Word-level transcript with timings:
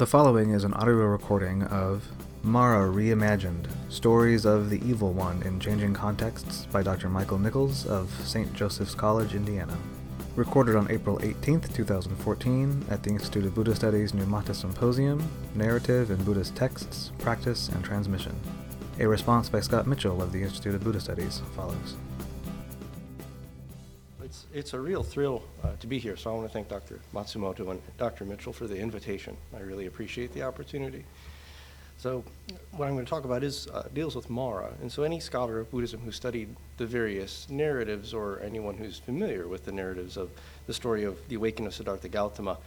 The 0.00 0.06
following 0.06 0.52
is 0.52 0.64
an 0.64 0.72
audio 0.72 1.04
recording 1.04 1.64
of 1.64 2.08
Mara 2.42 2.90
Reimagined 2.90 3.66
Stories 3.90 4.46
of 4.46 4.70
the 4.70 4.80
Evil 4.82 5.12
One 5.12 5.42
in 5.42 5.60
Changing 5.60 5.92
Contexts 5.92 6.64
by 6.72 6.82
Dr. 6.82 7.10
Michael 7.10 7.38
Nichols 7.38 7.84
of 7.84 8.10
St. 8.24 8.50
Joseph's 8.54 8.94
College, 8.94 9.34
Indiana. 9.34 9.76
Recorded 10.36 10.74
on 10.74 10.90
April 10.90 11.20
18, 11.22 11.60
2014, 11.60 12.86
at 12.88 13.02
the 13.02 13.10
Institute 13.10 13.44
of 13.44 13.54
Buddhist 13.54 13.82
Studies 13.82 14.12
Numata 14.12 14.54
Symposium 14.54 15.22
Narrative 15.54 16.10
in 16.10 16.24
Buddhist 16.24 16.56
Texts, 16.56 17.12
Practice, 17.18 17.68
and 17.68 17.84
Transmission. 17.84 18.34
A 19.00 19.06
response 19.06 19.50
by 19.50 19.60
Scott 19.60 19.86
Mitchell 19.86 20.22
of 20.22 20.32
the 20.32 20.42
Institute 20.42 20.76
of 20.76 20.82
Buddhist 20.82 21.04
Studies 21.04 21.42
follows. 21.54 21.96
It's, 24.52 24.74
a 24.74 24.80
real 24.80 25.04
thrill 25.04 25.44
uh, 25.62 25.76
to 25.78 25.86
be 25.86 26.00
here, 26.00 26.16
so 26.16 26.30
I 26.30 26.34
want 26.34 26.48
to 26.48 26.52
thank 26.52 26.68
Dr. 26.68 26.98
Matsumoto 27.14 27.70
and 27.70 27.80
Dr. 27.98 28.24
Mitchell 28.24 28.52
for 28.52 28.66
the 28.66 28.76
invitation. 28.76 29.36
I 29.56 29.60
really 29.60 29.86
appreciate 29.86 30.32
the 30.34 30.42
opportunity. 30.42 31.04
So, 31.98 32.24
what 32.72 32.88
I'm 32.88 32.94
going 32.94 33.04
to 33.04 33.10
talk 33.10 33.24
about 33.24 33.44
is 33.44 33.68
uh, 33.68 33.84
deals 33.94 34.16
with 34.16 34.28
Mara, 34.28 34.72
and 34.82 34.90
so 34.90 35.04
any 35.04 35.20
scholar 35.20 35.60
of 35.60 35.70
Buddhism 35.70 36.00
who 36.00 36.10
studied 36.10 36.56
the 36.78 36.86
various 36.86 37.46
narratives, 37.48 38.12
or 38.12 38.40
anyone 38.40 38.76
who's 38.76 38.98
familiar 38.98 39.46
with 39.46 39.64
the 39.64 39.72
narratives 39.72 40.16
of 40.16 40.30
the 40.66 40.74
story 40.74 41.04
of 41.04 41.16
the 41.28 41.36
awakening 41.36 41.68
of 41.68 41.74
Siddhartha 41.74 42.08
Gautama, 42.08 42.58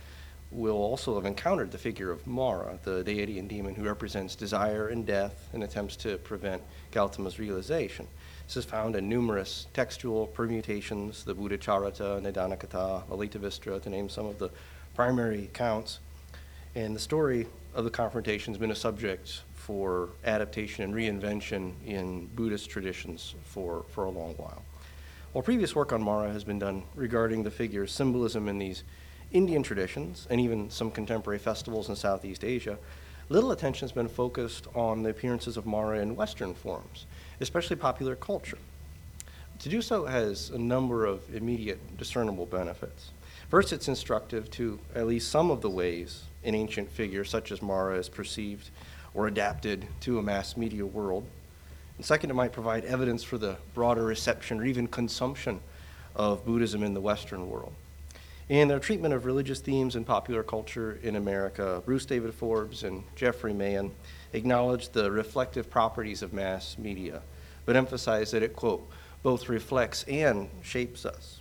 will 0.52 0.78
also 0.78 1.16
have 1.16 1.26
encountered 1.26 1.72
the 1.72 1.78
figure 1.78 2.12
of 2.12 2.26
Mara, 2.26 2.80
the 2.84 3.04
deity 3.04 3.40
and 3.40 3.50
demon 3.50 3.76
who 3.76 3.84
represents 3.84 4.36
desire 4.36 4.88
and 4.88 5.06
death 5.06 5.50
and 5.52 5.64
attempts 5.64 5.98
to 5.98 6.18
prevent 6.20 6.62
Gautama's 6.92 7.40
realization. 7.40 8.08
This 8.48 8.58
is 8.58 8.66
found 8.66 8.96
in 8.96 9.10
numerous 9.10 9.68
textual 9.74 10.28
permutations, 10.28 11.24
the 11.24 11.34
Buddha 11.34 11.58
Charita, 11.58 12.22
Nidanakatha, 12.22 13.10
Lalita 13.10 13.40
Vistara, 13.40 13.82
to 13.82 13.90
name 13.90 14.10
some 14.10 14.26
of 14.26 14.38
the 14.38 14.50
primary 14.96 15.46
accounts. 15.46 16.00
And 16.76 16.96
the 16.96 17.00
story 17.00 17.48
of 17.74 17.84
the 17.84 17.90
confrontation 17.90 18.54
has 18.54 18.60
been 18.60 18.72
a 18.72 18.76
subject 18.76 19.44
for 19.54 20.10
adaptation 20.26 20.84
and 20.84 20.94
reinvention 20.94 21.74
in 21.86 22.28
Buddhist 22.36 22.70
traditions 22.70 23.34
for, 23.44 23.86
for 23.90 24.06
a 24.06 24.10
long 24.10 24.34
while. 24.34 24.62
While 25.32 25.42
previous 25.42 25.74
work 25.76 25.94
on 25.94 26.04
Mara 26.04 26.32
has 26.32 26.44
been 26.44 26.60
done 26.60 26.84
regarding 26.96 27.44
the 27.44 27.50
figure's 27.50 27.92
symbolism 27.92 28.48
in 28.50 28.60
these 28.60 28.84
Indian 29.32 29.64
traditions 29.64 30.28
and 30.30 30.40
even 30.40 30.70
some 30.70 30.92
contemporary 30.92 31.40
festivals 31.40 31.90
in 31.90 31.96
Southeast 31.96 32.44
Asia, 32.44 32.78
little 33.30 33.52
attention 33.52 33.88
has 33.88 33.92
been 33.92 34.08
focused 34.08 34.68
on 34.76 35.02
the 35.02 35.10
appearances 35.10 35.58
of 35.58 35.66
Mara 35.66 36.00
in 36.00 36.16
Western 36.16 36.54
forms, 36.54 37.08
especially 37.44 37.76
popular 37.76 38.16
culture. 38.16 38.58
To 39.60 39.70
do 39.70 39.82
so 39.82 40.06
has 40.06 40.50
a 40.50 40.58
number 40.58 41.06
of 41.06 41.22
immediate 41.34 41.98
discernible 41.98 42.48
benefits. 42.48 43.12
First, 43.50 43.72
it's 43.72 43.88
instructive 43.88 44.50
to 44.52 44.80
at 44.96 45.06
least 45.06 45.30
some 45.30 45.52
of 45.52 45.62
the 45.62 45.70
ways 45.70 46.24
an 46.44 46.56
ancient 46.56 46.90
figure 46.90 47.24
such 47.24 47.52
as 47.52 47.62
Mara 47.62 47.98
is 47.98 48.10
perceived 48.10 48.72
or 49.14 49.28
adapted 49.28 49.86
to 50.02 50.18
a 50.18 50.24
mass 50.24 50.58
media 50.58 50.86
world. 50.86 51.26
And 51.98 52.06
second, 52.06 52.32
it 52.32 52.34
might 52.34 52.52
provide 52.52 52.84
evidence 52.86 53.24
for 53.24 53.38
the 53.38 53.58
broader 53.74 54.04
reception 54.04 54.60
or 54.60 54.66
even 54.66 54.88
consumption 54.88 55.60
of 56.16 56.46
Buddhism 56.46 56.84
in 56.84 56.94
the 56.94 57.02
Western 57.02 57.50
world. 57.50 57.74
In 58.50 58.68
their 58.68 58.80
treatment 58.80 59.14
of 59.14 59.26
religious 59.26 59.62
themes 59.62 59.96
in 59.96 60.04
popular 60.04 60.44
culture 60.44 61.00
in 61.02 61.16
America, 61.16 61.82
Bruce 61.86 62.06
David 62.06 62.34
Forbes 62.34 62.84
and 62.84 63.04
Jeffrey 63.16 63.54
Mahan 63.54 63.92
acknowledged 64.34 64.94
the 64.94 65.10
reflective 65.10 65.70
properties 65.70 66.22
of 66.22 66.34
mass 66.34 66.78
media, 66.78 67.22
but 67.66 67.76
emphasized 67.76 68.34
that 68.34 68.44
it, 68.44 68.56
quote, 68.56 68.88
both 69.22 69.50
reflects 69.50 70.04
and 70.04 70.50
shapes 70.62 71.06
us. 71.06 71.40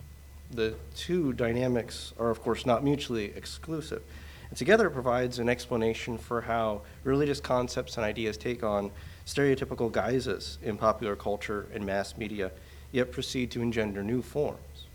The 0.51 0.75
two 0.95 1.33
dynamics 1.33 2.13
are, 2.19 2.29
of 2.29 2.41
course, 2.41 2.65
not 2.65 2.83
mutually 2.83 3.33
exclusive. 3.35 4.01
And 4.49 4.57
together 4.57 4.87
it 4.87 4.91
provides 4.91 5.39
an 5.39 5.49
explanation 5.49 6.17
for 6.17 6.41
how 6.41 6.81
religious 7.03 7.39
concepts 7.39 7.97
and 7.97 8.05
ideas 8.05 8.37
take 8.37 8.63
on 8.63 8.91
stereotypical 9.25 9.91
guises 9.91 10.59
in 10.61 10.77
popular 10.77 11.15
culture 11.15 11.65
and 11.73 11.85
mass 11.85 12.17
media, 12.17 12.51
yet 12.91 13.11
proceed 13.11 13.49
to 13.51 13.61
engender 13.61 14.03
new 14.03 14.21
forms. 14.21 14.85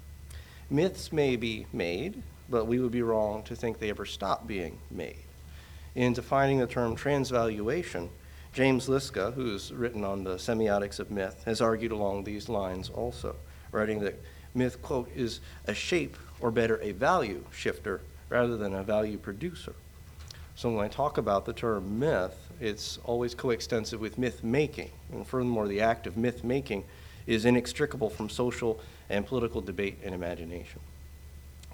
Myths 0.71 1.13
may 1.13 1.35
be 1.35 1.67
made, 1.73 2.23
but 2.49 2.67
we 2.67 2.79
would 2.79 2.93
be 2.93 3.03
wrong 3.03 3.43
to 3.45 3.57
think 3.57 3.79
they 3.79 3.91
ever 3.91 4.07
stop 4.07 4.47
being 4.47 4.79
made. 4.91 5.17
In 5.95 6.13
defining 6.13 6.59
the 6.59 6.67
term 6.67 6.95
transvaluation, 6.95 8.11
James 8.59 8.89
Liszka, 8.89 9.33
who's 9.35 9.73
written 9.73 10.03
on 10.03 10.25
the 10.25 10.35
semiotics 10.35 10.99
of 10.99 11.13
myth, 11.13 11.45
has 11.45 11.61
argued 11.61 11.93
along 11.93 12.25
these 12.25 12.49
lines 12.49 12.91
also, 12.91 13.37
writing 13.71 14.01
that 14.01 14.21
myth, 14.53 14.83
quote, 14.83 15.09
is 15.15 15.39
a 15.67 15.75
shape, 15.75 16.17
or 16.41 16.51
better, 16.51 16.81
a 16.83 16.91
value 16.91 17.45
shifter, 17.53 18.01
rather 18.29 18.57
than 18.57 18.75
a 18.75 18.83
value 18.83 19.17
producer. 19.17 19.75
So 20.57 20.73
when 20.73 20.85
I 20.85 20.89
talk 20.89 21.19
about 21.19 21.45
the 21.45 21.53
term 21.53 22.01
myth, 22.01 22.37
it's 22.61 22.99
always 23.05 23.33
coextensive 23.33 24.01
with 24.01 24.19
myth 24.19 24.43
making. 24.43 24.91
And 25.13 25.25
furthermore, 25.25 25.69
the 25.69 25.81
act 25.81 26.09
of 26.09 26.17
myth 26.17 26.43
making 26.43 26.83
is 27.29 27.45
inextricable 27.45 28.11
from 28.11 28.29
social 28.29 28.81
and 29.09 29.25
political 29.25 29.61
debate 29.61 30.01
and 30.03 30.17
imagination. 30.17 30.81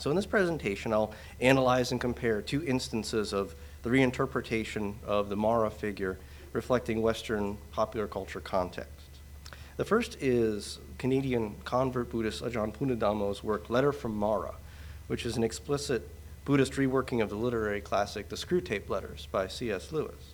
So, 0.01 0.11
in 0.11 0.17
this 0.17 0.27
presentation, 0.27 0.93
I'll 0.93 1.15
analyze 1.41 1.93
and 1.93 2.01
compare 2.01 2.43
two 2.43 2.63
instances 2.63 3.33
of 3.33 3.55
the 3.83 3.89
reinterpretation 3.89 4.97
of 5.07 5.31
the 5.31 5.37
Mara 5.37 5.71
figure 5.71 6.19
reflecting 6.55 7.03
Western 7.03 7.59
popular 7.73 8.07
culture 8.07 8.41
context. 8.41 8.91
The 9.77 9.85
first 9.85 10.17
is 10.23 10.79
Canadian 10.99 11.57
convert 11.65 12.09
Buddhist 12.09 12.43
Ajahn 12.43 12.73
Punnadhammo's 12.75 13.43
work, 13.45 13.69
Letter 13.69 13.93
from 13.93 14.17
Mara, 14.17 14.55
which 15.09 15.27
is 15.27 15.37
an 15.37 15.43
explicit 15.45 16.09
Buddhist 16.45 16.75
reworking 16.75 17.21
of 17.21 17.29
the 17.29 17.37
literary 17.37 17.81
classic 17.81 18.29
The 18.29 18.37
Screwtape 18.37 18.89
Letters 18.89 19.27
by 19.33 19.49
C.S. 19.49 19.91
Lewis. 19.93 20.33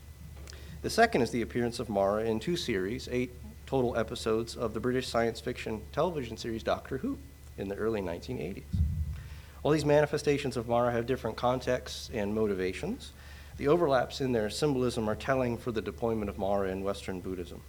The 0.82 0.90
second 0.90 1.22
is 1.22 1.30
the 1.30 1.42
appearance 1.42 1.80
of 1.80 1.88
Mara 1.88 2.24
in 2.24 2.38
two 2.38 2.56
series, 2.56 3.08
eight 3.10 3.32
total 3.64 3.96
episodes 3.96 4.56
of 4.56 4.74
the 4.74 4.80
British 4.80 5.08
science 5.08 5.40
fiction 5.40 5.80
television 5.92 6.36
series 6.36 6.62
Doctor 6.62 6.98
Who 6.98 7.16
in 7.56 7.68
the 7.68 7.76
early 7.76 8.02
1980s. 8.02 8.64
All 9.62 9.70
these 9.70 9.84
manifestations 9.84 10.56
of 10.56 10.68
Mara 10.68 10.92
have 10.92 11.06
different 11.06 11.36
contexts 11.36 12.10
and 12.12 12.34
motivations, 12.34 13.12
the 13.56 13.68
overlaps 13.68 14.20
in 14.20 14.32
their 14.32 14.50
symbolism 14.50 15.08
are 15.08 15.14
telling 15.14 15.58
for 15.58 15.72
the 15.72 15.82
deployment 15.82 16.28
of 16.28 16.38
Mara 16.38 16.70
in 16.70 16.82
Western 16.82 17.20
Buddhism. 17.20 17.60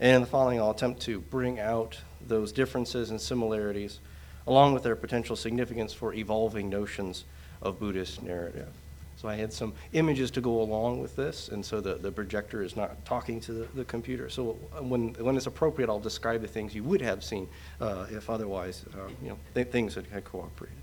And 0.00 0.16
in 0.16 0.20
the 0.22 0.26
following, 0.26 0.60
I'll 0.60 0.70
attempt 0.70 1.00
to 1.02 1.20
bring 1.20 1.60
out 1.60 1.98
those 2.26 2.52
differences 2.52 3.10
and 3.10 3.20
similarities, 3.20 4.00
along 4.46 4.74
with 4.74 4.82
their 4.82 4.96
potential 4.96 5.36
significance 5.36 5.92
for 5.92 6.14
evolving 6.14 6.68
notions 6.68 7.24
of 7.60 7.78
Buddhist 7.78 8.22
narrative. 8.22 8.68
So 9.16 9.28
I 9.28 9.36
had 9.36 9.52
some 9.52 9.72
images 9.92 10.32
to 10.32 10.40
go 10.40 10.62
along 10.62 11.00
with 11.00 11.14
this, 11.14 11.48
and 11.48 11.64
so 11.64 11.80
the, 11.80 11.94
the 11.94 12.10
projector 12.10 12.64
is 12.64 12.74
not 12.74 13.04
talking 13.04 13.40
to 13.42 13.52
the, 13.52 13.68
the 13.74 13.84
computer. 13.84 14.28
So 14.28 14.54
when, 14.80 15.14
when 15.14 15.36
it's 15.36 15.46
appropriate, 15.46 15.88
I'll 15.88 16.00
describe 16.00 16.40
the 16.40 16.48
things 16.48 16.74
you 16.74 16.82
would 16.82 17.00
have 17.00 17.22
seen 17.22 17.48
uh, 17.80 18.06
if 18.10 18.28
otherwise, 18.28 18.84
uh, 18.94 19.08
you 19.22 19.28
know, 19.28 19.38
th- 19.54 19.68
things 19.68 19.94
had, 19.94 20.06
had 20.06 20.24
cooperated. 20.24 20.76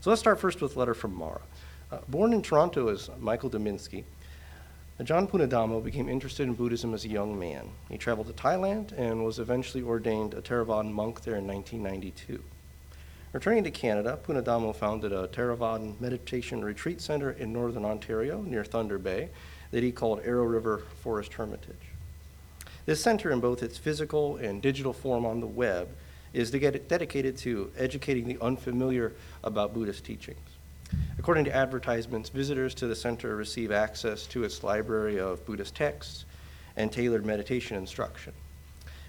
So 0.00 0.08
let's 0.08 0.20
start 0.20 0.40
first 0.40 0.62
with 0.62 0.76
letter 0.76 0.94
from 0.94 1.14
Mara. 1.14 1.42
Uh, 1.90 1.98
born 2.08 2.34
in 2.34 2.42
Toronto 2.42 2.88
as 2.88 3.08
Michael 3.18 3.48
Dominski, 3.48 4.04
Ajahn 5.00 5.30
Punnadhammo 5.30 5.82
became 5.82 6.08
interested 6.08 6.42
in 6.42 6.52
Buddhism 6.52 6.92
as 6.92 7.06
a 7.06 7.08
young 7.08 7.38
man. 7.38 7.70
He 7.88 7.96
traveled 7.96 8.26
to 8.26 8.34
Thailand 8.34 8.92
and 8.92 9.24
was 9.24 9.38
eventually 9.38 9.82
ordained 9.82 10.34
a 10.34 10.42
Theravadan 10.42 10.92
monk 10.92 11.22
there 11.22 11.36
in 11.36 11.46
1992. 11.46 12.42
Returning 13.32 13.64
to 13.64 13.70
Canada, 13.70 14.18
Punnadhammo 14.26 14.74
founded 14.74 15.12
a 15.12 15.28
Theravadan 15.28 15.98
meditation 15.98 16.62
retreat 16.62 17.00
center 17.00 17.30
in 17.30 17.52
northern 17.52 17.86
Ontario 17.86 18.42
near 18.42 18.64
Thunder 18.64 18.98
Bay 18.98 19.30
that 19.70 19.82
he 19.82 19.92
called 19.92 20.20
Arrow 20.24 20.44
River 20.44 20.82
Forest 21.02 21.34
Hermitage. 21.34 21.76
This 22.84 23.02
center, 23.02 23.30
in 23.30 23.40
both 23.40 23.62
its 23.62 23.78
physical 23.78 24.36
and 24.36 24.60
digital 24.60 24.92
form 24.92 25.24
on 25.24 25.40
the 25.40 25.46
web, 25.46 25.88
is 26.32 26.50
dedicated 26.50 27.38
to 27.38 27.70
educating 27.78 28.26
the 28.26 28.38
unfamiliar 28.42 29.14
about 29.42 29.72
Buddhist 29.72 30.04
teachings. 30.04 30.47
According 31.28 31.44
to 31.44 31.54
advertisements, 31.54 32.30
visitors 32.30 32.74
to 32.76 32.86
the 32.86 32.96
center 32.96 33.36
receive 33.36 33.70
access 33.70 34.24
to 34.28 34.44
its 34.44 34.64
library 34.64 35.20
of 35.20 35.44
Buddhist 35.44 35.74
texts 35.74 36.24
and 36.74 36.90
tailored 36.90 37.26
meditation 37.26 37.76
instruction. 37.76 38.32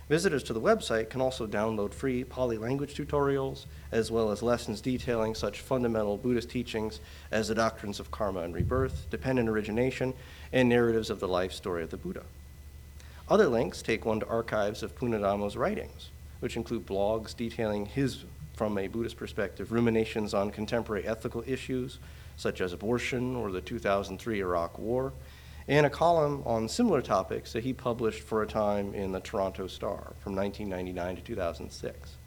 Visitors 0.09 0.43
to 0.43 0.51
the 0.51 0.59
website 0.59 1.09
can 1.09 1.21
also 1.21 1.47
download 1.47 1.93
free 1.93 2.25
Pali 2.25 2.57
language 2.57 2.93
tutorials, 2.93 3.67
as 3.93 4.11
well 4.11 4.31
as 4.31 4.43
lessons 4.43 4.81
detailing 4.81 5.33
such 5.33 5.61
fundamental 5.61 6.17
Buddhist 6.17 6.49
teachings 6.49 6.99
as 7.31 7.47
the 7.47 7.55
doctrines 7.55 8.01
of 8.01 8.11
karma 8.11 8.41
and 8.41 8.53
rebirth, 8.53 9.09
dependent 9.09 9.47
origination, 9.47 10.13
and 10.51 10.67
narratives 10.67 11.09
of 11.09 11.21
the 11.21 11.27
life 11.29 11.53
story 11.53 11.83
of 11.83 11.89
the 11.89 11.95
Buddha. 11.95 12.23
Other 13.29 13.47
links 13.47 13.81
take 13.81 14.03
one 14.03 14.19
to 14.19 14.27
archives 14.27 14.83
of 14.83 14.93
Punnadhammo's 14.93 15.55
writings, 15.55 16.09
which 16.41 16.57
include 16.57 16.85
blogs 16.85 17.33
detailing 17.33 17.85
his, 17.85 18.25
from 18.59 18.77
a 18.77 18.89
Buddhist 18.89 19.15
perspective, 19.15 19.71
ruminations 19.71 20.33
on 20.33 20.51
contemporary 20.51 21.07
ethical 21.07 21.41
issues, 21.47 21.99
such 22.35 22.59
as 22.59 22.73
abortion 22.73 23.33
or 23.33 23.53
the 23.53 23.61
2003 23.61 24.41
Iraq 24.41 24.77
War, 24.77 25.13
and 25.69 25.85
a 25.85 25.89
column 25.89 26.43
on 26.45 26.67
similar 26.67 27.01
topics 27.01 27.53
that 27.53 27.63
he 27.63 27.71
published 27.71 28.21
for 28.21 28.43
a 28.43 28.47
time 28.47 28.93
in 28.93 29.13
the 29.13 29.21
Toronto 29.21 29.65
Star 29.67 30.11
from 30.19 30.35
1999 30.35 31.15
to 31.15 31.21
2006. 31.21 32.17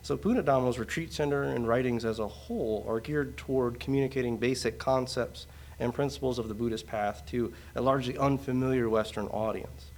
So 0.00 0.16
Punnadhammo's 0.16 0.78
retreat 0.78 1.12
center 1.12 1.42
and 1.42 1.68
writings 1.68 2.06
as 2.06 2.20
a 2.20 2.26
whole 2.26 2.82
are 2.88 2.98
geared 2.98 3.36
toward 3.36 3.78
communicating 3.78 4.38
basic 4.38 4.78
concepts 4.78 5.46
and 5.78 5.92
principles 5.92 6.38
of 6.38 6.48
the 6.48 6.54
Buddhist 6.54 6.86
path 6.86 7.22
to 7.26 7.52
a 7.74 7.82
largely 7.82 8.16
unfamiliar 8.16 8.88
Western 8.88 9.26
audience. 9.26 9.90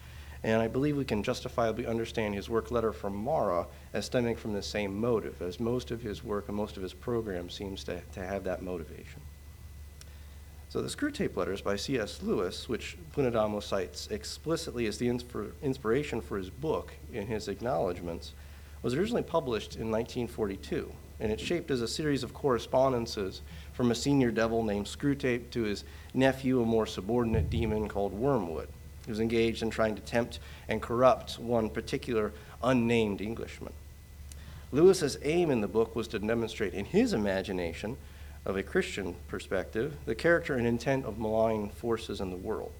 And 0.44 0.62
I 0.62 0.68
believe 0.68 0.96
we 0.96 1.04
can 1.04 1.22
justifiably 1.22 1.86
understand 1.86 2.34
his 2.34 2.48
work 2.48 2.70
letter 2.70 2.92
from 2.92 3.16
Mara 3.16 3.66
as 3.92 4.06
stemming 4.06 4.36
from 4.36 4.52
the 4.52 4.62
same 4.62 5.00
motive, 5.00 5.42
as 5.42 5.58
most 5.58 5.90
of 5.90 6.02
his 6.02 6.22
work 6.22 6.48
and 6.48 6.56
most 6.56 6.76
of 6.76 6.82
his 6.82 6.94
program 6.94 7.50
seems 7.50 7.82
to, 7.84 8.00
to 8.12 8.24
have 8.24 8.44
that 8.44 8.62
motivation. 8.62 9.20
So 10.70 10.82
the 10.82 10.88
Screwtape 10.88 11.34
Letters 11.34 11.62
by 11.62 11.76
C.S. 11.76 12.22
Lewis, 12.22 12.68
which 12.68 12.98
Punnadhammo 13.16 13.62
cites 13.62 14.06
explicitly 14.08 14.86
as 14.86 14.98
the 14.98 15.08
inspir- 15.08 15.52
inspiration 15.62 16.20
for 16.20 16.36
his 16.36 16.50
book 16.50 16.92
in 17.10 17.26
his 17.26 17.48
acknowledgments, 17.48 18.34
was 18.82 18.94
originally 18.94 19.22
published 19.22 19.76
in 19.76 19.90
1942, 19.90 20.92
and 21.20 21.32
it's 21.32 21.42
shaped 21.42 21.70
as 21.70 21.80
a 21.80 21.88
series 21.88 22.22
of 22.22 22.34
correspondences 22.34 23.40
from 23.72 23.90
a 23.90 23.94
senior 23.94 24.30
devil 24.30 24.62
named 24.62 24.86
Screwtape 24.86 25.50
to 25.50 25.62
his 25.62 25.84
nephew, 26.12 26.60
a 26.60 26.66
more 26.66 26.86
subordinate 26.86 27.48
demon 27.48 27.88
called 27.88 28.12
Wormwood, 28.12 28.68
who 29.08 29.12
was 29.12 29.20
engaged 29.20 29.62
in 29.62 29.70
trying 29.70 29.94
to 29.94 30.02
tempt 30.02 30.38
and 30.68 30.82
corrupt 30.82 31.38
one 31.38 31.70
particular 31.70 32.30
unnamed 32.62 33.22
Englishman. 33.22 33.72
Lewis's 34.70 35.16
aim 35.22 35.50
in 35.50 35.62
the 35.62 35.66
book 35.66 35.96
was 35.96 36.06
to 36.08 36.18
demonstrate 36.18 36.74
in 36.74 36.84
his 36.84 37.14
imagination 37.14 37.96
of 38.44 38.58
a 38.58 38.62
Christian 38.62 39.16
perspective, 39.26 39.96
the 40.04 40.14
character 40.14 40.56
and 40.56 40.66
intent 40.66 41.06
of 41.06 41.18
malign 41.18 41.70
forces 41.70 42.20
in 42.20 42.28
the 42.28 42.36
world. 42.36 42.70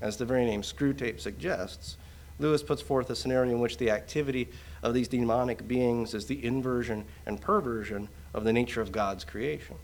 As 0.00 0.16
the 0.16 0.24
very 0.24 0.44
name 0.44 0.62
Screwtape 0.62 1.20
suggests, 1.20 1.96
Lewis 2.40 2.64
puts 2.64 2.82
forth 2.82 3.08
a 3.08 3.14
scenario 3.14 3.52
in 3.52 3.60
which 3.60 3.78
the 3.78 3.92
activity 3.92 4.48
of 4.82 4.92
these 4.92 5.06
demonic 5.06 5.68
beings 5.68 6.14
is 6.14 6.26
the 6.26 6.44
inversion 6.44 7.04
and 7.26 7.40
perversion 7.40 8.08
of 8.34 8.42
the 8.42 8.52
nature 8.52 8.80
of 8.80 8.90
God's 8.90 9.22
creation. 9.22 9.76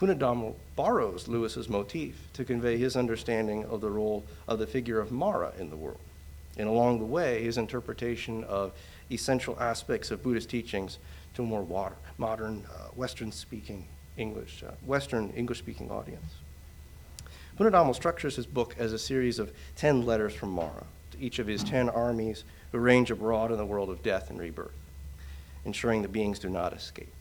Punnadhammo 0.00 0.54
borrows 0.76 1.26
Lewis's 1.26 1.68
motif 1.68 2.28
to 2.32 2.44
convey 2.44 2.78
his 2.78 2.96
understanding 2.96 3.64
of 3.64 3.80
the 3.80 3.90
role 3.90 4.24
of 4.46 4.60
the 4.60 4.66
figure 4.66 5.00
of 5.00 5.10
Mara 5.10 5.52
in 5.58 5.70
the 5.70 5.76
world, 5.76 5.98
and 6.56 6.68
along 6.68 7.00
the 7.00 7.04
way, 7.04 7.42
his 7.42 7.58
interpretation 7.58 8.44
of 8.44 8.72
essential 9.10 9.58
aspects 9.58 10.12
of 10.12 10.22
Buddhist 10.22 10.48
teachings 10.48 10.98
to 11.34 11.42
a 11.42 11.46
more 11.46 11.62
water, 11.62 11.96
modern, 12.16 12.64
uh, 12.72 12.88
Western 12.94 13.32
speaking 13.32 13.86
English, 14.16 14.62
uh, 14.62 14.70
Western 14.86 15.30
English 15.30 15.58
speaking 15.58 15.90
audience. 15.90 16.34
Punnadhammo 17.58 17.92
structures 17.92 18.36
his 18.36 18.46
book 18.46 18.76
as 18.78 18.92
a 18.92 18.98
series 18.98 19.40
of 19.40 19.50
10 19.74 20.06
letters 20.06 20.32
from 20.32 20.50
Mara 20.50 20.84
to 21.10 21.20
each 21.20 21.40
of 21.40 21.48
his 21.48 21.64
10 21.64 21.88
armies 21.88 22.44
who 22.70 22.78
range 22.78 23.10
abroad 23.10 23.50
in 23.50 23.56
the 23.56 23.66
world 23.66 23.90
of 23.90 24.04
death 24.04 24.30
and 24.30 24.38
rebirth, 24.38 24.70
ensuring 25.64 26.02
the 26.02 26.08
beings 26.08 26.38
do 26.38 26.48
not 26.48 26.72
escape. 26.72 27.12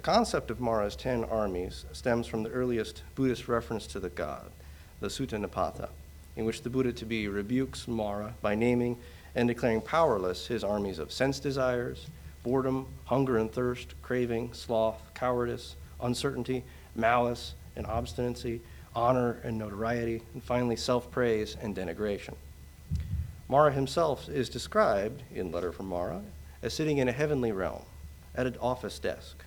The 0.00 0.12
concept 0.12 0.50
of 0.50 0.60
Mara's 0.60 0.96
10 0.96 1.24
armies 1.24 1.84
stems 1.92 2.26
from 2.26 2.42
the 2.42 2.48
earliest 2.48 3.02
Buddhist 3.14 3.48
reference 3.48 3.86
to 3.88 4.00
the 4.00 4.08
god, 4.08 4.50
the 4.98 5.08
Sutta 5.08 5.38
Nipata, 5.38 5.90
in 6.36 6.46
which 6.46 6.62
the 6.62 6.70
Buddha 6.70 6.90
to 6.94 7.04
be 7.04 7.28
rebukes 7.28 7.86
Mara 7.86 8.32
by 8.40 8.54
naming 8.54 8.96
and 9.34 9.46
declaring 9.46 9.82
powerless 9.82 10.46
his 10.46 10.64
armies 10.64 10.98
of 10.98 11.12
sense 11.12 11.38
desires, 11.38 12.06
boredom, 12.42 12.86
hunger 13.04 13.36
and 13.36 13.52
thirst, 13.52 13.92
craving, 14.00 14.54
sloth, 14.54 15.02
cowardice, 15.12 15.76
uncertainty, 16.00 16.64
malice, 16.94 17.52
and 17.76 17.86
obstinacy, 17.86 18.62
honor 18.96 19.36
and 19.44 19.58
notoriety, 19.58 20.22
and 20.32 20.42
finally 20.42 20.76
self 20.76 21.10
praise 21.10 21.58
and 21.60 21.76
denigration. 21.76 22.36
Mara 23.50 23.70
himself 23.70 24.30
is 24.30 24.48
described, 24.48 25.22
in 25.34 25.52
Letter 25.52 25.72
from 25.72 25.90
Mara, 25.90 26.22
as 26.62 26.72
sitting 26.72 26.96
in 26.96 27.08
a 27.08 27.12
heavenly 27.12 27.52
realm 27.52 27.82
at 28.34 28.46
an 28.46 28.56
office 28.62 28.98
desk, 28.98 29.44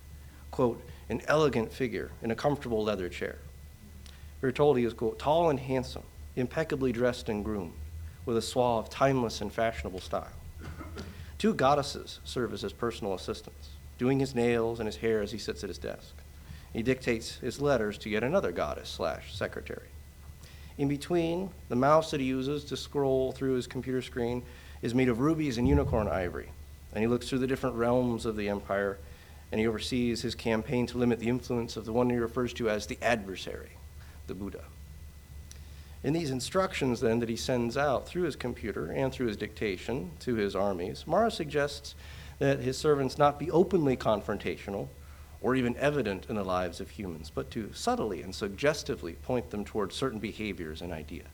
quote, 0.54 0.80
an 1.08 1.20
elegant 1.26 1.72
figure 1.72 2.12
in 2.22 2.30
a 2.30 2.34
comfortable 2.36 2.84
leather 2.84 3.08
chair. 3.08 3.38
We're 4.40 4.52
told 4.52 4.78
he 4.78 4.84
is, 4.84 4.94
quote, 4.94 5.18
tall 5.18 5.50
and 5.50 5.58
handsome, 5.58 6.04
impeccably 6.36 6.92
dressed 6.92 7.28
and 7.28 7.44
groomed, 7.44 7.72
with 8.24 8.36
a 8.36 8.42
suave, 8.42 8.88
timeless, 8.88 9.40
and 9.40 9.52
fashionable 9.52 9.98
style. 9.98 10.28
Two 11.38 11.54
goddesses 11.54 12.20
serve 12.22 12.52
as 12.52 12.62
his 12.62 12.72
personal 12.72 13.14
assistants, 13.14 13.70
doing 13.98 14.20
his 14.20 14.36
nails 14.36 14.78
and 14.78 14.86
his 14.86 14.98
hair 14.98 15.22
as 15.22 15.32
he 15.32 15.38
sits 15.38 15.64
at 15.64 15.70
his 15.70 15.78
desk. 15.78 16.14
He 16.72 16.84
dictates 16.84 17.38
his 17.38 17.60
letters 17.60 17.98
to 17.98 18.08
yet 18.08 18.22
another 18.22 18.52
goddess 18.52 18.88
slash 18.88 19.34
secretary. 19.34 19.88
In 20.78 20.86
between, 20.86 21.50
the 21.68 21.74
mouse 21.74 22.12
that 22.12 22.20
he 22.20 22.26
uses 22.26 22.64
to 22.66 22.76
scroll 22.76 23.32
through 23.32 23.54
his 23.54 23.66
computer 23.66 24.02
screen 24.02 24.44
is 24.82 24.94
made 24.94 25.08
of 25.08 25.18
rubies 25.18 25.58
and 25.58 25.66
unicorn 25.66 26.06
ivory. 26.06 26.50
And 26.92 27.02
he 27.02 27.08
looks 27.08 27.28
through 27.28 27.40
the 27.40 27.48
different 27.48 27.74
realms 27.74 28.24
of 28.24 28.36
the 28.36 28.48
empire 28.48 28.98
and 29.54 29.60
he 29.60 29.68
oversees 29.68 30.20
his 30.20 30.34
campaign 30.34 30.84
to 30.84 30.98
limit 30.98 31.20
the 31.20 31.28
influence 31.28 31.76
of 31.76 31.84
the 31.84 31.92
one 31.92 32.10
he 32.10 32.16
refers 32.16 32.52
to 32.52 32.68
as 32.68 32.88
the 32.88 32.98
adversary, 33.00 33.70
the 34.26 34.34
Buddha. 34.34 34.64
In 36.02 36.12
these 36.12 36.32
instructions, 36.32 37.00
then, 37.00 37.20
that 37.20 37.28
he 37.28 37.36
sends 37.36 37.76
out 37.76 38.04
through 38.04 38.24
his 38.24 38.34
computer 38.34 38.90
and 38.90 39.12
through 39.12 39.28
his 39.28 39.36
dictation 39.36 40.10
to 40.18 40.34
his 40.34 40.56
armies, 40.56 41.04
Mara 41.06 41.30
suggests 41.30 41.94
that 42.40 42.58
his 42.58 42.76
servants 42.76 43.16
not 43.16 43.38
be 43.38 43.48
openly 43.48 43.96
confrontational 43.96 44.88
or 45.40 45.54
even 45.54 45.76
evident 45.76 46.26
in 46.28 46.34
the 46.34 46.42
lives 46.42 46.80
of 46.80 46.90
humans, 46.90 47.30
but 47.32 47.48
to 47.52 47.70
subtly 47.72 48.22
and 48.22 48.34
suggestively 48.34 49.12
point 49.12 49.50
them 49.50 49.64
towards 49.64 49.94
certain 49.94 50.18
behaviors 50.18 50.82
and 50.82 50.92
ideas. 50.92 51.28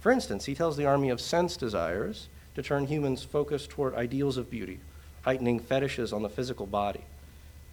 For 0.00 0.10
instance, 0.10 0.46
he 0.46 0.54
tells 0.54 0.78
the 0.78 0.86
army 0.86 1.10
of 1.10 1.20
sense 1.20 1.58
desires 1.58 2.28
to 2.54 2.62
turn 2.62 2.86
humans' 2.86 3.22
focus 3.22 3.66
toward 3.66 3.94
ideals 3.96 4.38
of 4.38 4.50
beauty, 4.50 4.80
heightening 5.24 5.60
fetishes 5.60 6.10
on 6.10 6.22
the 6.22 6.30
physical 6.30 6.64
body. 6.64 7.04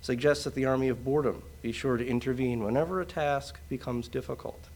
Suggests 0.06 0.44
that 0.44 0.54
the 0.54 0.66
army 0.66 0.90
of 0.90 1.04
boredom 1.04 1.42
be 1.63 1.72
sure 1.72 1.98
to 1.98 2.06
intervene 2.06 2.63
whenever 2.63 3.02
a 3.02 3.06
task 3.07 3.57
becomes 3.69 4.07
difficult. 4.07 4.69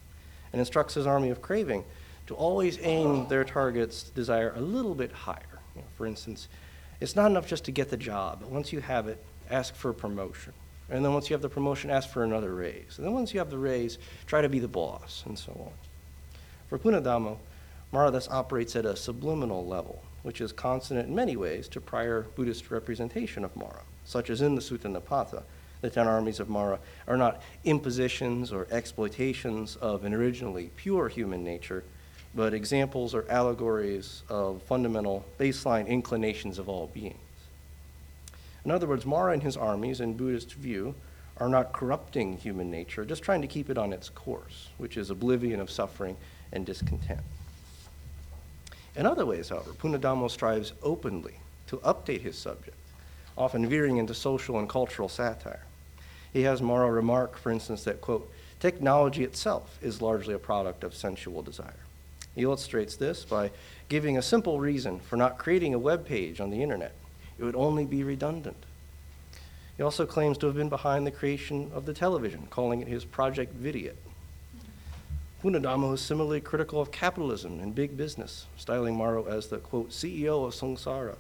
And 0.51 0.59
instructs 0.59 0.95
his 0.95 1.05
army 1.05 1.29
of 1.29 1.39
craving 1.39 1.85
to 2.25 2.33
always 2.33 2.79
aim 2.81 3.27
their 3.27 3.43
target's 3.43 4.01
desire 4.01 4.53
a 4.55 4.59
little 4.59 4.95
bit 4.95 5.11
higher. 5.11 5.59
You 5.75 5.81
know, 5.81 5.87
for 5.95 6.07
instance, 6.07 6.47
it's 6.99 7.15
not 7.15 7.29
enough 7.29 7.45
just 7.45 7.63
to 7.65 7.71
get 7.71 7.91
the 7.91 7.95
job, 7.95 8.39
but 8.41 8.49
once 8.49 8.73
you 8.73 8.79
have 8.79 9.07
it, 9.07 9.23
ask 9.51 9.75
for 9.75 9.91
a 9.91 9.93
promotion. 9.93 10.51
And 10.89 11.05
then 11.05 11.13
once 11.13 11.29
you 11.29 11.35
have 11.35 11.43
the 11.43 11.47
promotion, 11.47 11.91
ask 11.91 12.09
for 12.09 12.23
another 12.23 12.55
raise. 12.55 12.97
And 12.97 13.05
then 13.05 13.13
once 13.13 13.31
you 13.31 13.39
have 13.39 13.51
the 13.51 13.57
raise, 13.59 13.99
try 14.25 14.41
to 14.41 14.49
be 14.49 14.57
the 14.57 14.67
boss, 14.67 15.21
and 15.27 15.37
so 15.37 15.51
on. 15.51 16.39
For 16.69 16.79
Punnadhammo, 16.79 17.37
Mara 17.91 18.09
thus 18.09 18.27
operates 18.29 18.75
at 18.75 18.83
a 18.83 18.95
subliminal 18.95 19.63
level, 19.63 20.01
which 20.23 20.41
is 20.41 20.51
consonant 20.51 21.07
in 21.07 21.13
many 21.13 21.35
ways 21.35 21.67
to 21.67 21.79
prior 21.79 22.25
Buddhist 22.35 22.71
representation 22.71 23.45
of 23.45 23.55
Mara, 23.55 23.83
such 24.09 24.31
as 24.31 24.41
in 24.41 24.55
the 24.55 24.61
Sutta 24.61 24.91
Nipata. 24.91 25.43
The 25.81 25.89
ten 25.91 26.07
armies 26.07 26.39
of 26.39 26.49
Mara 26.49 26.79
are 27.07 27.15
not 27.15 27.43
impositions 27.63 28.51
or 28.51 28.67
exploitations 28.71 29.75
of 29.75 30.03
an 30.03 30.15
originally 30.15 30.71
pure 30.75 31.09
human 31.09 31.43
nature, 31.43 31.83
but 32.33 32.55
examples 32.55 33.13
or 33.13 33.29
allegories 33.29 34.23
of 34.27 34.63
fundamental 34.63 35.25
baseline 35.39 35.87
inclinations 35.87 36.57
of 36.57 36.67
all 36.67 36.87
beings. 36.87 37.17
In 38.65 38.71
other 38.71 38.87
words, 38.87 39.05
Mara 39.05 39.31
and 39.31 39.43
his 39.43 39.55
armies, 39.55 40.01
in 40.01 40.17
Buddhist 40.17 40.53
view, 40.53 40.95
are 41.37 41.47
not 41.47 41.71
corrupting 41.71 42.37
human 42.37 42.71
nature, 42.71 43.05
just 43.05 43.21
trying 43.21 43.41
to 43.41 43.47
keep 43.47 43.69
it 43.69 43.77
on 43.77 43.93
its 43.93 44.09
course, 44.09 44.69
which 44.79 44.97
is 44.97 45.11
oblivion 45.11 45.59
of 45.59 45.69
suffering 45.69 46.17
and 46.51 46.65
discontent. 46.65 47.21
In 48.95 49.05
other 49.05 49.25
ways, 49.25 49.49
however, 49.49 49.71
Punnadhammo 49.71 50.31
strives 50.31 50.73
openly 50.81 51.35
to 51.67 51.77
update 51.77 52.21
his 52.21 52.37
subject, 52.37 52.75
often 53.39 53.67
veering 53.67 53.97
into 53.97 54.13
social 54.13 54.59
and 54.59 54.67
cultural 54.67 55.09
satire. 55.09 55.63
He 56.33 56.43
has 56.43 56.61
Mara 56.61 56.91
remark, 56.91 57.37
for 57.37 57.51
instance, 57.51 57.85
that, 57.85 58.01
quote, 58.01 58.29
technology 58.59 59.23
itself 59.23 59.79
is 59.81 60.01
largely 60.01 60.33
a 60.33 60.39
product 60.39 60.83
of 60.83 60.93
sensual 60.93 61.41
desire. 61.41 61.79
He 62.35 62.43
illustrates 62.43 62.97
this 62.97 63.23
by 63.23 63.49
giving 63.87 64.17
a 64.17 64.21
simple 64.21 64.59
reason 64.59 64.99
for 64.99 65.15
not 65.15 65.37
creating 65.37 65.73
a 65.73 65.79
web 65.79 66.05
page 66.05 66.39
on 66.39 66.51
the 66.51 66.61
internet 66.61 66.93
it 67.39 67.43
would 67.43 67.55
only 67.55 67.85
be 67.85 68.03
redundant. 68.03 68.65
He 69.77 69.83
also 69.83 70.05
claims 70.05 70.37
to 70.39 70.47
have 70.47 70.55
been 70.55 70.67
behind 70.67 71.07
the 71.07 71.11
creation 71.11 71.71
of 71.73 71.85
the 71.85 71.93
television, 71.93 72.47
calling 72.49 72.81
it 72.81 72.87
his 72.89 73.05
Project 73.05 73.55
Vidiot. 73.55 73.95
Punnadhammo 75.41 75.93
is 75.93 76.01
similarly 76.01 76.41
critical 76.41 76.81
of 76.81 76.91
capitalism 76.91 77.61
and 77.61 77.73
big 77.73 77.95
business, 77.95 78.45
styling 78.57 78.97
Mara 78.97 79.23
as 79.23 79.47
the, 79.47 79.59
quote, 79.59 79.91
CEO 79.91 80.45
of 80.45 80.53
Samsara. 80.53 81.15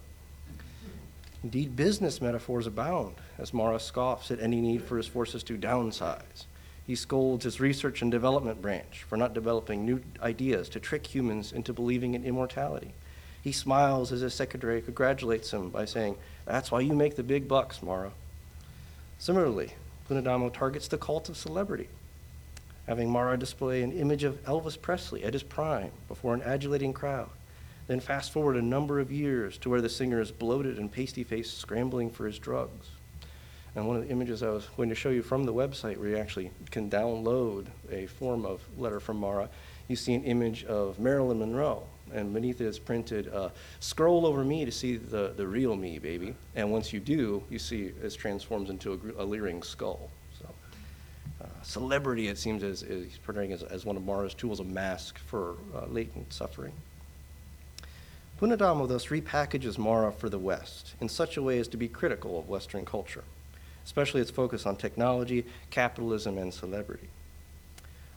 Indeed, 1.43 1.75
business 1.75 2.21
metaphors 2.21 2.67
abound 2.67 3.15
as 3.37 3.53
Mara 3.53 3.79
scoffs 3.79 4.29
at 4.29 4.41
any 4.41 4.59
need 4.59 4.83
for 4.83 4.97
his 4.97 5.07
forces 5.07 5.41
to 5.43 5.57
downsize. 5.57 6.45
He 6.85 6.95
scolds 6.95 7.45
his 7.45 7.59
research 7.59 8.01
and 8.01 8.11
development 8.11 8.61
branch 8.61 9.03
for 9.03 9.15
not 9.15 9.33
developing 9.33 9.85
new 9.85 10.01
ideas 10.21 10.67
to 10.69 10.79
trick 10.79 11.07
humans 11.07 11.53
into 11.53 11.71
believing 11.71 12.13
in 12.13 12.25
immortality. 12.25 12.93
He 13.41 13.53
smiles 13.53 14.11
as 14.11 14.19
his 14.19 14.33
secretary 14.33 14.81
congratulates 14.81 15.53
him 15.53 15.69
by 15.69 15.85
saying, 15.85 16.17
That's 16.45 16.71
why 16.71 16.81
you 16.81 16.93
make 16.93 17.15
the 17.15 17.23
big 17.23 17.47
bucks, 17.47 17.81
Mara. 17.81 18.11
Similarly, 19.17 19.73
Punnadhammo 20.09 20.51
targets 20.51 20.87
the 20.87 20.97
cult 20.97 21.29
of 21.29 21.37
celebrity, 21.37 21.87
having 22.87 23.09
Mara 23.09 23.37
display 23.37 23.81
an 23.81 23.93
image 23.93 24.23
of 24.23 24.43
Elvis 24.43 24.81
Presley 24.81 25.23
at 25.23 25.33
his 25.33 25.43
prime 25.43 25.91
before 26.07 26.33
an 26.33 26.41
adulating 26.41 26.91
crowd. 26.91 27.29
Then 27.89 27.99
fast 27.99 28.31
forward 28.31 28.55
a 28.55 28.61
number 28.61 28.99
of 28.99 29.11
years 29.11 29.57
to 29.57 29.69
where 29.71 29.81
the 29.81 29.89
singer 29.89 30.21
is 30.21 30.29
bloated 30.29 30.77
and 30.77 30.91
pasty 30.91 31.23
faced, 31.23 31.57
scrambling 31.57 32.11
for 32.11 32.27
his 32.27 32.37
drugs. 32.37 32.91
And 33.75 33.87
one 33.87 33.97
of 33.97 34.03
the 34.03 34.09
images 34.09 34.43
I 34.43 34.49
was 34.49 34.67
going 34.77 34.89
to 34.89 34.95
show 34.95 35.09
you 35.09 35.23
from 35.23 35.43
the 35.43 35.53
website 35.55 35.97
where 35.97 36.09
you 36.09 36.17
actually 36.19 36.51
can 36.69 36.87
download 36.87 37.65
a 37.91 38.05
form 38.05 38.45
of 38.45 38.61
letter 38.77 38.99
from 38.99 39.17
Mara, 39.17 39.49
you 39.87 39.95
see 39.95 40.13
an 40.13 40.23
image 40.23 40.65
of 40.65 40.99
Marilyn 40.99 41.39
Monroe. 41.39 41.81
And 42.13 42.31
beneath 42.31 42.61
it 42.61 42.67
is 42.67 42.77
printed, 42.77 43.33
uh, 43.33 43.49
scroll 43.79 44.27
over 44.27 44.43
me 44.43 44.65
to 44.65 44.71
see 44.71 44.97
the, 44.97 45.33
the 45.35 45.47
real 45.47 45.75
me, 45.75 45.97
baby. 45.97 46.35
And 46.55 46.71
once 46.71 46.93
you 46.93 46.99
do, 46.99 47.41
you 47.49 47.57
see 47.57 47.91
it 48.03 48.13
transforms 48.13 48.69
into 48.69 49.15
a, 49.17 49.23
a 49.23 49.25
leering 49.25 49.63
skull. 49.63 50.11
So, 50.39 50.47
uh, 51.41 51.47
celebrity, 51.63 52.27
it 52.27 52.37
seems, 52.37 52.61
is, 52.61 52.83
is 52.83 53.17
portraying 53.25 53.51
as, 53.51 53.63
as 53.63 53.83
one 53.83 53.97
of 53.97 54.05
Mara's 54.05 54.35
tools, 54.35 54.59
a 54.59 54.63
mask 54.63 55.17
for 55.17 55.55
uh, 55.75 55.87
latent 55.87 56.31
suffering. 56.31 56.73
Punnadhammo 58.39 58.87
thus 58.87 59.07
repackages 59.07 59.77
Mara 59.77 60.11
for 60.11 60.29
the 60.29 60.39
West 60.39 60.95
in 61.01 61.09
such 61.09 61.35
a 61.35 61.41
way 61.41 61.59
as 61.59 61.67
to 61.67 61.77
be 61.77 61.87
critical 61.87 62.39
of 62.39 62.47
Western 62.47 62.85
culture 62.85 63.23
especially 63.89 64.21
its 64.21 64.29
focus 64.29 64.67
on 64.67 64.75
technology, 64.75 65.43
capitalism, 65.71 66.37
and 66.37 66.53
celebrity. 66.53 67.07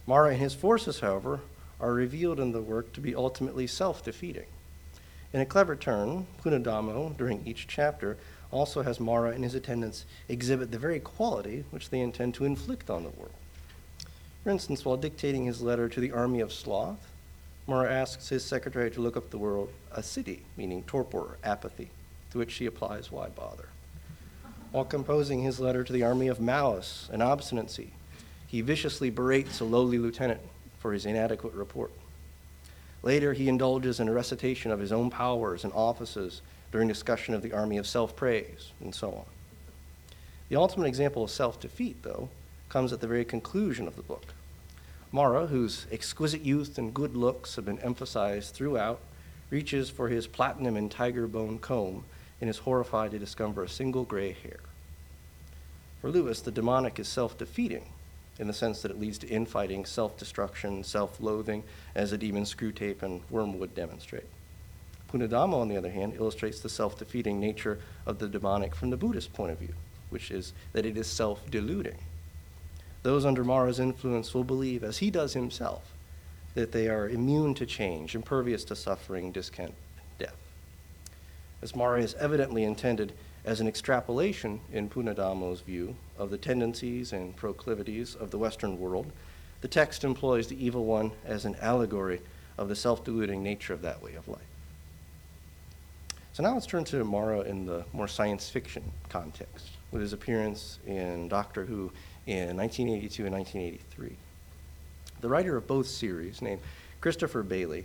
Mara 0.07 0.33
and 0.33 0.38
his 0.38 0.52
forces, 0.52 1.00
however, 1.00 1.41
are 1.81 1.95
revealed 1.95 2.38
in 2.38 2.52
the 2.52 2.61
work 2.61 2.93
to 2.93 3.00
be 3.00 3.14
ultimately 3.14 3.67
self 3.67 4.05
defeating. 4.05 4.45
In 5.33 5.41
a 5.41 5.47
clever 5.47 5.75
turn, 5.75 6.26
Punnadhammo, 6.45 7.17
during 7.17 7.47
each 7.47 7.67
chapter, 7.67 8.19
also 8.50 8.83
has 8.83 9.00
Mara 9.00 9.31
and 9.31 9.45
his 9.45 9.55
attendants 9.55 10.05
exhibit 10.29 10.71
the 10.71 10.79
very 10.79 11.00
quality 11.00 11.64
which 11.71 11.88
they 11.88 12.00
intend 12.00 12.35
to 12.35 12.45
inflict 12.45 12.91
on 12.91 13.05
the 13.05 13.09
world. 13.09 13.33
For 14.45 14.50
instance, 14.50 14.85
while 14.85 14.99
dictating 14.99 15.47
his 15.47 15.62
letter 15.62 15.88
to 15.88 16.00
the 16.00 16.12
army 16.12 16.41
of 16.41 16.52
sloth, 16.52 17.12
Mara 17.66 17.92
asks 17.92 18.28
his 18.28 18.45
secretary 18.45 18.90
to 18.90 19.00
look 19.00 19.16
up 19.16 19.31
the 19.31 19.38
word 19.38 19.69
asiddhi, 19.97 20.40
meaning 20.57 20.83
torpor, 20.83 21.38
apathy, 21.45 21.90
to 22.31 22.38
which 22.38 22.50
she 22.50 22.66
applies, 22.66 23.12
why 23.12 23.28
bother? 23.28 23.69
While 24.73 24.85
composing 24.85 25.42
his 25.42 25.61
letter 25.61 25.85
to 25.85 25.92
the 25.92 26.02
army 26.02 26.28
of 26.28 26.40
malice 26.40 27.09
and 27.12 27.23
obstinacy, 27.23 27.92
he 28.47 28.62
viciously 28.62 29.11
berates 29.11 29.61
a 29.61 29.64
lowly 29.64 29.99
lieutenant 29.99 30.40
for 30.78 30.92
his 30.92 31.07
inadequate 31.07 31.54
report. 31.54 31.92
Later, 33.02 33.33
he 33.33 33.49
indulges 33.49 34.00
in 34.00 34.09
a 34.09 34.12
recitation 34.12 34.71
of 34.71 34.81
his 34.81 34.92
own 34.92 35.11
powers 35.11 35.64
and 35.64 35.73
offices 35.73 36.42
during 36.71 36.88
discussion 36.88 37.35
of 37.35 37.42
the 37.42 37.52
army 37.52 37.76
of 37.76 37.87
self 37.87 38.16
praise, 38.16 38.73
and 38.81 38.95
so 38.95 39.11
on. 39.12 39.25
The 40.49 40.57
ultimate 40.57 40.87
example 40.87 41.25
of 41.25 41.31
self 41.31 41.61
defeat, 41.61 42.02
though, 42.02 42.28
comes 42.69 42.92
at 42.92 43.00
the 43.00 43.07
very 43.07 43.25
conclusion 43.25 43.87
of 43.87 43.97
the 43.97 44.02
book. 44.02 44.35
Mara, 45.14 45.47
whose 45.47 45.87
exquisite 45.92 46.40
youth 46.40 46.78
and 46.78 46.95
good 46.95 47.14
looks 47.14 47.57
have 47.57 47.66
been 47.66 47.78
emphasized 47.81 48.54
throughout, 48.54 48.99
reaches 49.50 49.90
for 49.90 50.09
his 50.09 50.26
platinum 50.26 50.75
and 50.75 50.90
tiger 50.90 51.26
bone 51.26 51.59
comb 51.59 52.04
and 52.40 52.49
is 52.49 52.59
horrified 52.59 53.11
to 53.11 53.19
discover 53.19 53.62
a 53.62 53.69
single 53.69 54.04
gray 54.04 54.33
hair. 54.33 54.61
For 56.00 56.11
Lewis, 56.11 56.40
the 56.40 56.50
demonic 56.50 56.99
is 56.99 57.09
self 57.09 57.37
defeating 57.37 57.85
in 58.38 58.47
the 58.47 58.54
sense 58.54 58.81
that 58.81 58.90
it 58.90 58.99
leads 58.99 59.19
to 59.19 59.28
infighting, 59.28 59.85
self 59.85 60.16
destruction, 60.16 60.83
self 60.83 61.21
loathing, 61.21 61.62
as 61.95 62.11
the 62.11 62.19
demon 62.19 62.45
Screwtape 62.45 63.02
and 63.02 63.21
Wormwood 63.28 63.75
demonstrate. 63.75 64.26
Punnadhammo, 65.12 65.61
on 65.61 65.69
the 65.69 65.76
other 65.76 65.90
hand, 65.90 66.14
illustrates 66.16 66.61
the 66.61 66.71
self 66.71 66.99
defeating 66.99 67.38
nature 67.38 67.78
of 68.07 68.19
the 68.19 68.28
demonic 68.28 68.75
from 68.75 68.88
the 68.88 68.97
Buddhist 68.97 69.35
point 69.35 69.52
of 69.52 69.59
view, 69.59 69.75
which 70.09 70.31
is 70.31 70.54
that 70.73 70.87
it 70.87 70.97
is 70.97 71.07
self 71.07 71.50
deluding. 71.50 71.99
Those 73.03 73.27
under 73.27 73.43
Mara's 73.43 73.81
influence 73.81 74.33
will 74.33 74.45
believe, 74.45 74.85
as 74.85 74.99
he 74.99 75.11
does 75.11 75.35
himself, 75.35 75.93
that 76.55 76.73
they 76.73 76.89
are 76.89 77.09
immune 77.09 77.55
to 77.55 77.67
change, 77.67 78.15
impervious 78.15 78.65
to 78.65 78.77
suffering, 78.77 79.33
discontent, 79.33 79.75
death. 80.19 80.37
as 81.63 81.75
Mara 81.75 82.01
is 82.01 82.15
evidently 82.15 82.65
intended 82.65 83.13
as 83.45 83.61
an 83.61 83.67
extrapolation 83.67 84.61
in 84.73 84.89
Punnadhammo's 84.89 85.63
view 85.63 85.97
of 86.17 86.31
the 86.31 86.39
tendencies 86.39 87.13
and 87.13 87.35
proclivities 87.35 88.15
of 88.15 88.31
the 88.31 88.39
Western 88.39 88.79
world, 88.79 89.11
the 89.63 89.69
text 89.69 90.05
employs 90.05 90.47
the 90.47 90.65
evil 90.65 90.85
one 90.85 91.13
as 91.25 91.45
an 91.45 91.57
allegory 91.61 92.21
of 92.59 92.69
the 92.69 92.77
self 92.77 93.05
deluding 93.05 93.43
nature 93.43 93.73
of 93.73 93.83
that 93.83 94.03
way 94.03 94.15
of 94.15 94.29
life. 94.29 94.52
So 96.35 96.43
now 96.43 96.55
let's 96.55 96.65
turn 96.65 96.85
to 96.85 97.05
Mara 97.05 97.41
in 97.41 97.67
the 97.67 97.85
more 97.93 98.09
science 98.09 98.49
fiction 98.49 98.83
context, 99.11 99.69
with 99.91 100.01
his 100.01 100.15
appearance 100.15 100.79
in 100.87 101.29
Doctor 101.29 101.67
Who 101.67 101.93
in 102.27 102.57
1982 102.57 103.27
and 103.27 103.35
1983. 103.35 104.17
The 105.21 105.29
writer 105.29 105.59
of 105.59 105.67
both 105.67 105.87
series, 105.87 106.41
named 106.41 106.62
Christopher 107.03 107.43
Bailey, 107.43 107.85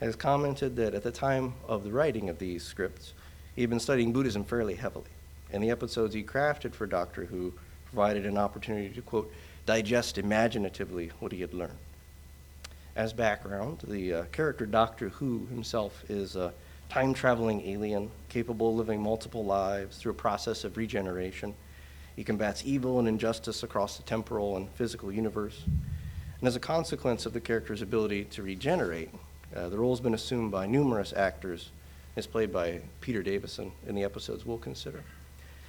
has 0.00 0.16
commented 0.16 0.76
that 0.76 0.92
at 0.92 1.02
the 1.02 1.10
time 1.10 1.54
of 1.66 1.82
the 1.82 1.90
writing 1.90 2.28
of 2.28 2.38
these 2.38 2.62
scripts, 2.62 3.14
he 3.56 3.62
had 3.62 3.70
been 3.70 3.80
studying 3.80 4.12
Buddhism 4.12 4.44
fairly 4.44 4.74
heavily, 4.74 5.10
and 5.50 5.64
the 5.64 5.70
episodes 5.70 6.12
he 6.12 6.22
crafted 6.22 6.74
for 6.74 6.86
Doctor 6.86 7.24
Who 7.24 7.54
provided 7.86 8.26
an 8.26 8.36
opportunity 8.36 8.90
to, 8.90 9.00
quote, 9.00 9.32
digest 9.64 10.18
imaginatively 10.18 11.10
what 11.20 11.32
he 11.32 11.40
had 11.40 11.54
learned. 11.54 11.78
As 12.94 13.14
background, 13.14 13.78
the 13.88 14.12
uh, 14.12 14.22
character 14.24 14.66
Doctor 14.66 15.08
Who 15.08 15.46
himself 15.46 16.04
is 16.10 16.36
a 16.36 16.52
time 16.88 17.12
traveling 17.12 17.60
alien 17.68 18.10
capable 18.28 18.70
of 18.70 18.76
living 18.76 19.00
multiple 19.00 19.44
lives 19.44 19.98
through 19.98 20.12
a 20.12 20.14
process 20.14 20.64
of 20.64 20.76
regeneration. 20.76 21.54
He 22.16 22.24
combats 22.24 22.62
evil 22.64 22.98
and 22.98 23.06
injustice 23.06 23.62
across 23.62 23.96
the 23.96 24.02
temporal 24.02 24.56
and 24.56 24.70
physical 24.70 25.12
universe. 25.12 25.64
And 25.66 26.48
as 26.48 26.56
a 26.56 26.60
consequence 26.60 27.26
of 27.26 27.32
the 27.32 27.40
character's 27.40 27.82
ability 27.82 28.24
to 28.24 28.42
regenerate, 28.42 29.10
uh, 29.54 29.68
the 29.68 29.78
role 29.78 29.92
has 29.92 30.00
been 30.00 30.14
assumed 30.14 30.50
by 30.50 30.66
numerous 30.66 31.12
actors. 31.14 31.70
It's 32.16 32.26
played 32.26 32.52
by 32.52 32.80
Peter 33.00 33.22
Davison 33.22 33.72
in 33.86 33.94
the 33.94 34.04
episodes 34.04 34.46
we'll 34.46 34.58
consider. 34.58 35.04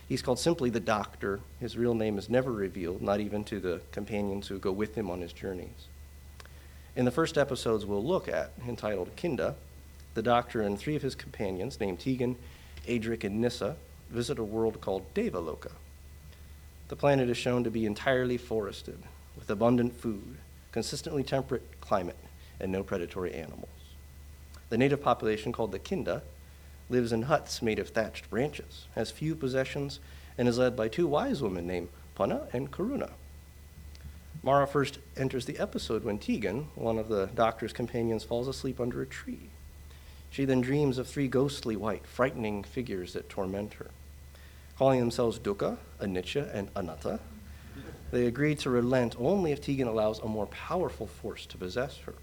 He's 0.08 0.22
called 0.22 0.40
simply 0.40 0.70
the 0.70 0.80
Doctor. 0.80 1.40
His 1.60 1.78
real 1.78 1.94
name 1.94 2.18
is 2.18 2.30
never 2.30 2.52
revealed, 2.52 3.02
not 3.02 3.20
even 3.20 3.44
to 3.46 3.60
the 3.60 3.82
companions 3.92 4.48
who 4.48 4.58
go 4.58 4.72
with 4.72 4.96
him 4.96 5.10
on 5.10 5.22
his 5.22 5.34
journeys. 5.34 5.88
In 6.96 7.06
the 7.06 7.12
first 7.12 7.38
episodes 7.38 7.86
we'll 7.86 8.04
look 8.04 8.28
at, 8.28 8.52
entitled 8.68 9.16
Kinda, 9.16 9.56
the 10.14 10.22
Doctor 10.22 10.62
and 10.62 10.78
three 10.78 10.96
of 10.96 11.02
his 11.02 11.16
companions, 11.16 11.80
named 11.80 12.00
Tegan, 12.00 12.36
Adric, 12.88 13.24
and 13.24 13.40
Nyssa, 13.40 13.76
visit 14.10 14.40
a 14.40 14.44
world 14.44 14.82
called 14.82 15.14
Devaloka. 15.14 15.72
The 16.88 16.96
planet 16.96 17.30
is 17.30 17.38
shown 17.38 17.64
to 17.64 17.72
be 17.72 17.86
entirely 17.86 18.38
forested, 18.38 18.98
with 19.36 19.50
abundant 19.50 19.96
food, 19.96 20.38
consistently 20.72 21.24
temperate 21.24 21.80
climate, 21.82 22.18
and 22.60 22.72
no 22.72 22.84
predatory 22.84 23.34
animals. 23.34 23.70
The 24.70 24.78
native 24.78 25.02
population, 25.02 25.52
called 25.52 25.72
the 25.72 25.80
Kinda, 25.80 26.24
lives 26.90 27.12
in 27.12 27.24
huts 27.24 27.62
made 27.62 27.80
of 27.80 27.90
thatched 27.90 28.30
branches, 28.30 28.88
has 28.96 29.12
few 29.12 29.36
possessions, 29.36 30.00
and 30.38 30.48
is 30.48 30.58
led 30.58 30.76
by 30.76 30.88
two 30.88 31.08
wise 31.08 31.42
women 31.42 31.68
named 31.68 31.90
Panna 32.16 32.48
and 32.52 32.72
Karuna. 32.72 33.12
Mara 34.42 34.66
first 34.66 35.00
enters 35.18 35.46
the 35.46 35.60
episode 35.60 36.04
when 36.04 36.18
Tegan, 36.18 36.68
one 36.76 36.98
of 36.98 37.10
the 37.10 37.28
doctor's 37.36 37.74
companions, 37.74 38.24
falls 38.24 38.48
asleep 38.48 38.80
under 38.80 39.02
a 39.02 39.06
tree. 39.06 39.50
She 40.30 40.46
then 40.46 40.62
dreams 40.62 40.98
of 40.98 41.08
three 41.08 41.28
ghostly 41.28 41.76
white, 41.76 42.06
frightening 42.06 42.64
figures 42.64 43.14
that 43.14 43.30
torment 43.30 43.74
her. 43.76 43.88
Calling 44.78 45.00
themselves 45.00 45.40
Dukkha, 45.40 45.78
Anicca, 46.00 46.54
and 46.54 46.70
Anatta, 46.76 47.20
they 48.12 48.26
agree 48.26 48.56
to 48.56 48.70
relent 48.70 49.16
only 49.20 49.52
if 49.52 49.62
Tegan 49.62 49.88
allows 49.88 50.20
a 50.20 50.28
more 50.28 50.48
powerful 50.48 51.08
force 51.08 51.46
to 51.48 51.58
possess 51.58 51.98
her. 52.00 52.16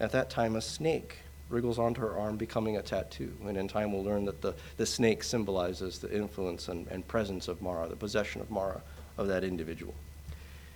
At 0.00 0.12
that 0.12 0.30
time, 0.30 0.56
a 0.56 0.60
snake 0.60 1.18
wriggles 1.48 1.78
onto 1.78 2.00
her 2.00 2.16
arm, 2.16 2.36
becoming 2.36 2.76
a 2.76 2.82
tattoo. 2.82 3.32
And 3.46 3.56
in 3.56 3.68
time, 3.68 3.92
we'll 3.92 4.04
learn 4.04 4.26
that 4.26 4.42
the, 4.42 4.54
the 4.76 4.86
snake 4.86 5.22
symbolizes 5.22 5.98
the 5.98 6.14
influence 6.14 6.68
and, 6.68 6.86
and 6.88 7.06
presence 7.08 7.48
of 7.48 7.62
Mara, 7.62 7.88
the 7.88 7.96
possession 7.96 8.40
of 8.40 8.50
Mara, 8.50 8.82
of 9.16 9.28
that 9.28 9.44
individual. 9.44 9.94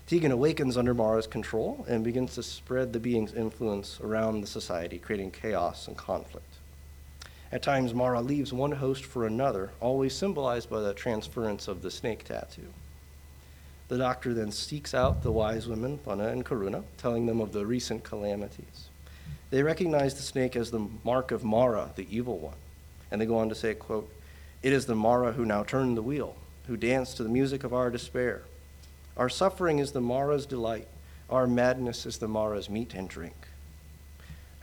Tegan 0.07 0.33
awakens 0.33 0.77
under 0.77 0.95
Mara's 0.95 1.27
control 1.27 1.87
and 1.89 2.05
begins 2.05 2.35
to 2.35 2.43
spread 2.43 2.93
the 2.93 3.01
being's 3.01 3.33
influence 3.33 4.01
around 4.01 4.41
the 4.41 4.47
society, 4.47 4.99
creating 4.99 5.31
chaos 5.31 5.87
and 5.87 5.97
conflict. 5.97 6.47
At 7.51 7.63
times, 7.63 7.95
Mara 7.95 8.21
leaves 8.21 8.53
one 8.53 8.73
host 8.73 9.05
for 9.05 9.27
another, 9.27 9.73
always 9.81 10.15
symbolized 10.15 10.71
by 10.71 10.81
the 10.81 10.95
transference 10.95 11.69
of 11.69 11.83
the 11.83 11.91
snake 11.91 12.25
tattoo. 12.25 12.73
The 13.89 13.99
doctor 13.99 14.33
then 14.33 14.51
seeks 14.51 14.95
out 14.95 15.23
the 15.23 15.31
wise 15.31 15.69
women, 15.69 15.99
Panna 15.99 16.29
and 16.29 16.47
Karuna, 16.47 16.83
telling 16.97 17.27
them 17.27 17.41
of 17.41 17.53
the 17.53 17.67
recent 17.67 18.05
calamities. 18.05 18.89
They 19.51 19.63
recognize 19.63 20.15
the 20.15 20.23
snake 20.23 20.57
as 20.57 20.71
the 20.71 20.89
mark 21.05 21.31
of 21.31 21.45
Mara, 21.45 21.91
the 21.95 22.07
evil 22.11 22.39
one. 22.39 22.55
And 23.11 23.21
they 23.21 23.27
go 23.27 23.37
on 23.37 23.51
to 23.51 23.55
say, 23.55 23.75
quote, 23.75 24.11
It 24.63 24.73
is 24.73 24.87
the 24.87 24.95
Mara 24.95 25.33
who 25.33 25.45
now 25.45 25.63
turned 25.63 25.99
the 25.99 26.03
wheel, 26.03 26.37
who 26.67 26.79
danced 26.79 27.19
to 27.19 27.23
the 27.23 27.29
music 27.29 27.65
of 27.65 27.75
our 27.75 27.91
despair. 27.91 28.45
Our 29.17 29.29
suffering 29.29 29.79
is 29.79 29.93
the 29.93 30.01
Mara's 30.01 30.47
delight. 30.47 30.89
Our 31.29 31.47
madness 31.47 32.07
is 32.07 32.17
the 32.17 32.29
Mara's 32.29 32.71
meat 32.71 32.95
and 32.95 33.09
drink. 33.09 33.49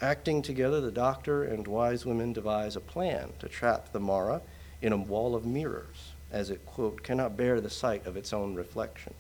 Acting 0.02 0.42
together, 0.42 0.82
the 0.82 0.92
doctor 0.92 1.44
and 1.44 1.68
wise 1.68 2.06
women 2.06 2.34
devise 2.34 2.76
a 2.76 2.82
plan 2.82 3.34
to 3.40 3.48
trap 3.48 3.92
the 3.92 4.00
Mara 4.00 4.42
in 4.82 4.92
a 4.92 4.98
wall 4.98 5.36
of 5.36 5.46
mirrors, 5.46 6.14
as 6.32 6.50
it, 6.50 6.66
quote, 6.66 7.04
cannot 7.04 7.38
bear 7.38 7.62
the 7.62 7.70
sight 7.70 8.08
of 8.08 8.18
its 8.18 8.34
own 8.34 8.56
reflection. 8.56 9.14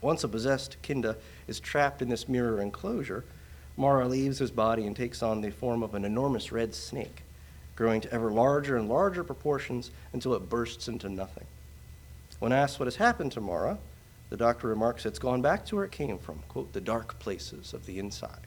Once 0.00 0.24
a 0.24 0.28
possessed 0.28 0.76
Kinda 0.82 1.16
is 1.46 1.60
trapped 1.60 2.02
in 2.02 2.08
this 2.08 2.28
mirror 2.28 2.60
enclosure, 2.60 3.24
Mara 3.76 4.08
leaves 4.08 4.38
his 4.38 4.50
body 4.50 4.86
and 4.86 4.96
takes 4.96 5.22
on 5.22 5.40
the 5.40 5.50
form 5.50 5.82
of 5.82 5.94
an 5.94 6.04
enormous 6.04 6.50
red 6.50 6.74
snake, 6.74 7.22
growing 7.76 8.00
to 8.00 8.12
ever 8.12 8.32
larger 8.32 8.76
and 8.76 8.88
larger 8.88 9.22
proportions 9.22 9.90
until 10.12 10.34
it 10.34 10.48
bursts 10.48 10.88
into 10.88 11.08
nothing. 11.08 11.44
When 12.40 12.52
asked 12.52 12.80
what 12.80 12.86
has 12.86 12.96
happened 12.96 13.32
to 13.32 13.40
Mara, 13.40 13.78
the 14.30 14.36
doctor 14.36 14.68
remarks 14.68 15.06
it's 15.06 15.18
gone 15.18 15.42
back 15.42 15.64
to 15.66 15.76
where 15.76 15.84
it 15.84 15.92
came 15.92 16.18
from, 16.18 16.40
quote, 16.48 16.72
the 16.72 16.80
dark 16.80 17.18
places 17.18 17.72
of 17.72 17.86
the 17.86 17.98
inside. 17.98 18.46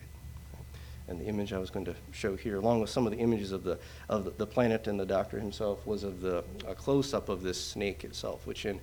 And 1.08 1.20
the 1.20 1.24
image 1.24 1.52
I 1.52 1.58
was 1.58 1.70
going 1.70 1.86
to 1.86 1.96
show 2.12 2.36
here, 2.36 2.58
along 2.58 2.80
with 2.80 2.90
some 2.90 3.04
of 3.04 3.10
the 3.12 3.18
images 3.18 3.50
of 3.50 3.64
the, 3.64 3.78
of 4.08 4.36
the 4.38 4.46
planet 4.46 4.86
and 4.86 5.00
the 5.00 5.06
doctor 5.06 5.40
himself, 5.40 5.84
was 5.84 6.04
of 6.04 6.20
the 6.20 6.44
a 6.68 6.74
close 6.74 7.12
up 7.14 7.28
of 7.28 7.42
this 7.42 7.60
snake 7.60 8.04
itself, 8.04 8.46
which, 8.46 8.64
in, 8.64 8.80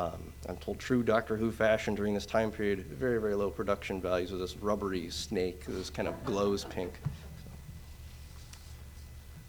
um, 0.00 0.32
I'm 0.48 0.56
told, 0.56 0.80
true 0.80 1.04
Doctor 1.04 1.36
Who 1.36 1.52
fashion 1.52 1.94
during 1.94 2.14
this 2.14 2.26
time 2.26 2.50
period, 2.50 2.84
very, 2.86 3.20
very 3.20 3.34
low 3.34 3.50
production 3.50 4.00
values 4.00 4.32
of 4.32 4.40
this 4.40 4.56
rubbery 4.56 5.08
snake, 5.10 5.66
this 5.66 5.90
kind 5.90 6.08
of 6.08 6.24
glows 6.24 6.64
pink. 6.64 6.94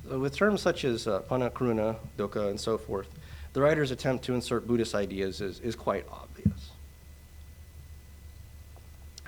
So 0.08 0.20
with 0.20 0.36
terms 0.36 0.62
such 0.62 0.86
as 0.86 1.08
uh, 1.08 1.20
panna 1.22 1.50
karuna, 1.50 1.96
dukkha, 2.18 2.50
and 2.50 2.60
so 2.60 2.77
forth, 2.77 3.10
the 3.53 3.62
writer's 3.62 3.89
attempt 3.89 4.24
to 4.25 4.36
insert 4.36 4.68
Buddhist 4.68 4.94
ideas 4.94 5.41
is, 5.41 5.60
is 5.62 5.75
quite 5.75 6.06
obvious. 6.12 6.72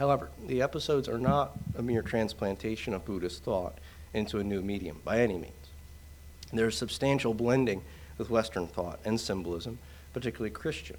However, 0.01 0.31
the 0.47 0.63
episodes 0.63 1.07
are 1.07 1.19
not 1.19 1.51
a 1.77 1.83
mere 1.83 2.01
transplantation 2.01 2.95
of 2.95 3.05
Buddhist 3.05 3.43
thought 3.43 3.77
into 4.15 4.39
a 4.39 4.43
new 4.43 4.63
medium 4.63 4.99
by 5.05 5.19
any 5.19 5.35
means. 5.35 5.69
There's 6.51 6.75
substantial 6.75 7.35
blending 7.35 7.83
with 8.17 8.31
Western 8.31 8.65
thought 8.65 8.99
and 9.05 9.21
symbolism, 9.21 9.77
particularly 10.11 10.49
Christian. 10.49 10.97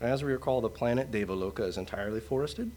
As 0.00 0.24
we 0.24 0.32
recall, 0.32 0.62
the 0.62 0.70
planet 0.70 1.10
Devaloka 1.12 1.60
is 1.60 1.76
entirely 1.76 2.20
forested, 2.20 2.70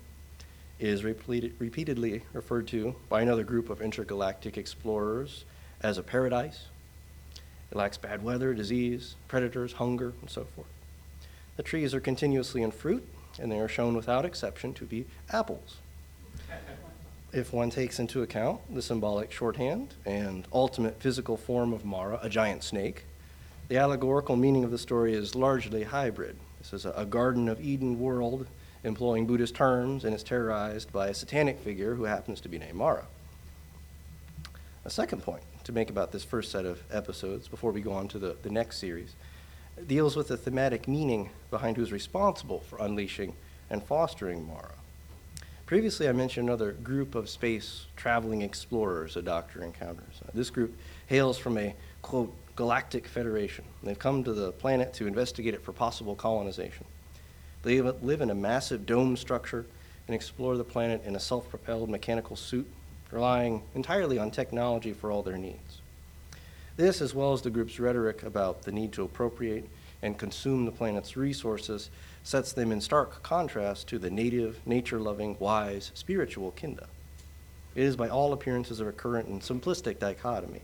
is 0.77 1.05
repeated, 1.05 1.55
repeatedly 1.57 2.23
referred 2.33 2.67
to 2.67 2.93
by 3.07 3.21
another 3.21 3.45
group 3.45 3.69
of 3.69 3.81
intergalactic 3.81 4.57
explorers 4.57 5.45
as 5.79 5.97
a 5.97 6.03
paradise. 6.03 6.65
It 7.71 7.77
lacks 7.77 7.95
bad 7.95 8.25
weather, 8.25 8.53
disease, 8.53 9.15
predators, 9.29 9.71
hunger, 9.71 10.11
and 10.19 10.29
so 10.29 10.43
forth. 10.53 10.67
The 11.55 11.63
trees 11.63 11.93
are 11.93 12.01
continuously 12.01 12.61
in 12.61 12.71
fruit, 12.71 13.07
and 13.39 13.51
they 13.51 13.59
are 13.59 13.67
shown 13.67 13.95
without 13.95 14.25
exception 14.25 14.73
to 14.73 14.85
be 14.85 15.05
apples. 15.31 15.77
If 17.31 17.51
one 17.51 17.71
takes 17.71 17.99
into 17.99 18.21
account 18.21 18.61
the 18.73 18.81
symbolic 18.81 19.31
shorthand 19.31 19.95
and 20.05 20.47
ultimate 20.53 21.01
physical 21.01 21.35
form 21.35 21.73
of 21.73 21.83
Mara, 21.83 22.19
a 22.21 22.29
giant 22.29 22.63
snake, 22.63 23.05
the 23.69 23.77
allegorical 23.77 24.35
meaning 24.35 24.63
of 24.63 24.69
the 24.69 24.77
story 24.77 25.13
is 25.13 25.33
largely 25.33 25.83
hybrid. 25.83 26.37
This 26.59 26.73
is 26.73 26.85
a 26.85 27.05
Garden 27.05 27.49
of 27.49 27.59
Eden 27.59 27.99
world 27.99 28.45
employing 28.83 29.25
Buddhist 29.25 29.55
terms 29.55 30.05
and 30.05 30.13
is 30.13 30.23
terrorized 30.23 30.91
by 30.91 31.07
a 31.07 31.13
satanic 31.13 31.59
figure 31.59 31.95
who 31.95 32.03
happens 32.03 32.39
to 32.41 32.49
be 32.49 32.59
named 32.59 32.75
Mara. 32.75 33.05
A 34.85 34.89
second 34.89 35.23
point 35.23 35.43
to 35.63 35.71
make 35.71 35.89
about 35.89 36.11
this 36.11 36.23
first 36.23 36.51
set 36.51 36.65
of 36.65 36.83
episodes 36.91 37.47
before 37.47 37.71
we 37.71 37.81
go 37.81 37.93
on 37.93 38.07
to 38.09 38.19
the, 38.19 38.35
the 38.43 38.49
next 38.49 38.77
series 38.77 39.15
deals 39.87 40.15
with 40.15 40.27
the 40.27 40.37
thematic 40.37 40.87
meaning 40.87 41.29
behind 41.51 41.77
who's 41.77 41.91
responsible 41.91 42.59
for 42.61 42.79
unleashing 42.79 43.35
and 43.69 43.83
fostering 43.83 44.47
Mara. 44.47 44.73
Previously, 45.65 46.07
I 46.07 46.11
mentioned 46.11 46.47
another 46.47 46.73
group 46.73 47.15
of 47.15 47.29
space 47.29 47.85
traveling 47.95 48.41
explorers 48.41 49.15
a 49.15 49.21
doctor 49.21 49.63
encounters. 49.63 50.21
Uh, 50.23 50.29
this 50.33 50.49
group 50.49 50.77
hails 51.07 51.37
from 51.37 51.57
a, 51.57 51.73
quote, 52.01 52.33
galactic 52.55 53.07
federation. 53.07 53.65
They've 53.81 53.97
come 53.97 54.23
to 54.25 54.33
the 54.33 54.51
planet 54.51 54.93
to 54.95 55.07
investigate 55.07 55.53
it 55.53 55.63
for 55.63 55.71
possible 55.71 56.15
colonization. 56.15 56.85
They 57.63 57.81
live 57.81 58.21
in 58.21 58.29
a 58.29 58.35
massive 58.35 58.85
dome 58.85 59.17
structure 59.17 59.65
and 60.07 60.13
explore 60.13 60.57
the 60.57 60.63
planet 60.63 61.01
in 61.05 61.15
a 61.15 61.19
self 61.19 61.49
propelled 61.49 61.89
mechanical 61.89 62.35
suit, 62.35 62.67
relying 63.09 63.63
entirely 63.73 64.19
on 64.19 64.31
technology 64.31 64.91
for 64.93 65.11
all 65.11 65.23
their 65.23 65.37
needs. 65.37 65.72
This, 66.75 67.01
as 67.01 67.13
well 67.13 67.33
as 67.33 67.41
the 67.41 67.51
group's 67.51 67.79
rhetoric 67.79 68.23
about 68.23 68.63
the 68.63 68.71
need 68.71 68.91
to 68.93 69.03
appropriate 69.03 69.69
and 70.01 70.17
consume 70.17 70.65
the 70.65 70.71
planet's 70.71 71.15
resources, 71.15 71.89
sets 72.23 72.51
them 72.51 72.71
in 72.71 72.81
stark 72.81 73.21
contrast 73.21 73.87
to 73.87 73.99
the 73.99 74.09
native, 74.09 74.59
nature 74.65 74.99
loving, 74.99 75.37
wise, 75.39 75.91
spiritual 75.93 76.51
Kinda. 76.51 76.87
It 77.75 77.83
is, 77.83 77.95
by 77.95 78.09
all 78.09 78.33
appearances, 78.33 78.79
a 78.79 78.85
recurrent 78.85 79.27
and 79.27 79.41
simplistic 79.41 79.99
dichotomy 79.99 80.61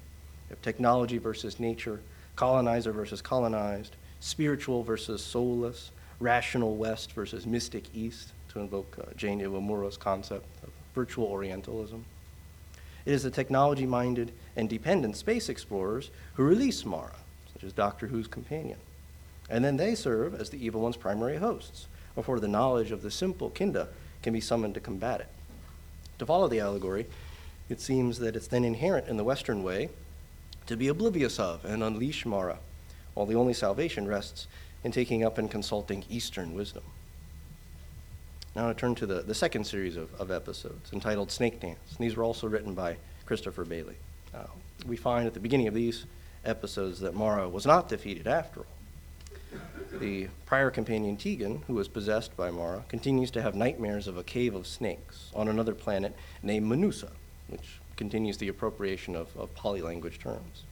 of 0.52 0.62
technology 0.62 1.18
versus 1.18 1.60
nature, 1.60 2.02
colonizer 2.36 2.92
versus 2.92 3.22
colonized, 3.22 3.96
spiritual 4.20 4.84
versus 4.84 5.24
soulless, 5.24 5.92
rational 6.20 6.76
West 6.76 7.14
versus 7.14 7.46
mystic 7.46 7.86
East, 7.94 8.34
to 8.50 8.60
invoke 8.60 8.98
uh, 9.00 9.14
Jane 9.16 9.40
Iwamura's 9.40 9.98
concept 9.98 10.46
of 10.64 10.70
virtual 10.96 11.28
Orientalism. 11.28 12.04
It 13.06 13.14
is 13.14 13.24
the 13.24 13.32
technology 13.32 13.86
minded 13.86 14.32
and 14.56 14.70
dependent 14.70 15.16
space 15.16 15.50
explorers 15.50 16.12
who 16.34 16.44
release 16.44 16.86
Mara, 16.86 17.16
such 17.54 17.64
as 17.64 17.74
Doctor 17.74 18.08
Who's 18.08 18.28
companion. 18.28 18.80
And 19.50 19.64
then 19.64 19.78
they 19.78 19.96
serve 19.96 20.40
as 20.40 20.50
the 20.50 20.64
evil 20.64 20.82
one's 20.82 20.98
primary 20.98 21.38
hosts, 21.38 21.88
before 22.16 22.40
the 22.40 22.48
knowledge 22.48 22.92
of 22.92 23.02
the 23.02 23.12
simple 23.12 23.50
Kinda 23.50 23.88
can 24.22 24.34
be 24.34 24.42
summoned 24.42 24.74
to 24.76 24.80
combat 24.80 25.22
it. 25.22 25.30
To 26.20 26.26
follow 26.26 26.48
the 26.48 26.60
allegory, 26.60 27.08
it 27.70 27.80
seems 27.80 28.20
that 28.20 28.36
it's 28.36 28.48
then 28.48 28.66
inherent 28.66 29.08
in 29.08 29.18
the 29.18 29.24
Western 29.24 29.64
way 29.64 29.90
to 30.66 30.76
be 30.76 30.88
oblivious 30.88 31.40
of 31.40 31.64
and 31.66 31.82
unleash 31.82 32.26
Mara, 32.26 32.60
while 33.14 33.26
the 33.26 33.36
only 33.36 33.54
salvation 33.54 34.08
rests 34.08 34.48
in 34.84 34.92
taking 34.92 35.24
up 35.24 35.38
and 35.38 35.50
consulting 35.50 36.06
Eastern 36.10 36.54
wisdom. 36.54 36.84
Now 38.60 38.68
I 38.68 38.74
turn 38.74 38.94
to 38.96 39.06
the, 39.06 39.22
the 39.22 39.34
second 39.34 39.64
series 39.64 39.96
of, 39.96 40.14
of 40.20 40.32
episodes 40.32 40.92
entitled 40.92 41.32
Snake 41.32 41.62
Dance. 41.62 41.96
And 41.98 42.06
these 42.06 42.18
were 42.18 42.26
also 42.26 42.46
written 42.46 42.74
by 42.74 42.98
Christopher 43.26 43.64
Bailey. 43.64 43.96
Uh, 44.36 44.48
we 44.86 44.98
find 44.98 45.26
at 45.26 45.34
the 45.34 45.40
beginning 45.40 45.70
of 45.70 45.74
these 45.74 46.06
episodes 46.44 47.00
that 47.00 47.16
Mara 47.16 47.48
was 47.48 47.66
not 47.66 47.88
defeated 47.88 48.28
after 48.28 48.60
all. 48.60 50.00
The 50.02 50.28
prior 50.46 50.70
companion 50.72 51.16
Tegan, 51.16 51.64
who 51.68 51.76
was 51.76 51.88
possessed 51.88 52.36
by 52.36 52.52
Mara, 52.52 52.84
continues 52.90 53.32
to 53.32 53.42
have 53.42 53.56
nightmares 53.56 54.10
of 54.10 54.18
a 54.18 54.26
cave 54.26 54.54
of 54.54 54.68
snakes 54.68 55.32
on 55.34 55.48
another 55.48 55.74
planet 55.74 56.14
named 56.44 56.70
Manusa, 56.70 57.12
which 57.48 57.80
continues 57.96 58.36
the 58.40 58.50
appropriation 58.50 59.16
of, 59.16 59.30
of 59.38 59.56
Pali 59.56 59.82
language 59.82 60.20
terms. 60.20 60.64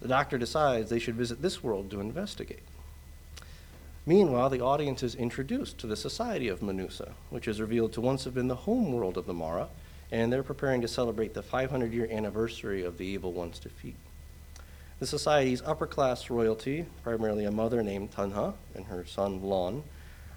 The 0.00 0.08
doctor 0.08 0.36
decides 0.36 0.90
they 0.90 0.98
should 0.98 1.14
visit 1.14 1.42
this 1.42 1.62
world 1.62 1.92
to 1.92 2.00
investigate. 2.00 2.64
Meanwhile, 4.04 4.50
the 4.50 4.60
audience 4.60 5.04
is 5.04 5.14
introduced 5.14 5.78
to 5.78 5.86
the 5.86 5.96
society 5.96 6.48
of 6.48 6.60
Manusa, 6.60 7.12
which 7.30 7.46
is 7.46 7.60
revealed 7.60 7.92
to 7.92 8.00
once 8.00 8.24
have 8.24 8.34
been 8.34 8.48
the 8.48 8.56
home 8.56 8.92
world 8.92 9.16
of 9.16 9.26
the 9.26 9.32
Mara, 9.32 9.68
and 10.10 10.32
they're 10.32 10.42
preparing 10.42 10.80
to 10.80 10.88
celebrate 10.88 11.34
the 11.34 11.42
500 11.42 11.92
year 11.92 12.08
anniversary 12.10 12.82
of 12.82 12.98
the 12.98 13.06
evil 13.06 13.32
one's 13.32 13.60
defeat. 13.60 13.94
The 14.98 15.06
society's 15.06 15.62
upper 15.62 15.86
class 15.86 16.30
royalty, 16.30 16.86
primarily 17.04 17.44
a 17.44 17.52
mother 17.52 17.80
named 17.80 18.10
Tanha 18.10 18.54
and 18.74 18.86
her 18.86 19.04
son 19.04 19.40
Lon, 19.40 19.84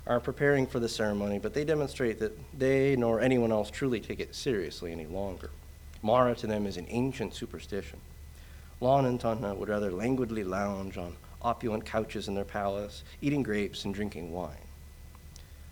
are 0.05 0.19
preparing 0.19 0.67
for 0.67 0.79
the 0.79 0.87
ceremony, 0.87 1.39
but 1.39 1.55
they 1.55 1.65
demonstrate 1.65 2.19
that 2.19 2.37
they 2.57 2.95
nor 2.95 3.19
anyone 3.19 3.51
else 3.51 3.71
truly 3.71 3.99
take 3.99 4.19
it 4.19 4.35
seriously 4.35 4.91
any 4.91 5.07
longer. 5.07 5.49
Mara 6.03 6.35
to 6.35 6.45
them 6.45 6.67
is 6.67 6.77
an 6.77 6.85
ancient 6.89 7.33
superstition. 7.33 7.99
Lon 8.79 9.07
and 9.07 9.19
Tanha 9.19 9.57
would 9.57 9.69
rather 9.69 9.91
languidly 9.91 10.43
lounge 10.43 10.99
on 10.99 11.15
opulent 11.45 11.85
couches 11.85 12.27
in 12.27 12.33
their 12.33 12.43
palace, 12.43 13.03
eating 13.21 13.43
grapes 13.43 13.85
and 13.85 13.93
drinking 13.93 14.31
wine. 14.33 14.57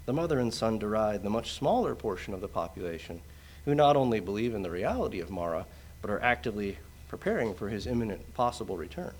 The 0.05 0.13
mother 0.13 0.39
and 0.39 0.53
son 0.53 0.77
deride 0.77 1.23
the 1.23 1.29
much 1.29 1.53
smaller 1.53 1.95
portion 1.95 2.33
of 2.33 2.41
the 2.41 2.47
population 2.47 3.21
who 3.65 3.73
not 3.73 3.95
only 3.95 4.19
believe 4.19 4.53
in 4.53 4.61
the 4.61 4.69
reality 4.69 5.19
of 5.19 5.31
Mara, 5.31 5.65
but 6.01 6.11
are 6.11 6.21
actively 6.21 6.77
preparing 7.07 7.53
for 7.53 7.69
his 7.69 7.87
imminent 7.87 8.33
possible 8.33 8.77
return. 8.77 9.13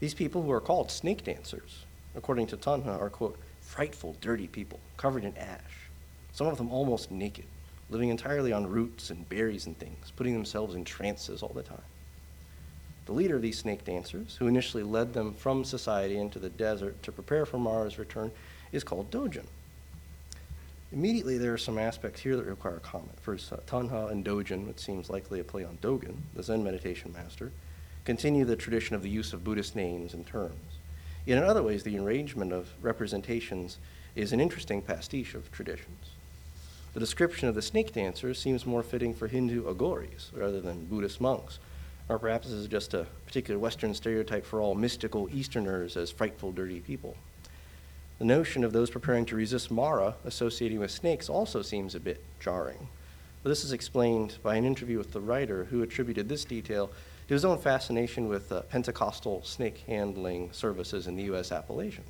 These 0.00 0.14
people, 0.14 0.42
who 0.42 0.50
are 0.50 0.60
called 0.60 0.90
snake 0.90 1.24
dancers, 1.24 1.84
according 2.14 2.48
to 2.48 2.56
Tanha, 2.56 3.00
are, 3.00 3.10
quote, 3.10 3.38
frightful, 3.60 4.16
dirty 4.20 4.48
people, 4.48 4.80
covered 4.96 5.24
in 5.24 5.36
ash, 5.36 5.88
some 6.32 6.46
of 6.46 6.58
them 6.58 6.70
almost 6.70 7.10
naked, 7.10 7.46
living 7.90 8.10
entirely 8.10 8.52
on 8.52 8.68
roots 8.68 9.10
and 9.10 9.28
berries 9.28 9.66
and 9.66 9.78
things, 9.78 10.12
putting 10.16 10.34
themselves 10.34 10.74
in 10.74 10.84
trances 10.84 11.42
all 11.42 11.52
the 11.54 11.62
time. 11.62 11.82
The 13.08 13.14
leader 13.14 13.36
of 13.36 13.42
these 13.42 13.56
snake 13.56 13.86
dancers, 13.86 14.36
who 14.38 14.48
initially 14.48 14.82
led 14.82 15.14
them 15.14 15.32
from 15.32 15.64
society 15.64 16.18
into 16.18 16.38
the 16.38 16.50
desert 16.50 17.02
to 17.04 17.10
prepare 17.10 17.46
for 17.46 17.56
Mara's 17.56 17.98
return, 17.98 18.30
is 18.70 18.84
called 18.84 19.10
Dojjen. 19.10 19.46
Immediately, 20.92 21.38
there 21.38 21.54
are 21.54 21.58
some 21.58 21.78
aspects 21.78 22.20
here 22.20 22.36
that 22.36 22.44
require 22.44 22.80
comment. 22.80 23.18
First, 23.18 23.50
uh, 23.50 23.56
Tanha 23.66 24.10
and 24.10 24.26
Dojin, 24.26 24.66
which 24.66 24.78
seems 24.78 25.08
likely 25.08 25.40
a 25.40 25.44
play 25.44 25.64
on 25.64 25.78
Dogen, 25.80 26.16
the 26.34 26.42
Zen 26.42 26.62
meditation 26.62 27.10
master, 27.14 27.50
continue 28.04 28.44
the 28.44 28.56
tradition 28.56 28.94
of 28.94 29.02
the 29.02 29.08
use 29.08 29.32
of 29.32 29.42
Buddhist 29.42 29.74
names 29.74 30.12
and 30.12 30.26
terms. 30.26 30.76
Yet 31.24 31.38
in 31.38 31.44
other 31.44 31.62
ways, 31.62 31.84
the 31.84 31.98
arrangement 31.98 32.52
of 32.52 32.74
representations 32.82 33.78
is 34.16 34.34
an 34.34 34.40
interesting 34.40 34.82
pastiche 34.82 35.34
of 35.34 35.50
traditions. 35.50 36.10
The 36.92 37.00
description 37.00 37.48
of 37.48 37.54
the 37.54 37.62
snake 37.62 37.94
dancers 37.94 38.38
seems 38.38 38.66
more 38.66 38.82
fitting 38.82 39.14
for 39.14 39.28
Hindu 39.28 39.64
aghoris 39.64 40.28
rather 40.36 40.60
than 40.60 40.84
Buddhist 40.84 41.22
monks, 41.22 41.58
or 42.08 42.18
perhaps 42.18 42.48
this 42.48 42.56
is 42.56 42.68
just 42.68 42.94
a 42.94 43.06
particular 43.26 43.58
Western 43.58 43.94
stereotype 43.94 44.46
for 44.46 44.60
all 44.60 44.74
mystical 44.74 45.28
Easterners 45.32 45.96
as 45.96 46.10
frightful, 46.10 46.52
dirty 46.52 46.80
people. 46.80 47.16
The 48.18 48.24
notion 48.24 48.64
of 48.64 48.72
those 48.72 48.90
preparing 48.90 49.26
to 49.26 49.36
resist 49.36 49.70
Mara 49.70 50.14
associating 50.24 50.80
with 50.80 50.90
snakes 50.90 51.28
also 51.28 51.62
seems 51.62 51.94
a 51.94 52.00
bit 52.00 52.24
jarring. 52.40 52.88
But 53.42 53.50
this 53.50 53.64
is 53.64 53.72
explained 53.72 54.38
by 54.42 54.56
an 54.56 54.64
interview 54.64 54.98
with 54.98 55.12
the 55.12 55.20
writer 55.20 55.64
who 55.64 55.82
attributed 55.82 56.28
this 56.28 56.44
detail 56.44 56.90
to 57.28 57.34
his 57.34 57.44
own 57.44 57.58
fascination 57.58 58.26
with 58.26 58.50
uh, 58.50 58.62
Pentecostal 58.62 59.44
snake 59.44 59.84
handling 59.86 60.50
services 60.52 61.06
in 61.06 61.14
the 61.14 61.24
U.S. 61.24 61.52
Appalachians. 61.52 62.08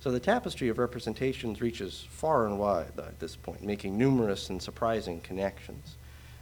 So 0.00 0.10
the 0.10 0.20
tapestry 0.20 0.68
of 0.68 0.78
representations 0.78 1.60
reaches 1.60 2.04
far 2.10 2.46
and 2.46 2.58
wide 2.58 2.98
at 2.98 3.20
this 3.20 3.36
point, 3.36 3.62
making 3.62 3.96
numerous 3.96 4.50
and 4.50 4.60
surprising 4.60 5.20
connections. 5.20 5.96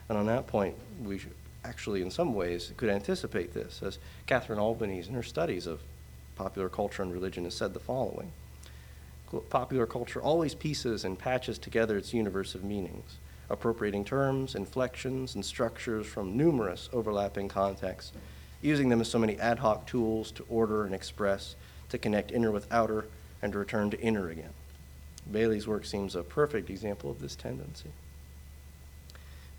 And 0.09 0.16
on 0.16 0.26
that 0.26 0.46
point, 0.46 0.74
we 1.05 1.18
should 1.18 1.35
actually, 1.64 2.03
in 2.03 2.11
some 2.11 2.35
ways, 2.35 2.73
could 2.77 2.88
anticipate 2.88 3.53
this, 3.53 3.83
as 3.83 3.99
Catherine 4.27 4.59
Albanese, 4.59 5.09
in 5.09 5.14
her 5.14 5.23
studies 5.23 5.66
of 5.66 5.81
popular 6.37 6.68
culture 6.68 7.03
and 7.03 7.12
religion, 7.12 7.44
has 7.44 7.55
said 7.55 7.75
the 7.75 7.81
following 7.81 8.33
Popular 9.49 9.87
culture 9.87 10.20
always 10.20 10.55
pieces 10.55 11.05
and 11.05 11.18
patches 11.18 11.57
together 11.59 11.96
its 11.96 12.12
universe 12.12 12.57
of 12.57 12.64
meanings, 12.64 13.18
appropriating 13.49 14.05
terms, 14.05 14.57
inflections, 14.57 15.37
and 15.37 15.44
structures 15.44 16.07
from 16.07 16.37
numerous 16.37 16.88
overlapping 16.92 17.46
contexts, 17.46 18.12
using 18.61 18.88
them 18.88 19.01
as 19.01 19.09
so 19.09 19.20
many 19.20 19.38
ad 19.38 19.61
hoc 19.61 19.87
tools 19.87 20.33
to 20.33 20.44
order 20.49 20.85
and 20.85 20.94
express, 20.94 21.55
to 21.90 21.99
connect 21.99 22.33
inner 22.33 22.51
with 22.51 22.70
outer, 22.73 23.07
and 23.40 23.53
to 23.53 23.59
return 23.59 23.88
to 23.90 24.01
inner 24.01 24.29
again. 24.31 24.53
Bailey's 25.31 25.68
work 25.68 25.85
seems 25.85 26.16
a 26.16 26.23
perfect 26.23 26.68
example 26.68 27.11
of 27.11 27.20
this 27.20 27.37
tendency. 27.37 27.90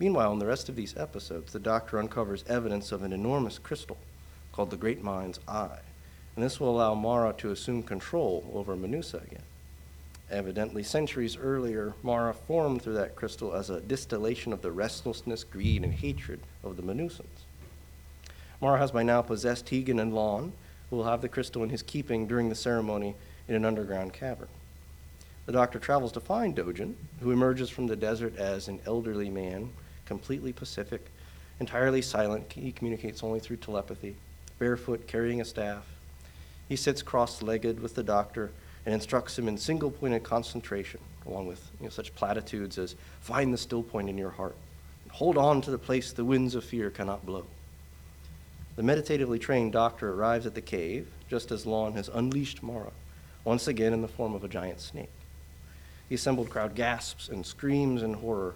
Meanwhile, 0.02 0.34
in 0.34 0.40
the 0.40 0.48
rest 0.48 0.68
of 0.68 0.76
these 0.76 0.98
episodes, 0.98 1.54
the 1.54 1.60
doctor 1.60 2.00
uncovers 2.00 2.44
evidence 2.48 2.92
of 2.92 3.04
an 3.04 3.14
enormous 3.14 3.60
crystal 3.60 4.00
called 4.52 4.72
the 4.72 4.76
Great 4.76 5.04
Mind's 5.04 5.40
Eye, 5.48 5.78
and 6.36 6.44
this 6.44 6.60
will 6.60 6.72
allow 6.72 6.96
Mara 6.96 7.34
to 7.34 7.52
assume 7.52 7.84
control 7.84 8.44
over 8.52 8.76
Manusa 8.76 9.24
again. 9.24 9.44
Evidently, 10.32 10.82
centuries 10.82 11.38
earlier, 11.38 11.94
Mara 12.02 12.34
formed 12.34 12.82
through 12.82 12.96
that 12.96 13.16
crystal 13.16 13.54
as 13.54 13.70
a 13.70 13.80
distillation 13.80 14.52
of 14.52 14.64
the 14.64 14.72
restlessness, 14.72 15.44
greed, 15.44 15.84
and 15.84 15.94
hatred 15.94 16.40
of 16.64 16.78
the 16.78 16.82
Manusans. 16.82 17.46
Mara 18.60 18.80
has 18.80 18.90
by 18.90 19.04
now 19.04 19.22
possessed 19.22 19.68
Tegan 19.68 20.00
and 20.00 20.16
Lon, 20.16 20.52
who 20.90 20.96
will 20.96 21.04
have 21.04 21.22
the 21.22 21.30
crystal 21.30 21.62
in 21.62 21.70
his 21.70 21.84
keeping 21.84 22.26
during 22.26 22.50
the 22.50 22.56
ceremony 22.56 23.14
in 23.48 23.54
an 23.54 23.66
underground 23.66 24.14
cavern. 24.14 24.50
The 25.46 25.52
doctor 25.52 25.78
travels 25.78 26.12
to 26.14 26.20
find 26.20 26.56
Dogen, 26.56 26.96
who 27.20 27.30
emerges 27.30 27.70
from 27.70 27.86
the 27.86 27.96
desert 27.96 28.36
as 28.38 28.68
an 28.68 28.80
elderly 28.88 29.30
man, 29.30 29.70
completely 30.12 30.52
pacific, 30.52 31.10
entirely 31.62 32.02
silent. 32.02 32.52
He 32.52 32.74
communicates 32.74 33.24
only 33.24 33.40
through 33.40 33.56
telepathy, 33.58 34.18
barefoot, 34.60 35.08
carrying 35.08 35.40
a 35.40 35.46
staff. 35.46 35.86
He 36.68 36.76
sits 36.76 37.02
cross 37.02 37.42
legged 37.42 37.80
with 37.80 37.96
the 37.96 38.04
doctor 38.04 38.52
and 38.86 38.94
instructs 38.94 39.40
him 39.40 39.48
in 39.48 39.58
single 39.58 39.90
pointed 39.90 40.24
concentration, 40.24 41.00
along 41.26 41.48
with 41.48 41.72
you 41.80 41.86
know, 41.86 41.90
such 41.90 42.14
platitudes 42.14 42.78
as 42.78 42.96
find 43.22 43.54
the 43.54 43.58
still 43.58 43.84
point 43.84 44.10
in 44.10 44.18
your 44.18 44.32
heart, 44.32 44.58
and 45.04 45.14
hold 45.14 45.38
on 45.38 45.62
to 45.62 45.72
the 45.72 45.78
place 45.78 46.12
the 46.12 46.26
winds 46.26 46.56
of 46.56 46.66
fear 46.66 46.90
cannot 46.90 47.26
blow. 47.26 47.46
The 48.76 48.84
meditatively 48.84 49.40
trained 49.40 49.72
doctor 49.72 50.12
arrives 50.12 50.46
at 50.46 50.56
the 50.56 50.62
cave 50.62 51.08
just 51.30 51.52
as 51.52 51.66
Lon 51.66 51.94
has 51.94 52.10
unleashed 52.10 52.62
Mara 52.62 52.92
once 53.46 53.66
again 53.66 53.94
in 53.94 54.02
the 54.02 54.10
form 54.10 54.36
of 54.36 54.44
a 54.44 54.50
giant 54.50 54.82
snake. 54.82 55.12
The 56.10 56.16
assembled 56.16 56.50
crowd 56.50 56.76
gasps 56.76 57.30
and 57.30 57.46
screams 57.46 58.04
in 58.04 58.16
horror, 58.16 58.56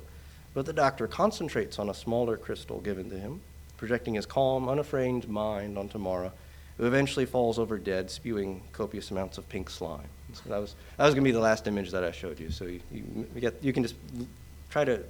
but 0.56 0.66
the 0.66 0.74
doctor 0.74 1.06
concentrates 1.06 1.78
on 1.78 1.90
a 1.90 1.94
smaller 1.94 2.38
crystal 2.38 2.80
given 2.80 3.10
to 3.10 3.20
him, 3.20 3.42
projecting 3.78 4.16
his 4.16 4.26
calm, 4.26 4.68
unafraid 4.68 5.30
mind 5.30 5.78
onto 5.78 6.00
Mara, 6.00 6.32
who 6.78 6.88
eventually 6.88 7.26
falls 7.26 7.60
over 7.60 7.78
dead, 7.78 8.10
spewing 8.10 8.62
copious 8.72 9.12
amounts 9.12 9.38
of 9.38 9.48
pink 9.50 9.70
slime. 9.70 10.08
So 10.34 10.50
that 10.50 10.58
was, 10.58 10.76
that 10.98 11.06
was 11.06 11.14
going 11.14 11.24
to 11.24 11.28
be 11.28 11.34
the 11.34 11.40
last 11.40 11.68
image 11.68 11.92
that 11.92 12.04
I 12.04 12.12
showed 12.12 12.40
you. 12.40 12.50
So 12.50 12.66
you, 12.66 12.80
you, 12.92 13.28
get, 13.40 13.62
you 13.62 13.74
can 13.74 13.84
just 13.84 13.96
try 14.70 14.86
to 14.86 15.04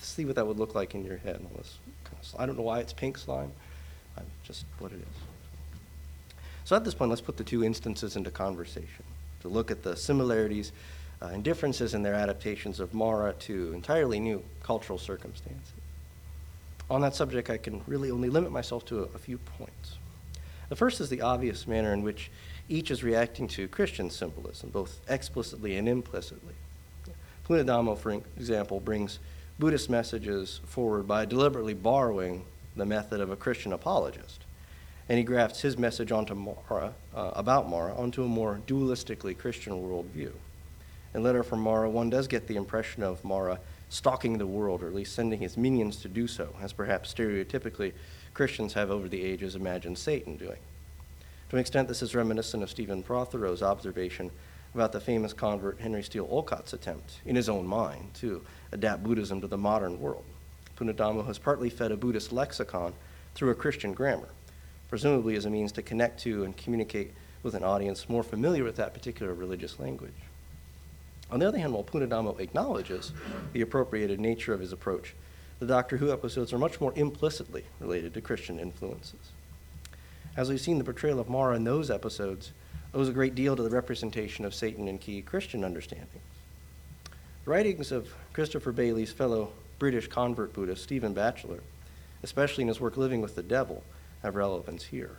see 0.00 0.26
what 0.26 0.36
that 0.36 0.46
would 0.46 0.58
look 0.58 0.74
like 0.74 0.94
in 0.94 1.04
your 1.04 1.16
head. 1.16 1.40
All 1.42 1.56
this 1.56 1.78
kind 2.04 2.18
of 2.22 2.40
I 2.40 2.46
don't 2.46 2.56
know 2.56 2.62
why 2.62 2.80
it's 2.80 2.92
pink 2.92 3.16
slime, 3.16 3.52
I'm 4.18 4.26
just 4.42 4.66
what 4.78 4.92
it 4.92 4.98
is. 4.98 6.36
So 6.64 6.76
at 6.76 6.84
this 6.84 6.94
point, 6.94 7.08
let's 7.10 7.22
put 7.22 7.38
the 7.38 7.44
two 7.44 7.64
instances 7.64 8.16
into 8.16 8.30
conversation 8.30 9.04
to 9.40 9.48
look 9.48 9.70
at 9.70 9.82
the 9.82 9.96
similarities 9.96 10.72
uh, 11.24 11.28
and 11.32 11.42
differences 11.42 11.94
in 11.94 12.02
their 12.02 12.14
adaptations 12.14 12.80
of 12.80 12.92
Mara 12.92 13.32
to 13.32 13.72
entirely 13.72 14.20
new 14.20 14.42
cultural 14.62 14.98
circumstances. 14.98 15.72
On 16.90 17.00
that 17.00 17.14
subject, 17.14 17.48
I 17.48 17.56
can 17.56 17.82
really 17.86 18.10
only 18.10 18.28
limit 18.28 18.52
myself 18.52 18.84
to 18.86 19.00
a, 19.00 19.02
a 19.14 19.18
few 19.18 19.38
points. 19.38 19.96
The 20.68 20.76
first 20.76 21.00
is 21.00 21.08
the 21.08 21.22
obvious 21.22 21.66
manner 21.66 21.92
in 21.92 22.02
which 22.02 22.30
each 22.68 22.90
is 22.90 23.02
reacting 23.02 23.48
to 23.48 23.68
Christian 23.68 24.10
symbolism, 24.10 24.70
both 24.70 25.00
explicitly 25.08 25.76
and 25.76 25.88
implicitly. 25.88 26.54
Punnadhammo, 27.48 27.96
for 27.96 28.12
example, 28.36 28.80
brings 28.80 29.18
Buddhist 29.58 29.88
messages 29.88 30.60
forward 30.66 31.06
by 31.06 31.24
deliberately 31.24 31.74
borrowing 31.74 32.44
the 32.76 32.86
method 32.86 33.20
of 33.20 33.30
a 33.30 33.36
Christian 33.36 33.72
apologist 33.72 34.44
and 35.08 35.18
he 35.18 35.24
grafts 35.24 35.60
his 35.60 35.76
message 35.76 36.12
onto 36.12 36.34
Mara, 36.34 36.94
uh, 37.14 37.30
about 37.34 37.68
Mara, 37.68 37.94
onto 37.94 38.24
a 38.24 38.28
more 38.28 38.60
dualistically 38.66 39.36
Christian 39.36 39.74
worldview. 39.74 40.32
In 41.14 41.22
Letter 41.22 41.42
from 41.42 41.60
Mara, 41.60 41.88
one 41.88 42.10
does 42.10 42.26
get 42.26 42.46
the 42.46 42.56
impression 42.56 43.02
of 43.02 43.24
Mara 43.24 43.60
stalking 43.88 44.36
the 44.36 44.46
world, 44.46 44.82
or 44.82 44.88
at 44.88 44.94
least 44.94 45.14
sending 45.14 45.40
his 45.40 45.56
minions 45.56 45.96
to 45.98 46.08
do 46.08 46.26
so, 46.26 46.54
as 46.60 46.72
perhaps 46.72 47.14
stereotypically 47.14 47.92
Christians 48.34 48.72
have 48.72 48.90
over 48.90 49.08
the 49.08 49.22
ages 49.24 49.54
imagined 49.54 49.96
Satan 49.96 50.36
doing. 50.36 50.58
To 51.50 51.56
an 51.56 51.60
extent, 51.60 51.86
this 51.86 52.02
is 52.02 52.14
reminiscent 52.14 52.62
of 52.62 52.70
Stephen 52.70 53.02
Prothero's 53.02 53.62
observation 53.62 54.30
about 54.74 54.90
the 54.90 55.00
famous 55.00 55.32
convert 55.32 55.80
Henry 55.80 56.02
Steele 56.02 56.28
Olcott's 56.28 56.72
attempt, 56.72 57.20
in 57.24 57.36
his 57.36 57.48
own 57.48 57.64
mind, 57.64 58.12
to 58.14 58.44
adapt 58.72 59.04
Buddhism 59.04 59.40
to 59.40 59.46
the 59.46 59.56
modern 59.56 60.00
world. 60.00 60.24
Punnadhammo 60.76 61.24
has 61.26 61.38
partly 61.38 61.70
fed 61.70 61.92
a 61.92 61.96
Buddhist 61.96 62.32
lexicon 62.32 62.92
through 63.34 63.50
a 63.50 63.54
Christian 63.54 63.92
grammar 63.92 64.28
presumably 64.94 65.34
as 65.34 65.44
a 65.44 65.50
means 65.50 65.72
to 65.72 65.82
connect 65.82 66.20
to 66.20 66.44
and 66.44 66.56
communicate 66.56 67.12
with 67.42 67.54
an 67.54 67.64
audience 67.64 68.08
more 68.08 68.22
familiar 68.22 68.62
with 68.62 68.76
that 68.76 68.94
particular 68.94 69.34
religious 69.34 69.80
language. 69.80 70.14
On 71.30 71.40
the 71.40 71.48
other 71.48 71.58
hand, 71.58 71.72
while 71.72 71.84
Punnadhammo 71.84 72.38
acknowledges 72.38 73.12
the 73.52 73.62
appropriated 73.62 74.20
nature 74.20 74.52
of 74.52 74.60
his 74.60 74.72
approach, 74.72 75.14
the 75.58 75.66
Doctor 75.66 75.96
Who 75.96 76.12
episodes 76.12 76.52
are 76.52 76.58
much 76.58 76.80
more 76.80 76.92
implicitly 76.96 77.64
related 77.80 78.14
to 78.14 78.20
Christian 78.20 78.58
influences. 78.58 79.32
As 80.36 80.48
we've 80.48 80.60
seen, 80.60 80.78
the 80.78 80.84
portrayal 80.84 81.20
of 81.20 81.28
Mara 81.28 81.56
in 81.56 81.64
those 81.64 81.90
episodes 81.90 82.52
owes 82.92 83.08
a 83.08 83.12
great 83.12 83.34
deal 83.34 83.56
to 83.56 83.62
the 83.62 83.70
representation 83.70 84.44
of 84.44 84.54
Satan 84.54 84.88
in 84.88 84.98
key 84.98 85.22
Christian 85.22 85.64
understandings. 85.64 86.10
The 87.44 87.50
writings 87.50 87.92
of 87.92 88.14
Christopher 88.32 88.72
Bailey's 88.72 89.12
fellow 89.12 89.52
British 89.78 90.08
convert 90.08 90.52
Buddhist, 90.52 90.82
Stephen 90.82 91.14
Batchelor, 91.14 91.60
especially 92.22 92.62
in 92.62 92.68
his 92.68 92.80
work 92.80 92.96
Living 92.96 93.20
with 93.20 93.34
the 93.34 93.42
Devil, 93.42 93.82
have 94.22 94.34
relevance 94.34 94.84
here. 94.84 95.16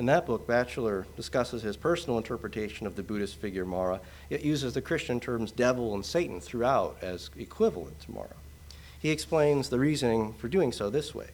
In 0.00 0.06
that 0.06 0.24
book, 0.24 0.46
Batchelor 0.46 1.06
discusses 1.14 1.60
his 1.60 1.76
personal 1.76 2.16
interpretation 2.16 2.86
of 2.86 2.96
the 2.96 3.02
Buddhist 3.02 3.36
figure 3.36 3.66
Mara, 3.66 4.00
yet 4.30 4.42
uses 4.42 4.72
the 4.72 4.80
Christian 4.80 5.20
terms 5.20 5.52
devil 5.52 5.94
and 5.94 6.06
Satan 6.06 6.40
throughout 6.40 6.96
as 7.02 7.28
equivalent 7.36 8.00
to 8.00 8.10
Mara. 8.10 8.34
He 8.98 9.10
explains 9.10 9.68
the 9.68 9.78
reasoning 9.78 10.32
for 10.32 10.48
doing 10.48 10.72
so 10.72 10.88
this 10.88 11.14
way 11.14 11.26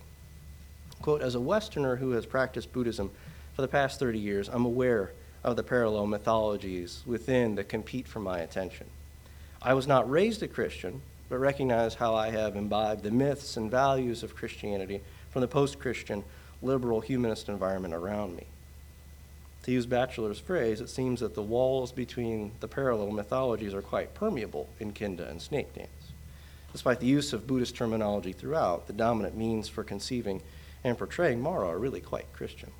Quote, 1.00 1.22
As 1.22 1.36
a 1.36 1.40
Westerner 1.40 1.94
who 1.94 2.10
has 2.10 2.26
practiced 2.26 2.72
Buddhism 2.72 3.12
for 3.54 3.62
the 3.62 3.68
past 3.68 4.00
30 4.00 4.18
years, 4.18 4.48
I'm 4.48 4.64
aware 4.64 5.12
of 5.44 5.54
the 5.54 5.62
parallel 5.62 6.08
mythologies 6.08 7.04
within 7.06 7.54
that 7.54 7.68
compete 7.68 8.08
for 8.08 8.18
my 8.18 8.40
attention. 8.40 8.88
I 9.62 9.74
was 9.74 9.86
not 9.86 10.10
raised 10.10 10.42
a 10.42 10.48
Christian, 10.48 11.02
but 11.28 11.38
recognize 11.38 11.94
how 11.94 12.16
I 12.16 12.30
have 12.30 12.56
imbibed 12.56 13.04
the 13.04 13.12
myths 13.12 13.56
and 13.56 13.70
values 13.70 14.24
of 14.24 14.34
Christianity 14.34 15.02
from 15.30 15.42
the 15.42 15.46
post 15.46 15.78
Christian 15.78 16.24
liberal 16.62 17.00
humanist 17.00 17.48
environment 17.48 17.94
around 17.94 18.34
me. 18.34 18.46
To 19.66 19.72
use 19.72 19.84
Batchelor's 19.84 20.38
phrase, 20.38 20.80
it 20.80 20.88
seems 20.88 21.18
that 21.18 21.34
the 21.34 21.42
walls 21.42 21.90
between 21.90 22.52
the 22.60 22.68
parallel 22.68 23.10
mythologies 23.10 23.74
are 23.74 23.82
quite 23.82 24.14
permeable 24.14 24.68
in 24.78 24.92
Kinda 24.92 25.28
and 25.28 25.42
Snake 25.42 25.74
Dance. 25.74 26.12
Despite 26.70 27.00
the 27.00 27.08
use 27.08 27.32
of 27.32 27.48
Buddhist 27.48 27.74
terminology 27.74 28.32
throughout, 28.32 28.86
the 28.86 28.92
dominant 28.92 29.36
means 29.36 29.68
for 29.68 29.82
conceiving 29.82 30.40
and 30.84 30.96
portraying 30.96 31.40
Mara 31.40 31.66
are 31.66 31.80
really 31.80 32.00
quite 32.00 32.32
Christian. 32.32 32.70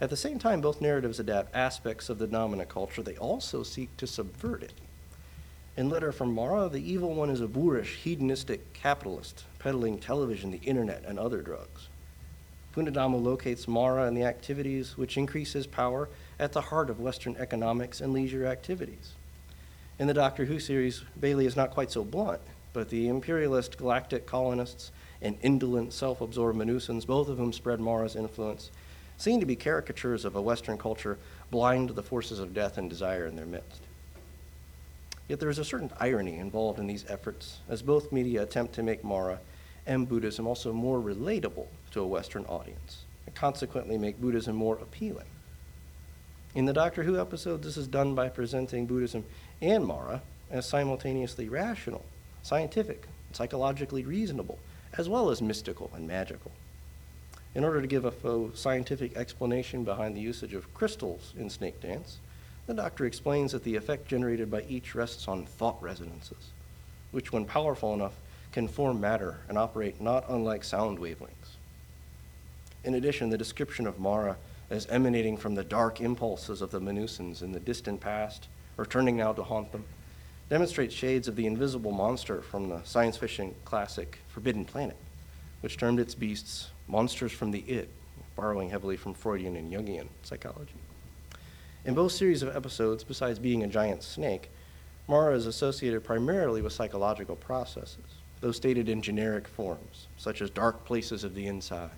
At 0.00 0.10
the 0.10 0.16
same 0.16 0.40
time, 0.40 0.60
both 0.60 0.80
narratives 0.80 1.20
adapt 1.20 1.54
aspects 1.54 2.08
of 2.08 2.18
the 2.18 2.26
dominant 2.26 2.68
culture, 2.68 3.00
they 3.00 3.16
also 3.16 3.62
seek 3.62 3.96
to 3.98 4.08
subvert 4.08 4.64
it. 4.64 4.74
In 5.76 5.88
Letter 5.88 6.10
from 6.10 6.34
Mara, 6.34 6.68
the 6.68 6.82
evil 6.82 7.14
one 7.14 7.30
is 7.30 7.40
a 7.40 7.46
boorish, 7.46 7.98
hedonistic 8.02 8.72
capitalist 8.72 9.44
peddling 9.60 9.98
television, 9.98 10.50
the 10.50 10.58
internet, 10.64 11.04
and 11.06 11.16
other 11.16 11.42
drugs. 11.42 11.86
Punnadhammo 12.72 13.22
locates 13.22 13.68
Mara 13.68 14.06
and 14.06 14.16
the 14.16 14.24
activities 14.24 14.96
which 14.96 15.18
increase 15.18 15.52
his 15.52 15.66
power 15.66 16.08
at 16.38 16.52
the 16.52 16.60
heart 16.60 16.88
of 16.88 17.00
Western 17.00 17.36
economics 17.36 18.00
and 18.00 18.12
leisure 18.12 18.46
activities. 18.46 19.12
In 19.98 20.06
the 20.06 20.14
Doctor 20.14 20.46
Who 20.46 20.58
series, 20.58 21.04
Bailey 21.20 21.44
is 21.44 21.56
not 21.56 21.70
quite 21.70 21.90
so 21.90 22.02
blunt, 22.02 22.40
but 22.72 22.88
the 22.88 23.08
imperialist 23.08 23.76
galactic 23.76 24.26
colonists 24.26 24.90
and 25.20 25.36
indolent, 25.42 25.92
self 25.92 26.20
absorbed 26.20 26.58
Manusans, 26.58 27.04
both 27.04 27.28
of 27.28 27.36
whom 27.36 27.52
spread 27.52 27.78
Mara's 27.78 28.16
influence, 28.16 28.70
seem 29.18 29.38
to 29.38 29.46
be 29.46 29.54
caricatures 29.54 30.24
of 30.24 30.34
a 30.34 30.42
Western 30.42 30.78
culture 30.78 31.18
blind 31.50 31.88
to 31.88 31.94
the 31.94 32.02
forces 32.02 32.38
of 32.38 32.54
death 32.54 32.78
and 32.78 32.88
desire 32.88 33.26
in 33.26 33.36
their 33.36 33.46
midst. 33.46 33.82
Yet 35.28 35.40
there 35.40 35.50
is 35.50 35.58
a 35.58 35.64
certain 35.64 35.92
irony 36.00 36.38
involved 36.38 36.78
in 36.78 36.86
these 36.86 37.04
efforts, 37.08 37.58
as 37.68 37.82
both 37.82 38.12
media 38.12 38.42
attempt 38.42 38.74
to 38.74 38.82
make 38.82 39.04
Mara 39.04 39.38
and 39.86 40.08
Buddhism 40.08 40.46
also 40.46 40.72
more 40.72 41.00
relatable 41.00 41.66
to 41.90 42.00
a 42.00 42.06
Western 42.06 42.44
audience, 42.44 43.04
and 43.26 43.34
consequently 43.34 43.98
make 43.98 44.20
Buddhism 44.20 44.56
more 44.56 44.76
appealing. 44.76 45.26
In 46.54 46.66
the 46.66 46.72
Doctor 46.72 47.02
Who 47.02 47.18
episode, 47.18 47.62
this 47.62 47.76
is 47.76 47.88
done 47.88 48.14
by 48.14 48.28
presenting 48.28 48.86
Buddhism 48.86 49.24
and 49.60 49.84
Mara 49.84 50.22
as 50.50 50.66
simultaneously 50.66 51.48
rational, 51.48 52.04
scientific, 52.42 53.06
psychologically 53.32 54.04
reasonable, 54.04 54.58
as 54.98 55.08
well 55.08 55.30
as 55.30 55.40
mystical 55.40 55.90
and 55.94 56.06
magical. 56.06 56.52
In 57.54 57.64
order 57.64 57.80
to 57.80 57.86
give 57.86 58.04
a 58.04 58.10
faux 58.10 58.60
scientific 58.60 59.16
explanation 59.16 59.84
behind 59.84 60.16
the 60.16 60.20
usage 60.20 60.54
of 60.54 60.72
crystals 60.74 61.32
in 61.38 61.50
snake 61.50 61.80
dance, 61.80 62.18
the 62.66 62.74
doctor 62.74 63.04
explains 63.04 63.52
that 63.52 63.64
the 63.64 63.76
effect 63.76 64.06
generated 64.08 64.50
by 64.50 64.62
each 64.68 64.94
rests 64.94 65.28
on 65.28 65.44
thought 65.44 65.82
resonances, 65.82 66.50
which, 67.10 67.32
when 67.32 67.44
powerful 67.44 67.92
enough, 67.94 68.14
can 68.52 68.68
form 68.68 69.00
matter 69.00 69.40
and 69.48 69.58
operate 69.58 70.00
not 70.00 70.24
unlike 70.28 70.62
sound 70.62 70.98
wavelengths. 70.98 71.56
In 72.84 72.94
addition, 72.94 73.30
the 73.30 73.38
description 73.38 73.86
of 73.86 73.98
Mara 73.98 74.36
as 74.70 74.86
emanating 74.86 75.36
from 75.36 75.54
the 75.54 75.64
dark 75.64 76.00
impulses 76.00 76.62
of 76.62 76.70
the 76.70 76.80
Manusans 76.80 77.42
in 77.42 77.52
the 77.52 77.60
distant 77.60 78.00
past, 78.00 78.48
returning 78.76 79.16
now 79.16 79.32
to 79.32 79.42
haunt 79.42 79.70
them, 79.70 79.84
demonstrates 80.48 80.94
shades 80.94 81.28
of 81.28 81.36
the 81.36 81.46
invisible 81.46 81.92
monster 81.92 82.40
from 82.40 82.68
the 82.68 82.82
science 82.84 83.16
fiction 83.16 83.54
classic 83.64 84.18
Forbidden 84.28 84.64
Planet, 84.64 84.96
which 85.60 85.76
termed 85.76 86.00
its 86.00 86.14
beasts 86.14 86.70
monsters 86.88 87.32
from 87.32 87.50
the 87.50 87.64
id, 87.68 87.88
borrowing 88.34 88.70
heavily 88.70 88.96
from 88.96 89.14
Freudian 89.14 89.56
and 89.56 89.70
Jungian 89.70 90.08
psychology. 90.22 90.74
In 91.84 91.94
both 91.94 92.12
series 92.12 92.42
of 92.42 92.54
episodes, 92.54 93.04
besides 93.04 93.38
being 93.38 93.62
a 93.62 93.68
giant 93.68 94.02
snake, 94.02 94.48
Mara 95.06 95.34
is 95.34 95.46
associated 95.46 96.02
primarily 96.02 96.62
with 96.62 96.72
psychological 96.72 97.36
processes, 97.36 98.21
those 98.42 98.56
stated 98.56 98.88
in 98.88 99.00
generic 99.00 99.48
forms, 99.48 100.08
such 100.18 100.42
as 100.42 100.50
dark 100.50 100.84
places 100.84 101.24
of 101.24 101.34
the 101.34 101.46
inside, 101.46 101.90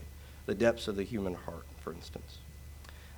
the 0.46 0.54
depths 0.54 0.86
of 0.86 0.94
the 0.94 1.02
human 1.02 1.34
heart, 1.34 1.66
for 1.80 1.92
instance. 1.92 2.38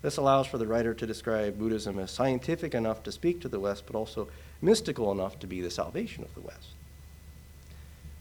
This 0.00 0.16
allows 0.16 0.46
for 0.46 0.58
the 0.58 0.66
writer 0.66 0.94
to 0.94 1.06
describe 1.06 1.58
Buddhism 1.58 1.98
as 1.98 2.12
scientific 2.12 2.72
enough 2.72 3.02
to 3.02 3.12
speak 3.12 3.40
to 3.40 3.48
the 3.48 3.58
West, 3.58 3.82
but 3.84 3.96
also 3.96 4.28
mystical 4.62 5.10
enough 5.10 5.38
to 5.40 5.46
be 5.48 5.60
the 5.60 5.70
salvation 5.70 6.22
of 6.22 6.32
the 6.34 6.40
West. 6.40 6.68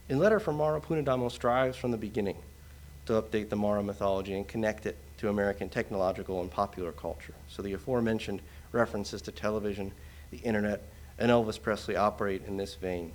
In 0.09 0.17
Letter 0.17 0.39
from 0.39 0.57
Mara, 0.57 0.81
Punnadhammo 0.81 1.31
strives 1.31 1.77
from 1.77 1.91
the 1.91 1.97
beginning 1.97 2.37
to 3.05 3.21
update 3.21 3.49
the 3.49 3.55
Mara 3.55 3.83
mythology 3.83 4.33
and 4.33 4.47
connect 4.47 4.87
it 4.87 4.97
to 5.17 5.29
American 5.29 5.69
technological 5.69 6.41
and 6.41 6.49
popular 6.49 6.91
culture. 6.91 7.35
So 7.47 7.61
the 7.61 7.73
aforementioned 7.73 8.41
references 8.71 9.21
to 9.21 9.31
television, 9.31 9.91
the 10.31 10.37
internet, 10.37 10.81
and 11.19 11.29
Elvis 11.29 11.61
Presley 11.61 11.95
operate 11.95 12.41
in 12.47 12.57
this 12.57 12.73
vein. 12.73 13.11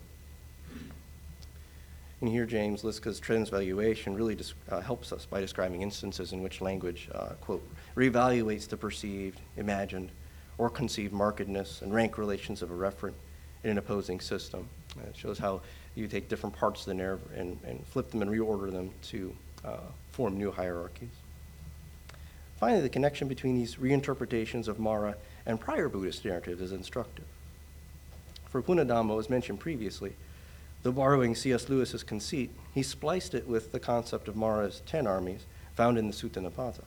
And 2.20 2.28
here, 2.28 2.44
James 2.44 2.82
Liszka's 2.82 3.18
transvaluation 3.18 4.14
really 4.14 4.36
uh, 4.70 4.80
helps 4.80 5.10
us 5.10 5.24
by 5.24 5.40
describing 5.40 5.80
instances 5.80 6.32
in 6.32 6.42
which 6.42 6.60
language, 6.60 7.08
uh, 7.14 7.30
quote, 7.40 7.66
reevaluates 7.96 8.68
the 8.68 8.76
perceived, 8.76 9.40
imagined, 9.56 10.10
or 10.58 10.68
conceived 10.68 11.14
markedness 11.14 11.80
and 11.80 11.94
rank 11.94 12.18
relations 12.18 12.60
of 12.60 12.70
a 12.70 12.74
referent 12.74 13.14
in 13.64 13.70
an 13.70 13.78
opposing 13.78 14.20
system. 14.20 14.68
Uh, 14.98 15.08
it 15.08 15.16
shows 15.16 15.38
how 15.38 15.62
you 15.94 16.06
take 16.06 16.28
different 16.28 16.54
parts 16.54 16.80
of 16.80 16.86
the 16.86 16.94
narrative 16.94 17.26
and, 17.34 17.58
and 17.66 17.86
flip 17.86 18.10
them 18.10 18.20
and 18.20 18.30
reorder 18.30 18.70
them 18.70 18.90
to 19.02 19.34
uh, 19.64 19.78
form 20.12 20.36
new 20.36 20.50
hierarchies. 20.50 21.08
Finally, 22.58 22.82
the 22.82 22.88
connection 22.90 23.28
between 23.28 23.54
these 23.54 23.76
reinterpretations 23.76 24.68
of 24.68 24.78
Mara 24.78 25.16
and 25.46 25.58
prior 25.58 25.88
Buddhist 25.88 26.26
narratives 26.26 26.60
is 26.60 26.72
instructive. 26.72 27.24
For 28.50 28.60
Punnadhammo, 28.60 29.18
as 29.18 29.30
mentioned 29.30 29.60
previously, 29.60 30.12
though 30.82 30.92
borrowing 30.92 31.34
C.S. 31.34 31.68
Lewis's 31.68 32.02
conceit, 32.02 32.50
he 32.74 32.82
spliced 32.82 33.34
it 33.34 33.46
with 33.46 33.72
the 33.72 33.80
concept 33.80 34.28
of 34.28 34.36
Mara's 34.36 34.82
ten 34.86 35.06
armies 35.06 35.44
found 35.74 35.98
in 35.98 36.06
the 36.06 36.12
Sutta 36.12 36.40
Nipata. 36.42 36.84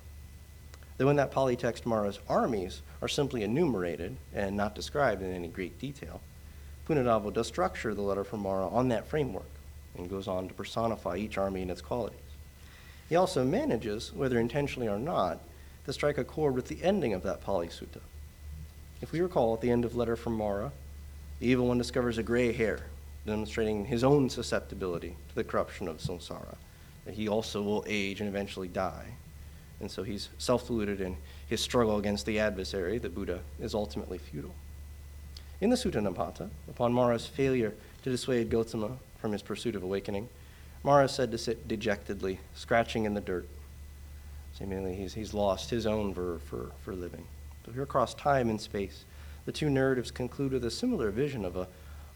Though 0.97 1.09
in 1.09 1.15
that 1.15 1.31
Pali 1.31 1.55
text, 1.55 1.85
Mara's 1.85 2.19
armies 2.29 2.81
are 3.01 3.07
simply 3.07 3.43
enumerated 3.43 4.15
and 4.33 4.55
not 4.55 4.75
described 4.75 5.21
in 5.21 5.33
any 5.33 5.47
great 5.47 5.79
detail, 5.79 6.21
Punnadhammo 6.87 7.33
does 7.33 7.47
structure 7.47 7.93
the 7.93 8.01
letter 8.01 8.23
from 8.23 8.41
Mara 8.41 8.67
on 8.67 8.89
that 8.89 9.07
framework 9.07 9.49
and 9.97 10.09
goes 10.09 10.27
on 10.27 10.47
to 10.47 10.53
personify 10.53 11.17
each 11.17 11.37
army 11.37 11.61
and 11.61 11.71
its 11.71 11.81
qualities. 11.81 12.19
He 13.09 13.15
also 13.15 13.43
manages, 13.43 14.13
whether 14.13 14.39
intentionally 14.39 14.87
or 14.87 14.99
not, 14.99 15.39
to 15.85 15.93
strike 15.93 16.17
a 16.17 16.23
chord 16.23 16.55
with 16.55 16.67
the 16.67 16.83
ending 16.83 17.13
of 17.13 17.23
that 17.23 17.41
Pali 17.41 17.67
Sutta. 17.67 18.01
If 19.01 19.11
we 19.11 19.21
recall, 19.21 19.53
at 19.53 19.61
the 19.61 19.71
end 19.71 19.85
of 19.85 19.95
Letter 19.95 20.15
from 20.15 20.33
Mara, 20.33 20.71
the 21.39 21.47
evil 21.47 21.67
one 21.67 21.77
discovers 21.77 22.17
a 22.17 22.23
gray 22.23 22.53
hair, 22.53 22.85
demonstrating 23.25 23.85
his 23.85 24.03
own 24.03 24.29
susceptibility 24.29 25.15
to 25.29 25.35
the 25.35 25.43
corruption 25.43 25.87
of 25.87 25.97
samsara, 25.97 26.55
that 27.05 27.13
he 27.13 27.27
also 27.27 27.61
will 27.61 27.83
age 27.87 28.19
and 28.19 28.29
eventually 28.29 28.67
die. 28.67 29.05
And 29.79 29.89
so 29.89 30.03
he's 30.03 30.29
self 30.37 30.67
deluded 30.67 31.01
in 31.01 31.17
his 31.47 31.61
struggle 31.61 31.97
against 31.97 32.25
the 32.25 32.39
adversary, 32.39 32.97
the 32.97 33.09
Buddha, 33.09 33.41
is 33.59 33.73
ultimately 33.73 34.17
futile. 34.17 34.55
In 35.61 35.69
the 35.69 35.75
Sutta 35.75 36.01
Nipata, 36.01 36.49
upon 36.69 36.93
Mara's 36.93 37.25
failure 37.25 37.73
to 38.03 38.09
dissuade 38.09 38.49
Gotama 38.49 38.97
from 39.17 39.31
his 39.31 39.41
pursuit 39.41 39.75
of 39.75 39.83
awakening, 39.83 40.27
Mara 40.83 41.05
is 41.05 41.11
said 41.11 41.31
to 41.31 41.37
sit 41.37 41.67
dejectedly, 41.67 42.39
scratching 42.55 43.05
in 43.05 43.13
the 43.13 43.21
dirt. 43.21 43.47
Seemingly, 44.57 44.95
he's, 44.95 45.13
he's 45.13 45.33
lost 45.33 45.69
his 45.69 45.87
own 45.87 46.13
verve 46.13 46.41
for, 46.43 46.71
for 46.83 46.93
living. 46.93 47.25
So 47.65 47.71
here 47.71 47.83
across 47.83 48.13
time 48.13 48.49
and 48.49 48.59
space, 48.59 49.05
the 49.45 49.51
two 49.51 49.69
narratives 49.69 50.11
conclude 50.11 50.51
with 50.51 50.65
a 50.65 50.71
similar 50.71 51.09
vision 51.09 51.45
of 51.45 51.55
a, 51.55 51.67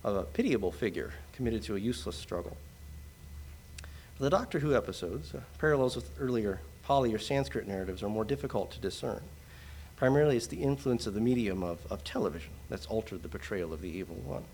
of 0.04 0.16
a 0.16 0.24
pitiable 0.24 0.72
figure 0.72 1.14
committed 1.34 1.64
to 1.64 1.76
a 1.76 1.80
useless 1.80 2.16
struggle. 2.16 2.58
The 4.20 4.30
Doctor 4.30 4.60
Who 4.60 4.76
episodes, 4.76 5.34
uh, 5.34 5.42
parallels 5.60 5.96
with 5.96 6.10
earlier 6.20 6.60
Pali 6.84 7.14
or 7.14 7.20
Sanskrit 7.20 7.68
narratives 7.68 8.02
are 8.02 8.10
more 8.10 8.26
difficult 8.26 8.72
to 8.72 8.80
discern. 8.80 9.22
Primarily, 9.98 10.38
it's 10.38 10.48
the 10.48 10.64
influence 10.64 11.06
of 11.06 11.14
the 11.14 11.22
medium 11.22 11.64
of, 11.64 11.80
of 11.92 12.04
television 12.04 12.52
that's 12.70 12.86
altered 12.86 13.24
the 13.24 13.30
portrayal 13.30 13.74
of 13.74 13.82
the 13.82 13.90
evil 13.90 14.16
one. 14.16 14.46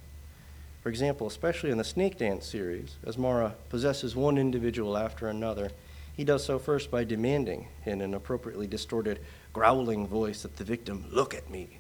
For 0.82 0.90
example, 0.90 1.28
especially 1.28 1.70
in 1.70 1.78
the 1.78 1.84
Snake 1.84 2.18
Dance 2.18 2.46
series, 2.46 2.98
as 3.06 3.18
Mara 3.18 3.56
possesses 3.70 4.16
one 4.16 4.38
individual 4.38 4.98
after 4.98 5.30
another, 5.30 5.72
he 6.16 6.24
does 6.24 6.44
so 6.44 6.60
first 6.60 6.92
by 6.92 7.04
demanding, 7.04 7.68
in 7.86 8.02
an 8.02 8.14
appropriately 8.14 8.68
distorted, 8.68 9.20
growling 9.54 10.08
voice, 10.08 10.42
that 10.42 10.58
the 10.58 10.64
victim 10.64 11.06
look 11.12 11.34
at 11.34 11.50
me. 11.50 11.80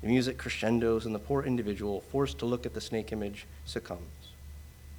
The 0.00 0.08
music 0.08 0.38
crescendos, 0.38 1.06
and 1.06 1.14
the 1.14 1.18
poor 1.18 1.42
individual, 1.42 2.02
forced 2.12 2.38
to 2.38 2.46
look 2.46 2.66
at 2.66 2.74
the 2.74 2.80
snake 2.80 3.12
image, 3.12 3.46
succumbs. 3.64 4.02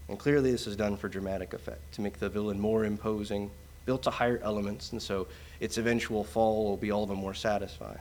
And 0.09 0.19
clearly, 0.19 0.51
this 0.51 0.67
is 0.67 0.75
done 0.75 0.97
for 0.97 1.07
dramatic 1.07 1.53
effect, 1.53 1.93
to 1.93 2.01
make 2.01 2.19
the 2.19 2.29
villain 2.29 2.59
more 2.59 2.83
imposing, 2.83 3.51
built 3.85 4.03
to 4.03 4.09
higher 4.09 4.39
elements, 4.43 4.91
and 4.91 5.01
so 5.01 5.27
its 5.59 5.77
eventual 5.77 6.23
fall 6.23 6.65
will 6.65 6.77
be 6.77 6.91
all 6.91 7.05
the 7.05 7.15
more 7.15 7.33
satisfying. 7.33 7.99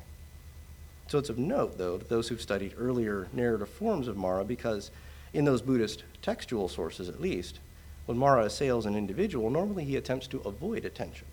So 1.06 1.18
it's 1.18 1.30
of 1.30 1.38
note, 1.38 1.78
though, 1.78 1.98
that 1.98 2.08
those 2.08 2.28
who've 2.28 2.40
studied 2.40 2.74
earlier 2.78 3.28
narrative 3.32 3.68
forms 3.68 4.08
of 4.08 4.16
Mara, 4.16 4.44
because 4.44 4.90
in 5.32 5.44
those 5.44 5.62
Buddhist 5.62 6.04
textual 6.20 6.68
sources 6.68 7.08
at 7.08 7.20
least, 7.20 7.60
when 8.06 8.18
Mara 8.18 8.44
assails 8.44 8.86
an 8.86 8.96
individual, 8.96 9.50
normally 9.50 9.84
he 9.84 9.96
attempts 9.96 10.26
to 10.28 10.40
avoid 10.40 10.84
attention. 10.84 11.26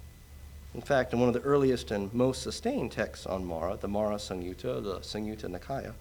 In 0.75 0.81
fact, 0.81 1.13
in 1.13 1.19
one 1.21 1.29
of 1.29 1.33
the 1.33 1.39
earliest 1.39 1.89
and 1.91 2.13
most 2.13 2.43
sustained 2.43 2.91
texts 2.91 3.25
on 3.25 3.45
Mara, 3.45 3.77
the 3.79 3.87
Mara 3.87 4.17
Samyutta, 4.17 4.83
the 4.83 4.99
Samyutta 4.99 5.45
Nikaya, 5.45 5.93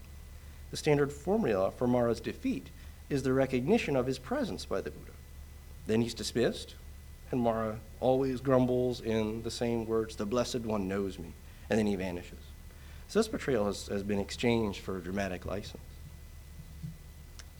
the 0.73 0.77
standard 0.77 1.13
formula 1.13 1.71
for 1.71 1.87
Mara's 1.87 2.21
defeat 2.21 2.67
is 3.09 3.23
the 3.23 3.33
recognition 3.33 3.95
of 3.95 4.07
his 4.07 4.19
presence 4.19 4.65
by 4.65 4.81
the 4.81 4.91
Buddha. 4.91 5.13
Then 5.87 6.03
he's 6.03 6.13
dismissed, 6.13 6.75
and 7.31 7.41
Mara 7.41 7.79
always 8.01 8.41
grumbles 8.41 9.01
in 9.01 9.45
the 9.45 9.51
same 9.51 9.87
words, 9.87 10.17
the 10.17 10.27
Blessed 10.27 10.63
One 10.63 10.89
knows 10.89 11.21
me, 11.21 11.33
and 11.71 11.79
then 11.79 11.87
he 11.87 11.95
vanishes. 11.95 12.41
So 13.07 13.21
this 13.21 13.29
portrayal 13.29 13.67
has, 13.67 13.87
has 13.87 14.03
been 14.03 14.19
exchanged 14.19 14.81
for 14.81 14.99
a 14.99 15.01
dramatic 15.01 15.47
license. 15.47 15.85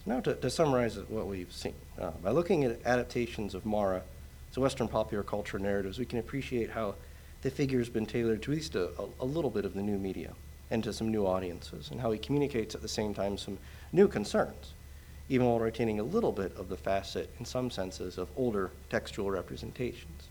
So 0.03 0.11
now 0.11 0.19
to, 0.19 0.35
to 0.35 0.49
summarize 0.49 0.97
what 1.07 1.27
we've 1.27 1.53
seen. 1.53 1.75
Uh, 1.97 2.11
by 2.21 2.31
looking 2.31 2.65
at 2.65 2.85
adaptations 2.85 3.55
of 3.55 3.65
Mara 3.65 4.01
to 4.55 4.61
Western 4.61 4.87
popular 4.87 5.21
culture 5.21 5.59
narratives, 5.59 5.99
we 5.99 6.05
can 6.05 6.17
appreciate 6.17 6.69
how 6.69 6.95
the 7.41 7.51
figure 7.51 7.77
has 7.77 7.89
been 7.89 8.05
tailored 8.05 8.41
to 8.41 8.51
at 8.53 8.55
least 8.55 8.75
a, 8.75 8.89
a, 9.19 9.25
little 9.25 9.49
bit 9.49 9.65
of 9.65 9.73
the 9.73 9.81
new 9.81 9.97
media 9.97 10.31
and 10.71 10.81
to 10.81 10.93
some 10.93 11.11
new 11.11 11.25
audiences, 11.25 11.91
and 11.91 11.99
how 11.99 12.09
he 12.09 12.17
communicates 12.17 12.73
at 12.73 12.81
the 12.81 12.87
same 12.87 13.13
time 13.13 13.37
some 13.37 13.57
new 13.91 14.07
concerns, 14.07 14.73
even 15.27 15.45
while 15.45 15.59
retaining 15.59 15.99
a 15.99 16.03
little 16.03 16.31
bit 16.31 16.55
of 16.55 16.69
the 16.69 16.77
facet, 16.77 17.29
in 17.37 17.43
some 17.43 17.69
senses, 17.69 18.17
of 18.17 18.29
older 18.37 18.71
textual 18.89 19.29
representations. 19.29 20.29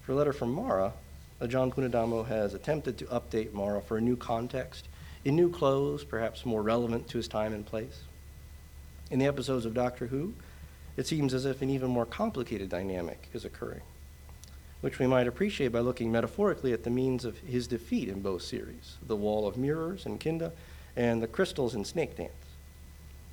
For 0.00 0.12
a 0.12 0.14
letter 0.14 0.32
from 0.32 0.50
Mara, 0.50 0.94
Ajahn 1.42 1.74
Punnadhammo 1.74 2.26
has 2.26 2.54
attempted 2.54 2.96
to 2.98 3.04
update 3.04 3.52
Mara 3.52 3.82
for 3.82 3.98
a 3.98 4.00
new 4.00 4.16
context, 4.16 4.88
in 5.26 5.36
new 5.36 5.50
clothes, 5.50 6.04
perhaps 6.04 6.46
more 6.46 6.62
relevant 6.62 7.06
to 7.08 7.18
his 7.18 7.28
time 7.28 7.52
and 7.52 7.66
place. 7.66 8.00
In 9.10 9.18
the 9.18 9.26
episodes 9.26 9.66
of 9.66 9.74
Doctor 9.74 10.06
Who, 10.06 10.32
it 10.96 11.06
seems 11.06 11.34
as 11.34 11.44
if 11.44 11.62
an 11.62 11.70
even 11.70 11.90
more 11.90 12.06
complicated 12.06 12.68
dynamic 12.68 13.28
is 13.32 13.44
occurring, 13.44 13.82
which 14.80 14.98
we 14.98 15.06
might 15.06 15.26
appreciate 15.26 15.68
by 15.68 15.80
looking 15.80 16.12
metaphorically 16.12 16.72
at 16.72 16.84
the 16.84 16.90
means 16.90 17.24
of 17.24 17.38
his 17.38 17.66
defeat 17.66 18.08
in 18.08 18.20
both 18.20 18.42
series 18.42 18.96
the 19.06 19.16
wall 19.16 19.46
of 19.46 19.56
mirrors 19.56 20.06
in 20.06 20.18
Kinda 20.18 20.52
and 20.96 21.22
the 21.22 21.26
crystals 21.26 21.74
in 21.74 21.84
Snake 21.84 22.16
Dance. 22.16 22.32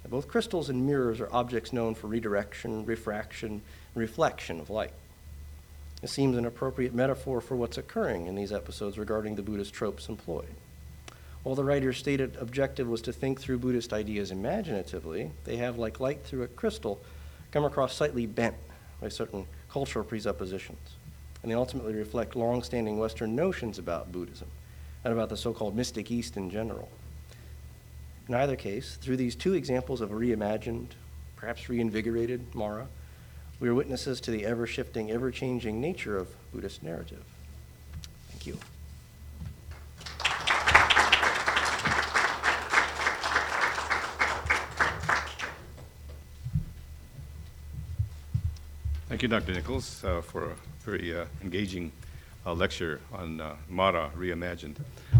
both 0.09 0.27
crystals 0.27 0.69
and 0.69 0.87
mirrors 0.87 1.19
are 1.19 1.29
objects 1.31 1.71
known 1.71 1.93
for 1.93 2.07
redirection, 2.07 2.83
refraction, 2.85 3.61
reflection 3.93 4.59
of 4.59 4.69
light. 4.69 4.93
It 6.01 6.09
seems 6.09 6.37
an 6.37 6.45
appropriate 6.45 6.93
metaphor 6.93 7.41
for 7.41 7.55
what's 7.55 7.77
occurring 7.77 8.25
in 8.25 8.35
these 8.35 8.53
episodes 8.53 8.97
regarding 8.97 9.35
the 9.35 9.43
Buddhist 9.43 9.73
tropes 9.73 10.07
employed. 10.07 10.55
While 11.43 11.55
the 11.55 11.63
writer's 11.63 11.97
stated 11.97 12.37
objective 12.37 12.87
was 12.87 13.01
to 13.03 13.13
think 13.13 13.39
through 13.39 13.59
Buddhist 13.59 13.93
ideas 13.93 14.31
imaginatively, 14.31 15.31
they 15.45 15.57
have, 15.57 15.77
like 15.77 15.99
light 15.99 16.23
through 16.23 16.43
a 16.43 16.47
crystal, 16.47 16.99
come 17.51 17.65
across 17.65 17.95
slightly 17.95 18.25
bent 18.25 18.55
by 19.01 19.09
certain 19.09 19.45
cultural 19.71 20.05
presuppositions. 20.05 20.95
And 21.41 21.51
they 21.51 21.55
ultimately 21.55 21.93
reflect 21.93 22.35
long 22.35 22.63
standing 22.63 22.97
Western 22.97 23.35
notions 23.35 23.79
about 23.79 24.11
Buddhism 24.11 24.47
and 25.03 25.13
about 25.13 25.29
the 25.29 25.37
so 25.37 25.53
called 25.53 25.75
mystic 25.75 26.11
East 26.11 26.35
in 26.37 26.49
general. 26.49 26.89
In 28.27 28.35
either 28.35 28.55
case, 28.55 28.97
through 29.01 29.17
these 29.17 29.35
two 29.35 29.53
examples 29.53 30.01
of 30.01 30.09
reimagined, 30.09 30.89
perhaps 31.35 31.69
reinvigorated 31.69 32.53
Mara, 32.53 32.87
we 33.59 33.67
are 33.67 33.73
witnesses 33.73 34.21
to 34.21 34.31
the 34.31 34.45
ever 34.45 34.67
shifting, 34.67 35.11
ever 35.11 35.31
changing 35.31 35.81
nature 35.81 36.17
of 36.17 36.27
Buddhist 36.53 36.83
narrative. 36.83 37.23
Thank 38.29 38.45
you. 38.45 38.57
Thank 49.19 49.33
you, 49.33 49.37
Dr. 49.37 49.51
Nichols, 49.51 50.01
uh, 50.05 50.21
for 50.21 50.51
a 50.51 50.55
very 50.79 51.13
uh, 51.13 51.25
engaging 51.41 51.91
uh, 52.45 52.53
lecture 52.53 53.01
on 53.11 53.41
uh, 53.41 53.57
Mara 53.67 54.09
Reimagined. 54.17 54.77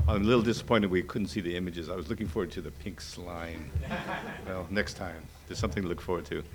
I'm 0.08 0.22
a 0.22 0.26
little 0.26 0.42
disappointed 0.42 0.90
we 0.90 1.04
couldn't 1.04 1.28
see 1.28 1.42
the 1.42 1.54
images. 1.58 1.90
I 1.90 1.98
was 1.98 2.08
looking 2.08 2.26
forward 2.26 2.50
to 2.52 2.62
the 2.62 2.72
pink 2.72 3.02
slime. 3.02 3.70
well, 4.48 4.66
next 4.70 4.94
time. 4.94 5.22
There's 5.48 5.60
something 5.60 5.84
to 5.84 5.90
look 5.90 6.00
forward 6.00 6.24
to. 6.28 6.46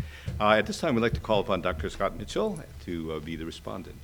Uh, 0.41 0.53
at 0.53 0.65
this 0.65 0.81
time, 0.81 0.95
we'd 0.95 1.03
like 1.03 1.13
to 1.13 1.21
call 1.21 1.41
upon 1.41 1.61
Dr. 1.61 1.91
Scott 1.91 2.17
Mitchell 2.17 2.59
to 2.87 3.13
uh, 3.13 3.19
be 3.19 3.37
the 3.37 3.45
respondent. 3.45 4.01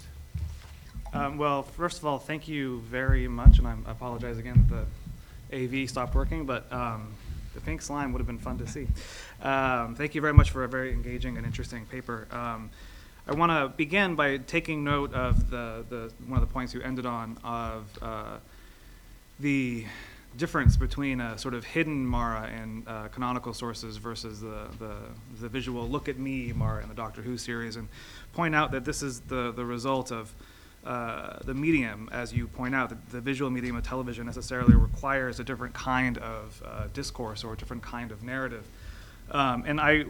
Um, 1.14 1.38
well, 1.38 1.62
first 1.62 1.96
of 1.96 2.05
all, 2.05 2.18
thank 2.18 2.46
you 2.46 2.81
very 2.90 3.26
much, 3.26 3.57
and 3.57 3.66
I'm- 3.66 3.87
I 3.88 3.92
apologize 3.92 4.37
again 4.37 4.66
that 4.68 4.85
the 5.48 5.64
AV 5.64 5.88
stopped 5.88 6.14
working, 6.14 6.44
but 6.44 6.70
um, 6.70 7.14
the 7.55 7.62
pink 7.62 7.81
slime 7.81 8.12
would 8.12 8.18
have 8.18 8.26
been 8.26 8.37
fun 8.37 8.59
to 8.59 8.66
see. 8.66 8.87
Um, 9.40 9.94
Thank 9.94 10.14
you 10.14 10.20
very 10.20 10.35
much 10.35 10.50
for 10.50 10.62
a 10.62 10.68
very 10.68 10.92
engaging 10.92 11.38
and 11.38 11.46
interesting 11.46 11.87
paper. 11.87 12.29
I 13.31 13.35
want 13.35 13.53
to 13.53 13.69
begin 13.77 14.16
by 14.16 14.38
taking 14.38 14.83
note 14.83 15.14
of 15.14 15.51
the, 15.51 15.85
the, 15.88 16.12
one 16.27 16.43
of 16.43 16.49
the 16.49 16.53
points 16.53 16.75
you 16.75 16.83
ended 16.83 17.07
on 17.07 17.38
of 17.45 17.87
uh, 18.03 18.38
the 19.38 19.85
difference 20.37 20.77
between 20.77 21.21
a 21.21 21.38
sort 21.38 21.55
of 21.55 21.64
hidden 21.64 22.05
Mara 22.05 22.51
in 22.51 22.83
uh, 22.88 23.07
canonical 23.07 23.55
sources 23.55 23.99
versus 23.99 24.40
the, 24.40 24.66
the, 24.81 24.97
the 25.40 25.49
visual 25.49 25.88
look 25.88 26.09
at 26.09 26.19
me 26.19 26.53
Mara 26.53 26.83
in 26.83 26.88
the 26.88 26.95
Doctor 26.95 27.23
Who 27.23 27.38
series, 27.38 27.77
and 27.77 27.87
point 28.33 28.57
out 28.57 28.73
that 28.73 28.85
this 28.85 29.01
is 29.01 29.21
the, 29.21 29.53
the 29.53 29.64
result 29.64 30.11
of 30.11 30.35
uh, 30.85 31.38
the 31.45 31.55
medium, 31.55 32.09
as 32.11 32.33
you 32.33 32.49
point 32.49 32.75
out, 32.75 32.88
the, 32.88 32.99
the 33.12 33.21
visual 33.21 33.49
medium 33.49 33.77
of 33.77 33.85
television 33.85 34.27
necessarily 34.27 34.75
requires 34.75 35.38
a 35.38 35.45
different 35.45 35.73
kind 35.73 36.19
of 36.19 36.61
uh, 36.66 36.88
discourse 36.93 37.45
or 37.45 37.53
a 37.53 37.57
different 37.57 37.85
kind 37.85 38.11
of 38.11 38.25
narrative. 38.25 38.66
Um, 39.31 39.64
and 39.66 39.81
I 39.81 40.05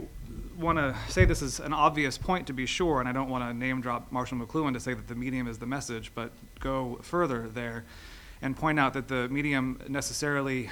want 0.59 0.79
to 0.79 0.95
say 1.09 1.25
this 1.25 1.43
is 1.43 1.61
an 1.61 1.73
obvious 1.73 2.19
point 2.19 2.47
to 2.47 2.53
be 2.53 2.67
sure, 2.67 3.01
and 3.01 3.09
I 3.09 3.13
don't 3.13 3.29
want 3.29 3.45
to 3.45 3.55
name 3.55 3.81
drop 3.81 4.11
Marshall 4.13 4.39
McLuhan 4.39 4.75
to 4.75 4.81
say 4.81 4.95
that 4.95 5.09
the 5.09 5.15
medium 5.15 5.49
is 5.49 5.59
the 5.59 5.67
message, 5.67 6.13
but 6.15 6.33
go 6.59 6.99
further 7.03 7.49
there 7.49 7.85
and 8.43 8.57
point 8.57 8.79
out 8.79 8.95
that 8.95 9.09
the 9.09 9.29
medium 9.29 9.81
necessarily 9.89 10.71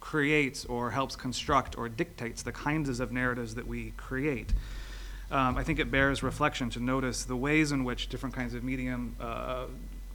creates 0.00 0.64
or 0.64 0.90
helps 0.90 1.16
construct 1.16 1.76
or 1.76 1.88
dictates 1.88 2.42
the 2.42 2.52
kinds 2.52 3.00
of 3.00 3.10
narratives 3.10 3.54
that 3.56 3.66
we 3.66 3.92
create. 3.96 4.52
Um, 5.30 5.56
I 5.56 5.64
think 5.64 5.80
it 5.80 5.90
bears 5.90 6.22
reflection 6.22 6.70
to 6.70 6.80
notice 6.80 7.24
the 7.24 7.36
ways 7.36 7.72
in 7.72 7.82
which 7.82 8.08
different 8.08 8.34
kinds 8.34 8.54
of 8.54 8.62
medium 8.62 9.16
uh, 9.20 9.66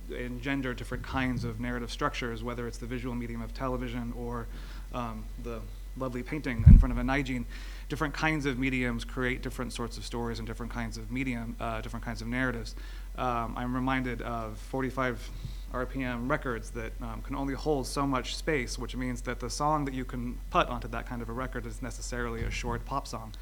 engender 0.09 0.73
different 0.73 1.03
kinds 1.03 1.43
of 1.43 1.59
narrative 1.59 1.91
structures, 1.91 2.43
whether 2.43 2.67
it's 2.67 2.77
the 2.77 2.85
visual 2.85 3.15
medium 3.15 3.41
of 3.41 3.53
television 3.53 4.13
or 4.17 4.47
um, 4.93 5.25
the 5.43 5.59
lovely 5.97 6.23
painting 6.23 6.63
in 6.67 6.77
front 6.77 6.91
of 6.91 6.97
a 6.97 7.01
Nigene. 7.01 7.45
Different 7.89 8.13
kinds 8.13 8.45
of 8.45 8.57
mediums 8.57 9.03
create 9.03 9.41
different 9.41 9.73
sorts 9.73 9.97
of 9.97 10.05
stories 10.05 10.39
and 10.39 10.47
different 10.47 10.71
kinds 10.71 10.97
of 10.97 11.11
medium, 11.11 11.55
uh, 11.59 11.81
different 11.81 12.05
kinds 12.05 12.21
of 12.21 12.27
narratives. 12.27 12.75
Um, 13.17 13.53
I'm 13.57 13.75
reminded 13.75 14.21
of 14.21 14.57
45 14.57 15.29
RPM 15.73 16.29
records 16.29 16.69
that 16.71 16.93
um, 17.01 17.21
can 17.21 17.35
only 17.35 17.53
hold 17.53 17.87
so 17.87 18.05
much 18.05 18.35
space, 18.35 18.77
which 18.77 18.95
means 18.95 19.21
that 19.21 19.39
the 19.39 19.49
song 19.49 19.85
that 19.85 19.93
you 19.93 20.05
can 20.05 20.37
put 20.49 20.67
onto 20.67 20.87
that 20.89 21.07
kind 21.07 21.21
of 21.21 21.29
a 21.29 21.33
record 21.33 21.65
is 21.65 21.81
necessarily 21.81 22.43
a 22.43 22.51
short 22.51 22.85
pop 22.85 23.07
song. 23.07 23.33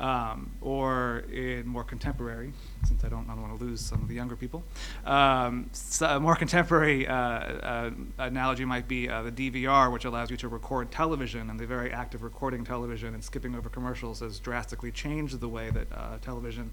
Um, 0.00 0.52
or 0.62 1.24
in 1.30 1.66
more 1.66 1.84
contemporary, 1.84 2.54
since 2.88 3.04
I 3.04 3.10
don't, 3.10 3.28
I 3.28 3.34
don't 3.34 3.42
want 3.42 3.58
to 3.58 3.62
lose 3.62 3.82
some 3.82 4.00
of 4.00 4.08
the 4.08 4.14
younger 4.14 4.34
people, 4.34 4.64
um, 5.04 5.68
so 5.72 6.16
a 6.16 6.18
more 6.18 6.34
contemporary 6.34 7.06
uh, 7.06 7.14
uh, 7.14 7.90
analogy 8.16 8.64
might 8.64 8.88
be 8.88 9.10
uh, 9.10 9.20
the 9.20 9.30
DVR, 9.30 9.92
which 9.92 10.06
allows 10.06 10.30
you 10.30 10.38
to 10.38 10.48
record 10.48 10.90
television, 10.90 11.50
and 11.50 11.60
the 11.60 11.66
very 11.66 11.92
act 11.92 12.14
of 12.14 12.22
recording 12.22 12.64
television 12.64 13.12
and 13.12 13.22
skipping 13.22 13.54
over 13.54 13.68
commercials 13.68 14.20
has 14.20 14.38
drastically 14.38 14.90
changed 14.90 15.38
the 15.38 15.48
way 15.48 15.68
that 15.68 15.86
uh, 15.92 16.16
television 16.22 16.70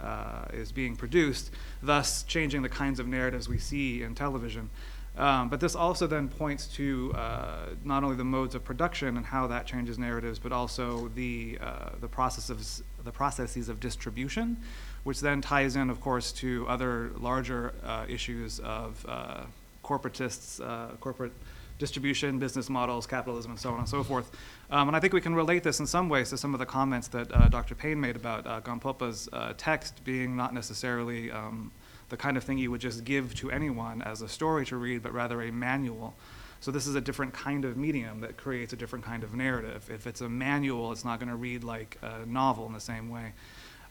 uh, 0.00 0.44
is 0.52 0.72
being 0.72 0.96
produced, 0.96 1.50
thus 1.82 2.22
changing 2.22 2.62
the 2.62 2.68
kinds 2.68 3.00
of 3.00 3.06
narratives 3.06 3.48
we 3.48 3.58
see 3.58 4.02
in 4.02 4.14
television. 4.14 4.70
Um, 5.16 5.48
but 5.48 5.60
this 5.60 5.76
also 5.76 6.06
then 6.06 6.28
points 6.28 6.66
to 6.68 7.12
uh, 7.14 7.66
not 7.84 8.02
only 8.02 8.16
the 8.16 8.24
modes 8.24 8.54
of 8.54 8.64
production 8.64 9.16
and 9.16 9.24
how 9.24 9.46
that 9.46 9.64
changes 9.64 9.96
narratives, 9.96 10.40
but 10.40 10.50
also 10.50 11.08
the 11.14 11.58
uh, 11.60 11.90
the 12.00 12.08
process 12.08 12.50
of 12.50 12.64
the 13.04 13.12
processes 13.12 13.68
of 13.68 13.78
distribution, 13.78 14.56
which 15.04 15.20
then 15.20 15.40
ties 15.40 15.76
in, 15.76 15.88
of 15.88 16.00
course, 16.00 16.32
to 16.32 16.66
other 16.68 17.12
larger 17.16 17.74
uh, 17.84 18.06
issues 18.08 18.58
of 18.60 19.06
uh, 19.08 19.42
corporatists, 19.84 20.60
uh, 20.60 20.96
corporate 20.96 21.32
distribution, 21.78 22.38
business 22.40 22.68
models, 22.68 23.06
capitalism, 23.06 23.52
and 23.52 23.60
so 23.60 23.70
on 23.70 23.80
and 23.80 23.88
so 23.88 24.02
forth. 24.02 24.30
Um, 24.70 24.88
and 24.88 24.96
I 24.96 25.00
think 25.00 25.12
we 25.12 25.20
can 25.20 25.34
relate 25.34 25.62
this 25.62 25.78
in 25.78 25.86
some 25.86 26.08
ways 26.08 26.30
to 26.30 26.38
some 26.38 26.54
of 26.54 26.60
the 26.60 26.66
comments 26.66 27.08
that 27.08 27.32
uh, 27.32 27.48
Dr. 27.48 27.74
Payne 27.76 28.00
made 28.00 28.16
about 28.16 28.44
Gampopa's 28.64 29.28
text 29.58 30.02
being 30.04 30.34
not 30.34 30.54
necessarily 30.54 31.30
um, 31.30 31.70
the 32.08 32.16
kind 32.16 32.36
of 32.36 32.44
thing 32.44 32.58
you 32.58 32.70
would 32.70 32.80
just 32.80 33.04
give 33.04 33.34
to 33.36 33.50
anyone 33.50 34.02
as 34.02 34.22
a 34.22 34.28
story 34.28 34.64
to 34.66 34.76
read, 34.76 35.02
but 35.02 35.12
rather 35.12 35.42
a 35.42 35.50
manual. 35.50 36.14
So 36.60 36.70
this 36.70 36.86
is 36.86 36.94
a 36.94 37.00
different 37.00 37.34
kind 37.34 37.64
of 37.64 37.76
medium 37.76 38.20
that 38.20 38.36
creates 38.36 38.72
a 38.72 38.76
different 38.76 39.04
kind 39.04 39.22
of 39.22 39.34
narrative. 39.34 39.90
If 39.92 40.06
it's 40.06 40.22
a 40.22 40.28
manual, 40.28 40.92
it's 40.92 41.04
not 41.04 41.18
going 41.18 41.28
to 41.28 41.36
read 41.36 41.62
like 41.62 41.98
a 42.02 42.24
novel 42.26 42.66
in 42.66 42.72
the 42.72 42.80
same 42.80 43.10
way. 43.10 43.32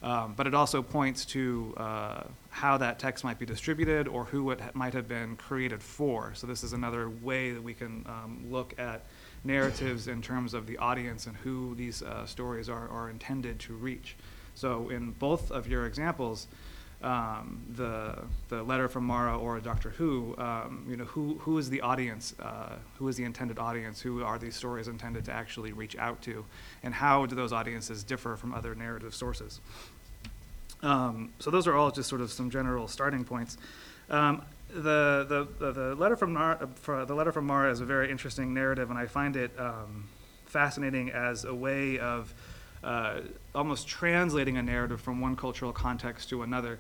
Um, 0.02 0.34
but 0.36 0.47
it 0.47 0.54
also 0.54 0.82
points 0.82 1.23
to 1.26 1.73
uh, 1.78 2.23
how 2.49 2.78
that 2.78 2.99
text 2.99 3.23
might 3.23 3.39
be 3.39 3.45
distributed 3.45 4.08
or 4.08 4.26
who 4.26 4.52
it 4.52 4.60
ha- 4.60 4.71
might 4.73 4.93
have 4.93 5.08
been 5.08 5.38
created 5.38 5.82
for. 5.82 6.34
So 6.34 6.45
this 6.45 6.62
is 6.62 6.73
another 6.73 7.10
way 7.10 7.52
that 7.52 7.63
we 7.63 7.73
can 7.73 8.06
um, 8.08 8.43
look 8.49 8.78
at 8.78 9.06
narratives 9.45 10.10
in 10.10 10.21
terms 10.21 10.54
of 10.54 10.67
the 10.67 10.78
audience 10.78 11.26
and 11.26 11.38
who 11.38 11.73
these 11.76 12.02
uh, 12.02 12.26
stories 12.26 12.67
are, 12.67 12.89
are 12.89 13.10
intended 13.10 13.60
to 13.60 13.73
reach. 13.73 14.17
So 14.56 14.89
in 14.89 15.12
both 15.12 15.52
of 15.52 15.67
your 15.67 15.86
examples, 15.86 16.47
um, 17.04 17.62
the 17.76 18.24
the 18.48 18.63
letter 18.63 18.88
from 18.88 19.04
Mara 19.06 19.38
or 19.38 19.60
Doctor 19.60 19.89
Who, 19.92 20.36
um, 20.38 20.86
you 20.89 20.96
know, 20.96 21.04
who 21.06 21.38
who 21.39 21.58
is 21.58 21.70
the 21.70 21.82
audience? 21.82 22.34
Uh, 22.42 22.78
who 22.98 23.08
is 23.08 23.18
the 23.18 23.24
intended 23.24 23.60
audience? 23.60 24.02
Who 24.02 24.24
are 24.24 24.39
these 24.39 24.56
stories 24.56 24.88
intended 24.88 25.26
to 25.26 25.34
actually 25.34 25.74
reach 25.74 25.98
out 25.98 26.22
to? 26.24 26.46
And 26.82 26.94
how 26.94 27.26
do 27.26 27.36
those 27.36 27.52
audiences 27.52 28.04
differ 28.04 28.36
from 28.38 28.54
other 28.54 28.74
narrative 28.74 29.13
sources? 29.13 29.60
Um, 30.82 31.32
so 31.39 31.52
those 31.52 31.68
are 31.68 31.76
all 31.76 31.92
just 31.92 32.10
sort 32.10 32.22
of 32.22 32.32
some 32.32 32.50
general 32.50 32.88
starting 32.88 33.24
points. 33.24 33.58
Um, 34.10 34.44
the, 34.70 35.48
the, 35.60 35.72
the, 35.72 35.96
letter 35.96 36.16
from 36.16 36.34
Mara, 36.34 36.68
for 36.76 37.06
the 37.06 37.13
letter 37.13 37.32
from 37.32 37.46
Mara 37.46 37.72
is 37.72 37.80
a 37.80 37.86
very 37.86 38.10
interesting 38.10 38.54
narrative, 38.54 38.89
and 38.89 38.98
I 38.98 39.06
find 39.06 39.36
it 39.36 39.52
um, 39.58 40.10
fascinating 40.46 41.12
as 41.12 41.46
a 41.46 41.54
way 41.54 42.00
of 42.00 42.34
uh, 42.84 43.22
almost 43.56 43.88
translating 43.88 44.58
a 44.58 44.63
narrative 44.63 45.02
from 45.02 45.22
one 45.22 45.36
cultural 45.36 45.72
context 45.72 46.30
to 46.30 46.43
another. 46.43 46.80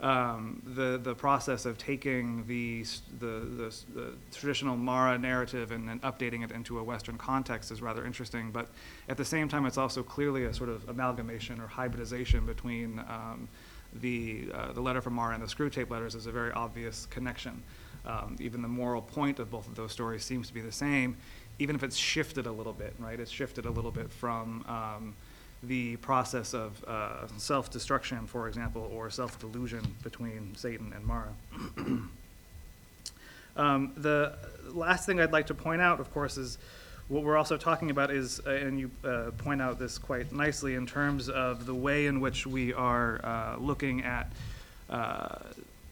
Um, 0.00 0.60
the 0.74 0.98
the 1.02 1.14
process 1.14 1.64
of 1.66 1.78
taking 1.78 2.44
the 2.46 2.84
the, 3.20 3.26
the, 3.26 3.74
the 3.94 4.12
traditional 4.32 4.76
Mara 4.76 5.16
narrative 5.16 5.70
and 5.70 5.88
then 5.88 6.00
updating 6.00 6.44
it 6.44 6.50
into 6.50 6.78
a 6.78 6.82
Western 6.82 7.16
context 7.16 7.70
is 7.70 7.80
rather 7.80 8.04
interesting. 8.04 8.50
But 8.50 8.68
at 9.08 9.16
the 9.16 9.24
same 9.24 9.48
time, 9.48 9.66
it's 9.66 9.78
also 9.78 10.02
clearly 10.02 10.44
a 10.44 10.52
sort 10.52 10.68
of 10.68 10.88
amalgamation 10.88 11.60
or 11.60 11.68
hybridization 11.68 12.44
between 12.44 12.98
um, 12.98 13.48
the 14.00 14.48
uh, 14.52 14.72
the 14.72 14.80
letter 14.80 15.00
from 15.00 15.14
Mara 15.14 15.34
and 15.34 15.42
the 15.42 15.46
Screwtape 15.46 15.90
letters 15.90 16.14
is 16.14 16.26
a 16.26 16.32
very 16.32 16.52
obvious 16.52 17.06
connection. 17.06 17.62
Um, 18.04 18.36
even 18.40 18.60
the 18.60 18.68
moral 18.68 19.00
point 19.00 19.38
of 19.38 19.50
both 19.50 19.66
of 19.66 19.74
those 19.76 19.92
stories 19.92 20.24
seems 20.24 20.48
to 20.48 20.54
be 20.54 20.60
the 20.60 20.72
same, 20.72 21.16
even 21.58 21.74
if 21.74 21.82
it's 21.82 21.96
shifted 21.96 22.46
a 22.46 22.52
little 22.52 22.72
bit, 22.72 22.94
right? 22.98 23.18
It's 23.18 23.30
shifted 23.30 23.64
a 23.64 23.70
little 23.70 23.92
bit 23.92 24.10
from 24.12 24.64
um, 24.68 25.14
the 25.66 25.96
process 25.96 26.54
of 26.54 26.82
uh, 26.84 27.26
self-destruction, 27.36 28.26
for 28.26 28.48
example, 28.48 28.90
or 28.94 29.10
self-delusion 29.10 29.96
between 30.02 30.54
Satan 30.56 30.92
and 30.94 31.04
Mara. 31.04 31.32
Um, 33.56 33.92
the 33.96 34.36
last 34.72 35.06
thing 35.06 35.20
I'd 35.20 35.32
like 35.32 35.46
to 35.46 35.54
point 35.54 35.80
out, 35.80 36.00
of 36.00 36.12
course, 36.12 36.36
is 36.36 36.58
what 37.08 37.22
we're 37.22 37.36
also 37.36 37.56
talking 37.56 37.90
about 37.90 38.10
is, 38.10 38.40
uh, 38.46 38.50
and 38.50 38.80
you 38.80 38.90
uh, 39.04 39.30
point 39.38 39.60
out 39.60 39.78
this 39.78 39.98
quite 39.98 40.32
nicely 40.32 40.74
in 40.74 40.86
terms 40.86 41.28
of 41.28 41.66
the 41.66 41.74
way 41.74 42.06
in 42.06 42.20
which 42.20 42.46
we 42.46 42.72
are 42.72 43.20
uh, 43.22 43.56
looking 43.58 44.02
at 44.02 44.32
uh, 44.88 45.36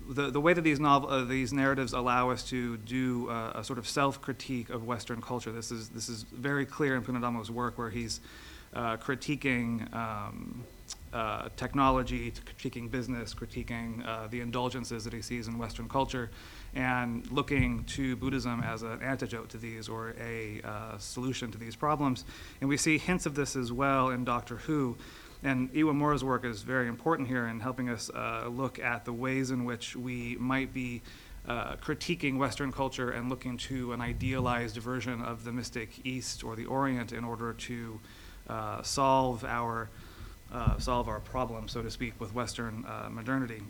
the, 0.08 0.30
the 0.30 0.40
way 0.40 0.52
that 0.52 0.62
these 0.62 0.80
novel, 0.80 1.08
uh, 1.08 1.24
these 1.24 1.52
narratives 1.52 1.92
allow 1.92 2.30
us 2.30 2.42
to 2.44 2.76
do 2.78 3.28
uh, 3.30 3.52
a 3.54 3.64
sort 3.64 3.78
of 3.78 3.86
self-critique 3.86 4.70
of 4.70 4.84
Western 4.84 5.20
culture. 5.20 5.52
This 5.52 5.70
is, 5.70 5.90
this 5.90 6.08
is 6.08 6.22
very 6.22 6.66
clear 6.66 6.96
in 6.96 7.02
Punnadhammo's 7.02 7.50
work 7.50 7.78
where 7.78 7.90
he's 7.90 8.20
uh, 8.74 8.96
critiquing 8.96 9.92
um, 9.94 10.64
uh, 11.12 11.48
technology, 11.56 12.32
critiquing 12.56 12.90
business, 12.90 13.34
critiquing 13.34 14.06
uh, 14.06 14.26
the 14.28 14.40
indulgences 14.40 15.04
that 15.04 15.12
he 15.12 15.20
sees 15.20 15.46
in 15.46 15.58
Western 15.58 15.88
culture, 15.88 16.30
and 16.74 17.30
looking 17.30 17.84
to 17.84 18.16
Buddhism 18.16 18.62
as 18.62 18.82
an 18.82 19.02
antidote 19.02 19.50
to 19.50 19.58
these 19.58 19.88
or 19.88 20.14
a 20.18 20.62
uh, 20.64 20.96
solution 20.98 21.50
to 21.52 21.58
these 21.58 21.76
problems. 21.76 22.24
And 22.60 22.68
we 22.68 22.76
see 22.78 22.96
hints 22.96 23.26
of 23.26 23.34
this 23.34 23.56
as 23.56 23.70
well 23.70 24.08
in 24.08 24.24
Doctor 24.24 24.56
Who. 24.56 24.96
And 25.42 25.72
Iwamura's 25.74 26.22
work 26.22 26.44
is 26.44 26.62
very 26.62 26.88
important 26.88 27.28
here 27.28 27.46
in 27.46 27.60
helping 27.60 27.90
us 27.90 28.08
uh, 28.10 28.48
look 28.48 28.78
at 28.78 29.04
the 29.04 29.12
ways 29.12 29.50
in 29.50 29.64
which 29.64 29.96
we 29.96 30.36
might 30.38 30.72
be 30.72 31.02
uh, 31.46 31.74
critiquing 31.76 32.38
Western 32.38 32.70
culture 32.70 33.10
and 33.10 33.28
looking 33.28 33.56
to 33.56 33.92
an 33.92 34.00
idealized 34.00 34.76
version 34.76 35.20
of 35.20 35.42
the 35.42 35.52
mystic 35.52 36.06
East 36.06 36.44
or 36.44 36.54
the 36.54 36.64
Orient 36.66 37.12
in 37.12 37.24
order 37.24 37.52
to 37.52 38.00
uh, 38.52 38.82
solve 38.82 39.44
our 39.44 39.88
uh, 40.52 40.78
solve 40.78 41.08
our 41.08 41.20
problem, 41.20 41.66
so 41.66 41.80
to 41.80 41.90
speak, 41.90 42.12
with 42.20 42.34
Western 42.34 42.84
uh, 42.84 43.08
modernity. 43.10 43.62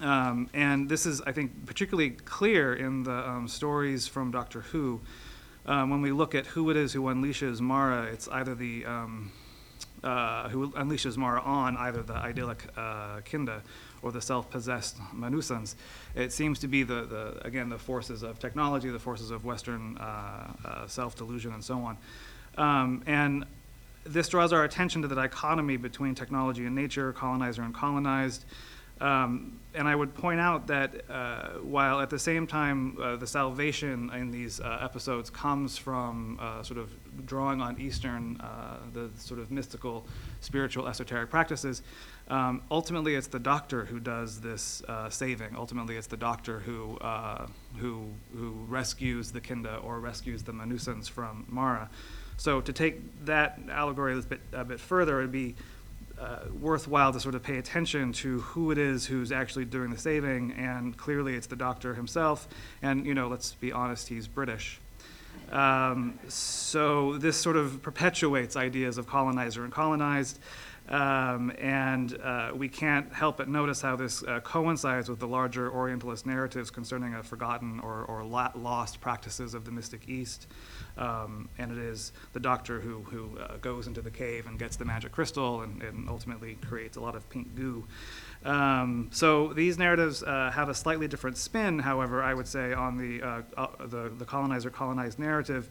Um, 0.00 0.50
and 0.52 0.88
this 0.88 1.06
is, 1.06 1.22
I 1.22 1.32
think, 1.32 1.64
particularly 1.64 2.10
clear 2.10 2.74
in 2.74 3.02
the 3.04 3.28
um, 3.28 3.48
stories 3.48 4.06
from 4.06 4.30
Doctor 4.30 4.60
Who. 4.60 5.00
Um, 5.64 5.88
when 5.88 6.02
we 6.02 6.12
look 6.12 6.34
at 6.34 6.46
who 6.46 6.68
it 6.70 6.76
is 6.76 6.92
who 6.92 7.02
unleashes 7.04 7.60
Mara, 7.60 8.04
it's 8.04 8.28
either 8.28 8.54
the 8.54 8.84
um, 8.84 9.32
uh, 10.04 10.48
who 10.50 10.70
unleashes 10.72 11.16
Mara 11.16 11.40
on 11.40 11.76
either 11.78 12.02
the 12.02 12.14
idyllic 12.14 12.64
uh, 12.76 13.20
Kinda 13.24 13.62
or 14.02 14.12
the 14.12 14.20
self-possessed 14.20 14.98
Manussans. 15.14 15.74
It 16.14 16.32
seems 16.32 16.58
to 16.60 16.68
be 16.68 16.82
the, 16.82 17.04
the 17.06 17.46
again 17.46 17.68
the 17.68 17.78
forces 17.78 18.22
of 18.22 18.38
technology, 18.38 18.90
the 18.90 18.98
forces 18.98 19.30
of 19.30 19.44
Western 19.44 19.96
uh, 19.98 20.52
uh 20.64 20.86
self-delusion, 20.86 21.52
and 21.52 21.64
so 21.64 21.78
on. 21.78 21.96
Um, 22.58 23.02
and 23.06 23.46
this 24.04 24.28
draws 24.28 24.52
our 24.52 24.64
attention 24.64 25.02
to 25.02 25.08
the 25.08 25.14
dichotomy 25.14 25.76
between 25.76 26.14
technology 26.14 26.66
and 26.66 26.74
nature, 26.74 27.12
colonizer 27.12 27.62
and 27.62 27.74
colonized. 27.74 28.44
Um, 29.00 29.60
and 29.74 29.86
I 29.86 29.94
would 29.94 30.12
point 30.12 30.40
out 30.40 30.66
that 30.66 31.08
uh, 31.08 31.50
while 31.62 32.00
at 32.00 32.10
the 32.10 32.18
same 32.18 32.48
time 32.48 32.96
uh, 33.00 33.14
the 33.14 33.28
salvation 33.28 34.10
in 34.10 34.32
these 34.32 34.60
uh, 34.60 34.78
episodes 34.82 35.30
comes 35.30 35.78
from 35.78 36.36
uh, 36.40 36.64
sort 36.64 36.80
of 36.80 36.90
drawing 37.24 37.60
on 37.60 37.80
Eastern, 37.80 38.40
uh, 38.40 38.78
the 38.92 39.08
sort 39.16 39.38
of 39.38 39.52
mystical, 39.52 40.04
spiritual, 40.40 40.88
esoteric 40.88 41.30
practices, 41.30 41.82
um, 42.26 42.60
ultimately 42.72 43.14
it's 43.14 43.28
the 43.28 43.38
doctor 43.38 43.84
who 43.84 44.00
does 44.00 44.40
this 44.40 44.82
uh, 44.88 45.08
saving. 45.08 45.54
Ultimately, 45.56 45.96
it's 45.96 46.08
the 46.08 46.16
doctor 46.16 46.58
who, 46.58 46.98
who, 47.76 48.08
who 48.34 48.50
rescues 48.66 49.30
the 49.30 49.40
Kinda 49.40 49.76
or 49.76 50.00
rescues 50.00 50.42
the 50.42 50.52
Manussans 50.52 51.08
from 51.08 51.46
Mara. 51.48 51.88
So 52.38 52.60
to 52.60 52.72
take 52.72 53.26
that 53.26 53.58
allegory 53.70 54.16
a 54.16 54.22
bit, 54.22 54.40
a 54.52 54.64
bit 54.64 54.80
further, 54.80 55.18
it 55.18 55.24
would 55.24 55.32
be 55.32 55.56
uh, 56.18 56.38
worthwhile 56.60 57.12
to 57.12 57.20
sort 57.20 57.34
of 57.34 57.42
pay 57.42 57.58
attention 57.58 58.12
to 58.12 58.40
who 58.40 58.70
it 58.70 58.78
is 58.78 59.06
who's 59.06 59.30
actually 59.30 59.64
doing 59.64 59.90
the 59.90 59.98
saving, 59.98 60.52
and 60.52 60.96
clearly 60.96 61.34
it's 61.34 61.48
the 61.48 61.56
doctor 61.56 61.94
himself. 61.94 62.48
And 62.80 63.04
you 63.04 63.14
know, 63.14 63.28
let's 63.28 63.54
be 63.54 63.72
honest, 63.72 64.08
he's 64.08 64.26
British. 64.26 64.80
Um, 65.52 66.18
so 66.28 67.18
this 67.18 67.36
sort 67.36 67.56
of 67.56 67.82
perpetuates 67.82 68.56
ideas 68.56 68.98
of 68.98 69.06
colonizer 69.06 69.64
and 69.64 69.72
colonized. 69.72 70.38
Um, 70.88 71.52
and 71.58 72.18
uh, 72.22 72.52
we 72.54 72.68
can't 72.68 73.12
help 73.12 73.36
but 73.36 73.48
notice 73.48 73.82
how 73.82 73.96
this 73.96 74.22
uh, 74.22 74.40
coincides 74.40 75.10
with 75.10 75.18
the 75.18 75.28
larger 75.28 75.70
Orientalist 75.70 76.24
narratives 76.24 76.70
concerning 76.70 77.14
a 77.14 77.22
forgotten 77.22 77.78
or, 77.80 78.04
or 78.04 78.24
lost 78.24 79.00
practices 79.00 79.52
of 79.52 79.64
the 79.64 79.70
mystic 79.70 80.08
East. 80.08 80.46
Um, 80.96 81.48
and 81.58 81.70
it 81.70 81.78
is 81.78 82.12
the 82.32 82.40
doctor 82.40 82.80
who, 82.80 83.02
who 83.02 83.38
uh, 83.38 83.58
goes 83.58 83.86
into 83.86 84.00
the 84.00 84.10
cave 84.10 84.46
and 84.46 84.58
gets 84.58 84.76
the 84.76 84.84
magic 84.84 85.12
crystal 85.12 85.60
and, 85.60 85.82
and 85.82 86.08
ultimately 86.08 86.56
creates 86.66 86.96
a 86.96 87.00
lot 87.00 87.14
of 87.14 87.28
pink 87.28 87.54
goo. 87.54 87.86
Um, 88.44 89.10
so 89.12 89.52
these 89.52 89.78
narratives 89.78 90.22
uh, 90.22 90.50
have 90.54 90.68
a 90.68 90.74
slightly 90.74 91.06
different 91.06 91.36
spin, 91.36 91.80
however, 91.80 92.22
I 92.22 92.32
would 92.32 92.48
say, 92.48 92.72
on 92.72 92.96
the, 92.96 93.22
uh, 93.22 93.42
uh, 93.56 93.86
the, 93.86 94.10
the 94.16 94.24
colonizer 94.24 94.70
colonized 94.70 95.18
narrative. 95.18 95.68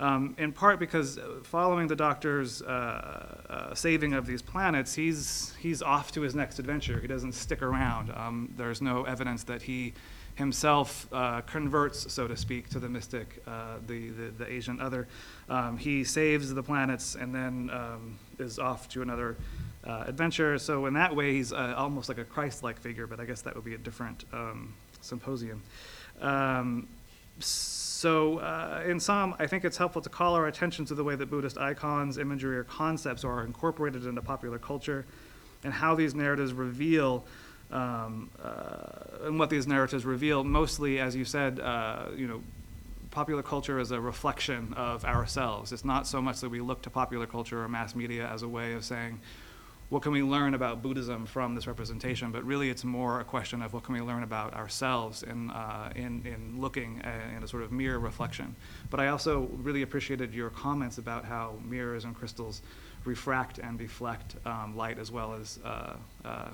Um, 0.00 0.34
in 0.38 0.52
part 0.52 0.80
because 0.80 1.18
uh, 1.18 1.40
following 1.42 1.86
the 1.86 1.94
doctor's 1.94 2.62
uh, 2.62 3.36
uh, 3.50 3.74
saving 3.74 4.14
of 4.14 4.24
these 4.24 4.40
planets, 4.40 4.94
he's, 4.94 5.54
he's 5.60 5.82
off 5.82 6.10
to 6.12 6.22
his 6.22 6.34
next 6.34 6.58
adventure. 6.58 6.98
He 6.98 7.06
doesn't 7.06 7.32
stick 7.32 7.60
around. 7.60 8.10
Um, 8.16 8.52
there's 8.56 8.80
no 8.80 9.04
evidence 9.04 9.44
that 9.44 9.60
he 9.60 9.92
himself 10.36 11.06
uh, 11.12 11.42
converts, 11.42 12.10
so 12.10 12.26
to 12.26 12.34
speak, 12.34 12.70
to 12.70 12.78
the 12.78 12.88
mystic, 12.88 13.42
uh, 13.46 13.76
the, 13.86 14.08
the, 14.08 14.30
the, 14.38 14.50
Asian 14.50 14.80
other. 14.80 15.06
Um, 15.50 15.76
he 15.76 16.02
saves 16.02 16.54
the 16.54 16.62
planets 16.62 17.14
and 17.14 17.34
then 17.34 17.68
um, 17.70 18.18
is 18.38 18.58
off 18.58 18.88
to 18.90 19.02
another 19.02 19.36
uh, 19.84 20.04
adventure. 20.06 20.56
So, 20.56 20.86
in 20.86 20.94
that 20.94 21.14
way, 21.14 21.34
he's 21.34 21.52
almost 21.52 22.08
like 22.08 22.16
a 22.16 22.24
Christ 22.24 22.62
like 22.62 22.80
figure, 22.80 23.06
but 23.06 23.20
I 23.20 23.26
guess 23.26 23.42
that 23.42 23.54
would 23.54 23.66
be 23.66 23.74
a 23.74 23.78
different 23.78 24.24
um, 24.32 24.72
symposium. 25.02 25.62
Um, 26.22 26.88
so, 28.00 28.38
uh, 28.38 28.82
in 28.86 28.98
sum, 28.98 29.34
I 29.38 29.46
think 29.46 29.62
it's 29.62 29.76
helpful 29.76 30.00
to 30.00 30.08
call 30.08 30.34
our 30.34 30.46
attention 30.46 30.86
to 30.86 30.94
the 30.94 31.04
way 31.04 31.16
that 31.16 31.28
Buddhist 31.28 31.58
icons, 31.58 32.16
imagery, 32.16 32.56
or 32.56 32.64
concepts 32.64 33.24
are 33.24 33.44
incorporated 33.44 34.06
into 34.06 34.22
popular 34.22 34.58
culture 34.58 35.04
and 35.64 35.70
how 35.70 35.94
these 35.94 36.14
narratives 36.14 36.54
reveal. 36.54 37.26
Um, 37.70 38.30
uh, 38.42 39.26
and 39.26 39.38
what 39.38 39.50
these 39.50 39.66
narratives 39.66 40.06
reveal, 40.06 40.42
mostly, 40.44 40.98
as 40.98 41.14
you 41.14 41.26
said, 41.26 41.60
uh, 41.60 42.06
you 42.16 42.26
know, 42.26 42.42
popular 43.10 43.42
culture 43.42 43.78
is 43.78 43.90
a 43.90 44.00
reflection 44.00 44.72
of 44.78 45.04
ourselves. 45.04 45.70
It's 45.70 45.84
not 45.84 46.06
so 46.06 46.22
much 46.22 46.40
that 46.40 46.48
we 46.48 46.62
look 46.62 46.80
to 46.84 46.90
popular 46.90 47.26
culture 47.26 47.62
or 47.62 47.68
mass 47.68 47.94
media 47.94 48.26
as 48.28 48.42
a 48.42 48.48
way 48.48 48.72
of 48.72 48.82
saying, 48.82 49.20
what 49.90 50.02
can 50.02 50.12
we 50.12 50.22
learn 50.22 50.54
about 50.54 50.82
Buddhism 50.82 51.26
from 51.26 51.56
this 51.56 51.66
representation? 51.66 52.30
But 52.30 52.44
really, 52.44 52.70
it's 52.70 52.84
more 52.84 53.20
a 53.20 53.24
question 53.24 53.60
of 53.60 53.72
what 53.72 53.82
can 53.82 53.94
we 53.94 54.00
learn 54.00 54.22
about 54.22 54.54
ourselves 54.54 55.24
in, 55.24 55.50
uh, 55.50 55.92
in, 55.96 56.22
in 56.24 56.60
looking 56.60 57.02
at, 57.02 57.36
in 57.36 57.42
a 57.42 57.48
sort 57.48 57.64
of 57.64 57.72
mirror 57.72 57.98
reflection. 57.98 58.54
But 58.88 59.00
I 59.00 59.08
also 59.08 59.50
really 59.58 59.82
appreciated 59.82 60.32
your 60.32 60.50
comments 60.50 60.98
about 60.98 61.24
how 61.24 61.58
mirrors 61.64 62.04
and 62.04 62.14
crystals 62.14 62.62
refract 63.04 63.58
and 63.58 63.78
deflect 63.78 64.36
um, 64.46 64.76
light 64.76 64.98
as 64.98 65.10
well 65.10 65.34
as 65.34 65.58
uh, 65.64 65.94
uh, 66.24 66.50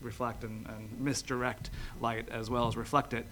reflect 0.00 0.42
and, 0.42 0.66
and 0.68 1.00
misdirect 1.00 1.68
light 2.00 2.30
as 2.30 2.48
well 2.48 2.66
as 2.66 2.78
reflect 2.78 3.12
it. 3.12 3.26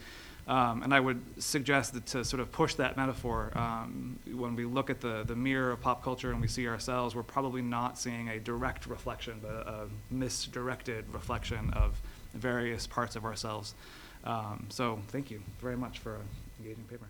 Um, 0.46 0.84
and 0.84 0.94
I 0.94 1.00
would 1.00 1.42
suggest 1.42 1.94
that 1.94 2.06
to 2.06 2.24
sort 2.24 2.40
of 2.40 2.52
push 2.52 2.74
that 2.74 2.96
metaphor, 2.96 3.50
um, 3.56 4.18
when 4.32 4.54
we 4.54 4.64
look 4.64 4.90
at 4.90 5.00
the, 5.00 5.24
the 5.24 5.34
mirror 5.34 5.72
of 5.72 5.80
pop 5.80 6.04
culture 6.04 6.30
and 6.30 6.40
we 6.40 6.46
see 6.46 6.68
ourselves, 6.68 7.16
we're 7.16 7.24
probably 7.24 7.62
not 7.62 7.98
seeing 7.98 8.28
a 8.28 8.38
direct 8.38 8.86
reflection, 8.86 9.40
but 9.42 9.66
a 9.66 9.88
misdirected 10.10 11.04
reflection 11.12 11.70
of 11.72 12.00
various 12.32 12.86
parts 12.86 13.16
of 13.16 13.24
ourselves. 13.24 13.74
Um, 14.22 14.66
so 14.68 15.00
thank 15.08 15.30
you 15.30 15.42
very 15.60 15.76
much 15.76 15.98
for 15.98 16.16
an 16.16 16.28
engaging 16.60 16.84
paper. 16.84 17.06